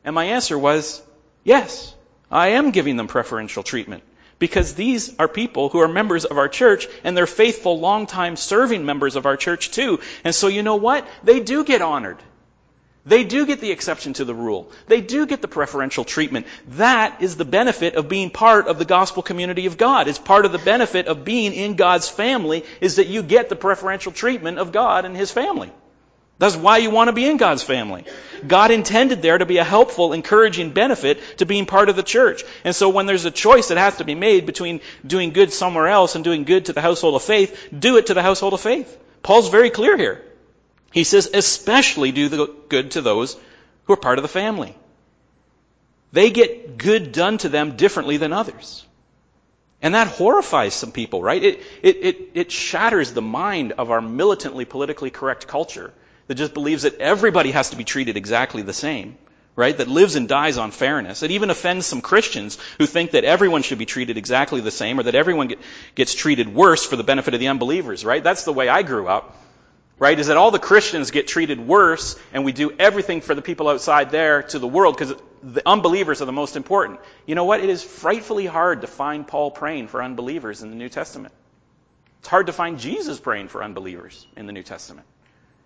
And 0.03 0.15
my 0.15 0.25
answer 0.25 0.57
was, 0.57 1.01
yes, 1.43 1.93
I 2.31 2.49
am 2.49 2.71
giving 2.71 2.97
them 2.97 3.07
preferential 3.07 3.63
treatment. 3.63 4.03
Because 4.37 4.73
these 4.73 5.17
are 5.17 5.29
people 5.29 5.69
who 5.69 5.79
are 5.79 5.87
members 5.87 6.25
of 6.25 6.37
our 6.37 6.49
church 6.49 6.87
and 7.03 7.15
they're 7.15 7.25
faithful, 7.25 7.79
long-time 7.79 8.35
serving 8.35 8.85
members 8.85 9.15
of 9.15 9.25
our 9.25 9.37
church 9.37 9.71
too. 9.71 10.01
And 10.25 10.35
so 10.35 10.47
you 10.47 10.61
know 10.61 10.75
what? 10.75 11.07
They 11.23 11.39
do 11.39 11.63
get 11.63 11.81
honored. 11.81 12.17
They 13.05 13.23
do 13.23 13.45
get 13.45 13.61
the 13.61 13.71
exception 13.71 14.13
to 14.13 14.25
the 14.25 14.33
rule. 14.33 14.71
They 14.87 14.99
do 14.99 15.27
get 15.27 15.41
the 15.41 15.47
preferential 15.47 16.03
treatment. 16.03 16.47
That 16.69 17.21
is 17.21 17.35
the 17.35 17.45
benefit 17.45 17.95
of 17.95 18.09
being 18.09 18.31
part 18.31 18.67
of 18.67 18.79
the 18.79 18.85
gospel 18.85 19.21
community 19.21 19.67
of 19.67 19.77
God. 19.77 20.07
It's 20.07 20.17
part 20.17 20.45
of 20.45 20.51
the 20.51 20.57
benefit 20.57 21.05
of 21.05 21.23
being 21.23 21.53
in 21.53 21.75
God's 21.75 22.09
family 22.09 22.65
is 22.81 22.95
that 22.95 23.07
you 23.07 23.21
get 23.21 23.49
the 23.49 23.55
preferential 23.55 24.11
treatment 24.11 24.57
of 24.57 24.71
God 24.71 25.05
and 25.05 25.15
His 25.15 25.31
family. 25.31 25.71
That's 26.37 26.55
why 26.55 26.79
you 26.79 26.89
want 26.89 27.07
to 27.07 27.13
be 27.13 27.25
in 27.25 27.37
God's 27.37 27.63
family. 27.63 28.05
God 28.45 28.71
intended 28.71 29.21
there 29.21 29.37
to 29.37 29.45
be 29.45 29.57
a 29.57 29.63
helpful, 29.63 30.11
encouraging 30.11 30.71
benefit 30.71 31.19
to 31.37 31.45
being 31.45 31.65
part 31.65 31.87
of 31.89 31.95
the 31.95 32.03
church. 32.03 32.43
And 32.65 32.75
so 32.75 32.89
when 32.89 33.05
there's 33.05 33.23
a 33.25 33.31
choice 33.31 33.69
that 33.69 33.77
has 33.77 33.97
to 33.97 34.03
be 34.03 34.15
made 34.15 34.45
between 34.45 34.81
doing 35.05 35.31
good 35.31 35.53
somewhere 35.53 35.87
else 35.87 36.15
and 36.15 36.23
doing 36.23 36.43
good 36.43 36.65
to 36.65 36.73
the 36.73 36.81
household 36.81 37.15
of 37.15 37.21
faith, 37.21 37.69
do 37.77 37.97
it 37.97 38.07
to 38.07 38.15
the 38.15 38.23
household 38.23 38.53
of 38.53 38.61
faith. 38.61 38.97
Paul's 39.23 39.49
very 39.49 39.69
clear 39.69 39.95
here. 39.95 40.23
He 40.95 41.03
says, 41.03 41.29
especially 41.33 42.13
do 42.13 42.29
the 42.29 42.55
good 42.69 42.91
to 42.91 43.01
those 43.01 43.35
who 43.83 43.91
are 43.91 43.97
part 43.97 44.17
of 44.17 44.21
the 44.21 44.29
family. 44.29 44.73
They 46.13 46.29
get 46.29 46.77
good 46.77 47.11
done 47.11 47.37
to 47.39 47.49
them 47.49 47.75
differently 47.75 48.15
than 48.15 48.31
others. 48.31 48.85
And 49.81 49.93
that 49.93 50.07
horrifies 50.07 50.73
some 50.73 50.93
people, 50.93 51.21
right? 51.21 51.43
It, 51.43 51.61
it, 51.83 51.97
it, 51.97 52.29
it 52.33 52.51
shatters 52.51 53.11
the 53.11 53.21
mind 53.21 53.73
of 53.73 53.91
our 53.91 53.99
militantly 53.99 54.63
politically 54.63 55.09
correct 55.09 55.47
culture 55.47 55.91
that 56.27 56.35
just 56.35 56.53
believes 56.53 56.83
that 56.83 57.01
everybody 57.01 57.51
has 57.51 57.71
to 57.71 57.75
be 57.75 57.83
treated 57.83 58.15
exactly 58.15 58.61
the 58.61 58.71
same, 58.71 59.17
right? 59.57 59.77
That 59.77 59.89
lives 59.89 60.15
and 60.15 60.29
dies 60.29 60.57
on 60.57 60.71
fairness. 60.71 61.23
It 61.23 61.31
even 61.31 61.49
offends 61.49 61.85
some 61.85 61.99
Christians 61.99 62.57
who 62.77 62.85
think 62.85 63.11
that 63.11 63.25
everyone 63.25 63.63
should 63.63 63.79
be 63.79 63.85
treated 63.85 64.17
exactly 64.17 64.61
the 64.61 64.71
same 64.71 64.97
or 64.97 65.03
that 65.03 65.13
everyone 65.13 65.49
get, 65.49 65.59
gets 65.93 66.15
treated 66.15 66.47
worse 66.47 66.85
for 66.85 66.95
the 66.95 67.03
benefit 67.03 67.33
of 67.33 67.41
the 67.41 67.49
unbelievers, 67.49 68.05
right? 68.05 68.23
That's 68.23 68.45
the 68.45 68.53
way 68.53 68.69
I 68.69 68.81
grew 68.81 69.09
up, 69.09 69.35
right? 69.97 70.17
Is 70.17 70.27
that 70.27 70.37
all 70.37 70.51
the 70.51 70.59
Christians 70.59 71.11
get 71.11 71.27
treated 71.27 71.59
worse 71.59 72.17
and 72.33 72.43
we 72.43 72.51
do 72.51 72.71
everything 72.77 73.21
for 73.21 73.33
the 73.33 73.41
people 73.41 73.69
outside 73.69 74.11
there 74.11 74.43
to 74.43 74.59
the 74.59 74.67
world 74.67 74.97
because 74.97 75.15
the 75.41 75.61
unbelievers 75.65 76.21
are 76.21 76.25
the 76.25 76.33
most 76.33 76.55
important. 76.55 76.99
You 77.25 77.35
know 77.35 77.45
what? 77.45 77.61
It 77.61 77.69
is 77.69 77.83
frightfully 77.83 78.45
hard 78.45 78.81
to 78.81 78.87
find 78.87 79.27
Paul 79.27 79.51
praying 79.51 79.87
for 79.87 80.03
unbelievers 80.03 80.61
in 80.61 80.69
the 80.69 80.75
New 80.75 80.89
Testament. 80.89 81.33
It's 82.19 82.27
hard 82.27 82.47
to 82.47 82.53
find 82.53 82.79
Jesus 82.79 83.19
praying 83.19 83.49
for 83.49 83.63
unbelievers 83.63 84.25
in 84.35 84.47
the 84.47 84.53
New 84.53 84.63
Testament. 84.63 85.07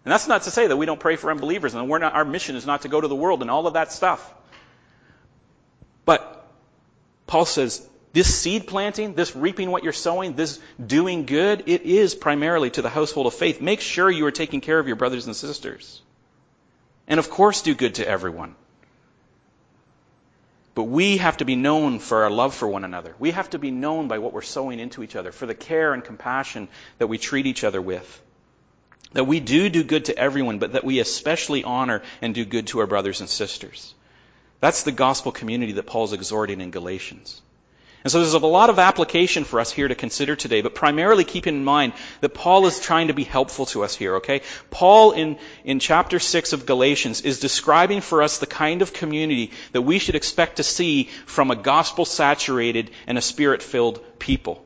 And 0.05 0.11
that's 0.11 0.27
not 0.27 0.43
to 0.43 0.51
say 0.51 0.67
that 0.67 0.77
we 0.77 0.85
don't 0.85 0.99
pray 0.99 1.15
for 1.15 1.31
unbelievers 1.31 1.73
and 1.73 1.89
we're 1.89 1.99
not, 1.99 2.13
our 2.13 2.25
mission 2.25 2.55
is 2.55 2.65
not 2.65 2.83
to 2.83 2.87
go 2.87 2.99
to 2.99 3.07
the 3.07 3.15
world 3.15 3.41
and 3.41 3.49
all 3.49 3.65
of 3.65 3.73
that 3.73 3.91
stuff. 3.91 4.33
But 6.05 6.47
Paul 7.27 7.45
says, 7.45 7.87
this 8.11 8.33
seed 8.33 8.67
planting, 8.67 9.13
this 9.13 9.35
reaping 9.35 9.69
what 9.69 9.83
you're 9.83 9.93
sowing, 9.93 10.35
this 10.35 10.59
doing 10.83 11.25
good, 11.25 11.63
it 11.67 11.83
is 11.83 12.15
primarily 12.15 12.71
to 12.71 12.81
the 12.81 12.89
household 12.89 13.27
of 13.27 13.33
faith. 13.33 13.61
Make 13.61 13.81
sure 13.81 14.09
you 14.09 14.25
are 14.25 14.31
taking 14.31 14.61
care 14.61 14.79
of 14.79 14.87
your 14.87 14.95
brothers 14.95 15.27
and 15.27 15.35
sisters. 15.35 16.01
And 17.07 17.19
of 17.19 17.29
course, 17.29 17.61
do 17.61 17.75
good 17.75 17.95
to 17.95 18.07
everyone. 18.07 18.55
But 20.75 20.83
we 20.83 21.17
have 21.17 21.37
to 21.37 21.45
be 21.45 21.55
known 21.55 21.99
for 21.99 22.23
our 22.23 22.29
love 22.29 22.55
for 22.55 22.67
one 22.67 22.85
another. 22.85 23.13
We 23.19 23.31
have 23.31 23.49
to 23.49 23.59
be 23.59 23.69
known 23.69 24.07
by 24.07 24.19
what 24.19 24.33
we're 24.33 24.41
sowing 24.41 24.79
into 24.79 25.03
each 25.03 25.15
other, 25.15 25.31
for 25.31 25.45
the 25.45 25.55
care 25.55 25.93
and 25.93 26.03
compassion 26.03 26.67
that 26.99 27.07
we 27.07 27.17
treat 27.17 27.45
each 27.45 27.63
other 27.63 27.81
with. 27.81 28.21
That 29.13 29.25
we 29.25 29.39
do 29.39 29.69
do 29.69 29.83
good 29.83 30.05
to 30.05 30.17
everyone, 30.17 30.59
but 30.59 30.73
that 30.73 30.83
we 30.83 30.99
especially 30.99 31.63
honor 31.63 32.01
and 32.21 32.33
do 32.33 32.45
good 32.45 32.67
to 32.67 32.79
our 32.79 32.87
brothers 32.87 33.19
and 33.19 33.29
sisters. 33.29 33.93
That's 34.61 34.83
the 34.83 34.91
gospel 34.91 35.31
community 35.31 35.73
that 35.73 35.87
Paul's 35.87 36.13
exhorting 36.13 36.61
in 36.61 36.71
Galatians. 36.71 37.41
And 38.03 38.11
so 38.11 38.21
there's 38.21 38.33
a 38.33 38.39
lot 38.39 38.69
of 38.69 38.79
application 38.79 39.43
for 39.43 39.59
us 39.59 39.71
here 39.73 39.87
to 39.87 39.95
consider 39.95 40.37
today, 40.37 40.61
but 40.61 40.73
primarily 40.73 41.25
keep 41.25 41.47
in 41.47 41.65
mind 41.65 41.91
that 42.21 42.33
Paul 42.33 42.65
is 42.65 42.79
trying 42.79 43.07
to 43.07 43.13
be 43.13 43.25
helpful 43.25 43.65
to 43.67 43.83
us 43.83 43.93
here, 43.93 44.17
okay? 44.17 44.41
Paul 44.71 45.11
in, 45.11 45.37
in 45.65 45.79
chapter 45.79 46.17
6 46.17 46.53
of 46.53 46.65
Galatians 46.65 47.21
is 47.21 47.41
describing 47.41 47.99
for 47.99 48.23
us 48.23 48.37
the 48.37 48.47
kind 48.47 48.81
of 48.81 48.93
community 48.93 49.51
that 49.73 49.81
we 49.81 49.99
should 49.99 50.15
expect 50.15 50.57
to 50.57 50.63
see 50.63 51.09
from 51.25 51.51
a 51.51 51.57
gospel 51.57 52.05
saturated 52.05 52.91
and 53.05 53.17
a 53.17 53.21
spirit 53.21 53.61
filled 53.61 54.01
people. 54.17 54.63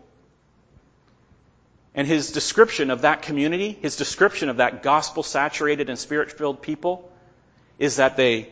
And 1.96 2.08
his 2.08 2.32
description 2.32 2.92
of 2.92 3.02
that 3.02 3.24
community, 3.24 3.72
his 3.82 3.96
description 3.96 4.50
of 4.50 4.58
that 4.58 4.84
gospel 4.84 5.24
saturated 5.24 5.90
and 5.90 5.98
spirit 5.98 6.32
filled 6.32 6.62
people, 6.62 7.12
is 7.80 7.96
that 7.96 8.16
they 8.16 8.50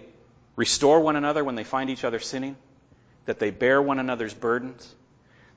restore 0.55 0.99
one 0.99 1.15
another 1.15 1.43
when 1.43 1.53
they 1.53 1.63
find 1.63 1.91
each 1.91 2.03
other 2.03 2.19
sinning 2.19 2.55
that 3.31 3.39
they 3.39 3.49
bear 3.49 3.81
one 3.81 3.97
another's 3.97 4.33
burdens, 4.33 4.93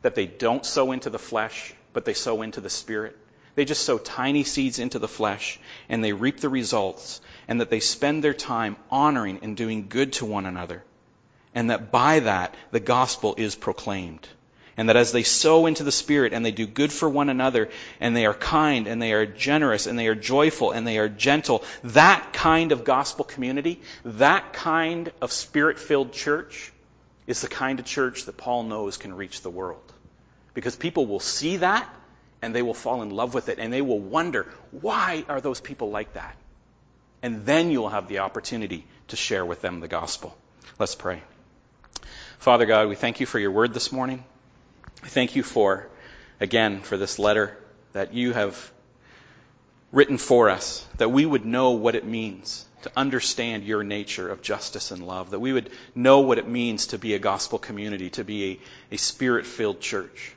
that 0.02 0.14
they 0.14 0.26
don't 0.26 0.64
sow 0.64 0.92
into 0.92 1.10
the 1.10 1.18
flesh, 1.18 1.74
but 1.92 2.04
they 2.04 2.14
sow 2.14 2.42
into 2.42 2.60
the 2.60 2.70
spirit. 2.70 3.18
They 3.56 3.64
just 3.64 3.84
sow 3.84 3.98
tiny 3.98 4.44
seeds 4.44 4.78
into 4.78 5.00
the 5.00 5.08
flesh 5.08 5.58
and 5.88 6.04
they 6.04 6.12
reap 6.12 6.38
the 6.38 6.48
results, 6.48 7.20
and 7.48 7.60
that 7.60 7.70
they 7.70 7.80
spend 7.80 8.22
their 8.22 8.32
time 8.32 8.76
honoring 8.92 9.40
and 9.42 9.56
doing 9.56 9.88
good 9.88 10.12
to 10.12 10.24
one 10.24 10.46
another. 10.46 10.84
And 11.52 11.70
that 11.70 11.90
by 11.90 12.20
that, 12.20 12.54
the 12.70 12.78
gospel 12.78 13.34
is 13.38 13.56
proclaimed. 13.56 14.28
And 14.76 14.88
that 14.88 14.96
as 14.96 15.10
they 15.10 15.24
sow 15.24 15.66
into 15.66 15.82
the 15.82 15.90
Spirit 15.90 16.32
and 16.32 16.46
they 16.46 16.52
do 16.52 16.68
good 16.68 16.92
for 16.92 17.08
one 17.08 17.28
another 17.28 17.70
and 17.98 18.16
they 18.16 18.26
are 18.26 18.34
kind 18.34 18.86
and 18.86 19.02
they 19.02 19.14
are 19.14 19.26
generous 19.26 19.88
and 19.88 19.98
they 19.98 20.06
are 20.06 20.14
joyful 20.14 20.70
and 20.70 20.86
they 20.86 20.98
are 20.98 21.08
gentle, 21.08 21.64
that 21.82 22.32
kind 22.32 22.70
of 22.70 22.84
gospel 22.84 23.24
community, 23.24 23.80
that 24.04 24.52
kind 24.52 25.10
of 25.20 25.32
Spirit 25.32 25.80
filled 25.80 26.12
church 26.12 26.70
is 27.26 27.40
the 27.40 27.48
kind 27.48 27.78
of 27.78 27.84
church 27.86 28.24
that 28.26 28.36
Paul 28.36 28.64
knows 28.64 28.96
can 28.96 29.14
reach 29.14 29.42
the 29.42 29.50
world. 29.50 29.92
Because 30.52 30.76
people 30.76 31.06
will 31.06 31.20
see 31.20 31.58
that 31.58 31.88
and 32.42 32.54
they 32.54 32.62
will 32.62 32.74
fall 32.74 33.02
in 33.02 33.10
love 33.10 33.34
with 33.34 33.48
it 33.48 33.58
and 33.58 33.72
they 33.72 33.82
will 33.82 33.98
wonder, 33.98 34.46
why 34.70 35.24
are 35.28 35.40
those 35.40 35.60
people 35.60 35.90
like 35.90 36.12
that? 36.14 36.36
And 37.22 37.46
then 37.46 37.70
you'll 37.70 37.88
have 37.88 38.08
the 38.08 38.18
opportunity 38.18 38.84
to 39.08 39.16
share 39.16 39.44
with 39.44 39.62
them 39.62 39.80
the 39.80 39.88
gospel. 39.88 40.36
Let's 40.78 40.94
pray. 40.94 41.22
Father 42.38 42.66
God, 42.66 42.88
we 42.88 42.96
thank 42.96 43.20
you 43.20 43.26
for 43.26 43.38
your 43.38 43.50
word 43.50 43.72
this 43.72 43.90
morning. 43.90 44.22
We 45.02 45.08
thank 45.08 45.34
you 45.34 45.42
for, 45.42 45.88
again, 46.40 46.80
for 46.80 46.98
this 46.98 47.18
letter 47.18 47.56
that 47.94 48.12
you 48.12 48.32
have 48.32 48.70
written 49.94 50.18
for 50.18 50.50
us, 50.50 50.84
that 50.98 51.10
we 51.10 51.24
would 51.24 51.46
know 51.46 51.70
what 51.70 51.94
it 51.94 52.04
means 52.04 52.66
to 52.82 52.92
understand 52.96 53.64
your 53.64 53.84
nature 53.84 54.28
of 54.28 54.42
justice 54.42 54.90
and 54.90 55.06
love, 55.06 55.30
that 55.30 55.38
we 55.38 55.52
would 55.52 55.70
know 55.94 56.20
what 56.20 56.36
it 56.36 56.48
means 56.48 56.88
to 56.88 56.98
be 56.98 57.14
a 57.14 57.18
gospel 57.18 57.58
community, 57.58 58.10
to 58.10 58.24
be 58.24 58.60
a, 58.90 58.94
a 58.94 58.98
spirit 58.98 59.46
filled 59.46 59.80
church. 59.80 60.34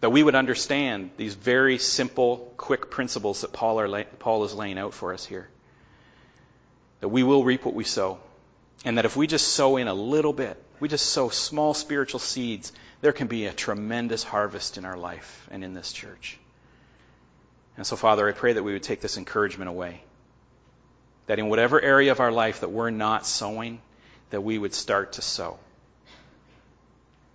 That 0.00 0.10
we 0.10 0.22
would 0.22 0.34
understand 0.34 1.10
these 1.16 1.34
very 1.34 1.78
simple, 1.78 2.52
quick 2.56 2.90
principles 2.90 3.42
that 3.42 3.52
Paul, 3.52 3.78
are, 3.80 4.04
Paul 4.18 4.44
is 4.44 4.54
laying 4.54 4.78
out 4.78 4.94
for 4.94 5.12
us 5.12 5.24
here. 5.24 5.48
That 7.00 7.08
we 7.08 7.22
will 7.22 7.44
reap 7.44 7.64
what 7.64 7.74
we 7.74 7.84
sow. 7.84 8.18
And 8.84 8.98
that 8.98 9.04
if 9.04 9.16
we 9.16 9.26
just 9.26 9.48
sow 9.48 9.76
in 9.76 9.88
a 9.88 9.94
little 9.94 10.32
bit, 10.32 10.60
we 10.80 10.88
just 10.88 11.06
sow 11.06 11.28
small 11.28 11.74
spiritual 11.74 12.20
seeds, 12.20 12.72
there 13.00 13.12
can 13.12 13.28
be 13.28 13.46
a 13.46 13.52
tremendous 13.52 14.22
harvest 14.24 14.76
in 14.78 14.84
our 14.84 14.96
life 14.96 15.46
and 15.50 15.62
in 15.62 15.74
this 15.74 15.92
church. 15.92 16.38
And 17.76 17.86
so, 17.86 17.96
Father, 17.96 18.28
I 18.28 18.32
pray 18.32 18.52
that 18.52 18.62
we 18.62 18.72
would 18.72 18.82
take 18.82 19.00
this 19.00 19.16
encouragement 19.16 19.68
away 19.68 20.02
that 21.26 21.38
in 21.38 21.48
whatever 21.48 21.80
area 21.80 22.12
of 22.12 22.20
our 22.20 22.32
life 22.32 22.60
that 22.60 22.70
we're 22.70 22.90
not 22.90 23.26
sowing, 23.26 23.80
that 24.30 24.42
we 24.42 24.58
would 24.58 24.74
start 24.74 25.14
to 25.14 25.22
sow. 25.22 25.58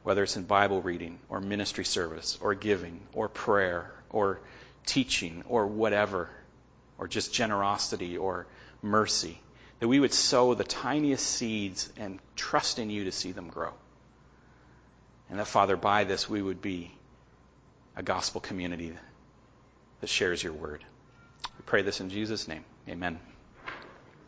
Whether 0.04 0.24
it's 0.24 0.38
in 0.38 0.44
Bible 0.44 0.82
reading 0.82 1.20
or 1.28 1.42
ministry 1.42 1.86
service 1.86 2.38
or 2.42 2.54
giving 2.54 3.02
or 3.14 3.28
prayer 3.28 3.92
or 4.10 4.40
teaching 4.86 5.44
or 5.48 5.68
whatever, 5.68 6.30
or 6.98 7.08
just 7.08 7.34
generosity 7.34 8.18
or 8.18 8.46
mercy, 8.82 9.40
that 9.80 9.88
we 9.88 10.00
would 10.00 10.14
sow 10.14 10.54
the 10.54 10.64
tiniest 10.64 11.26
seeds 11.26 11.90
and 11.98 12.20
trust 12.36 12.80
in 12.80 12.90
you 12.90 13.06
to 13.06 13.12
see 13.12 13.32
them 13.32 13.50
grow. 13.50 13.72
And 15.30 15.40
that, 15.40 15.48
Father, 15.48 15.78
by 15.78 16.06
this 16.06 16.30
we 16.30 16.42
would 16.42 16.62
be 16.62 16.92
a 17.96 18.04
gospel 18.04 18.42
community 18.42 18.94
that 20.02 20.10
shares 20.10 20.44
your 20.44 20.54
word. 20.54 20.84
We 21.58 21.64
pray 21.66 21.82
this 21.82 22.02
in 22.02 22.10
Jesus' 22.10 22.48
name. 22.48 22.64
Amen. 22.88 23.20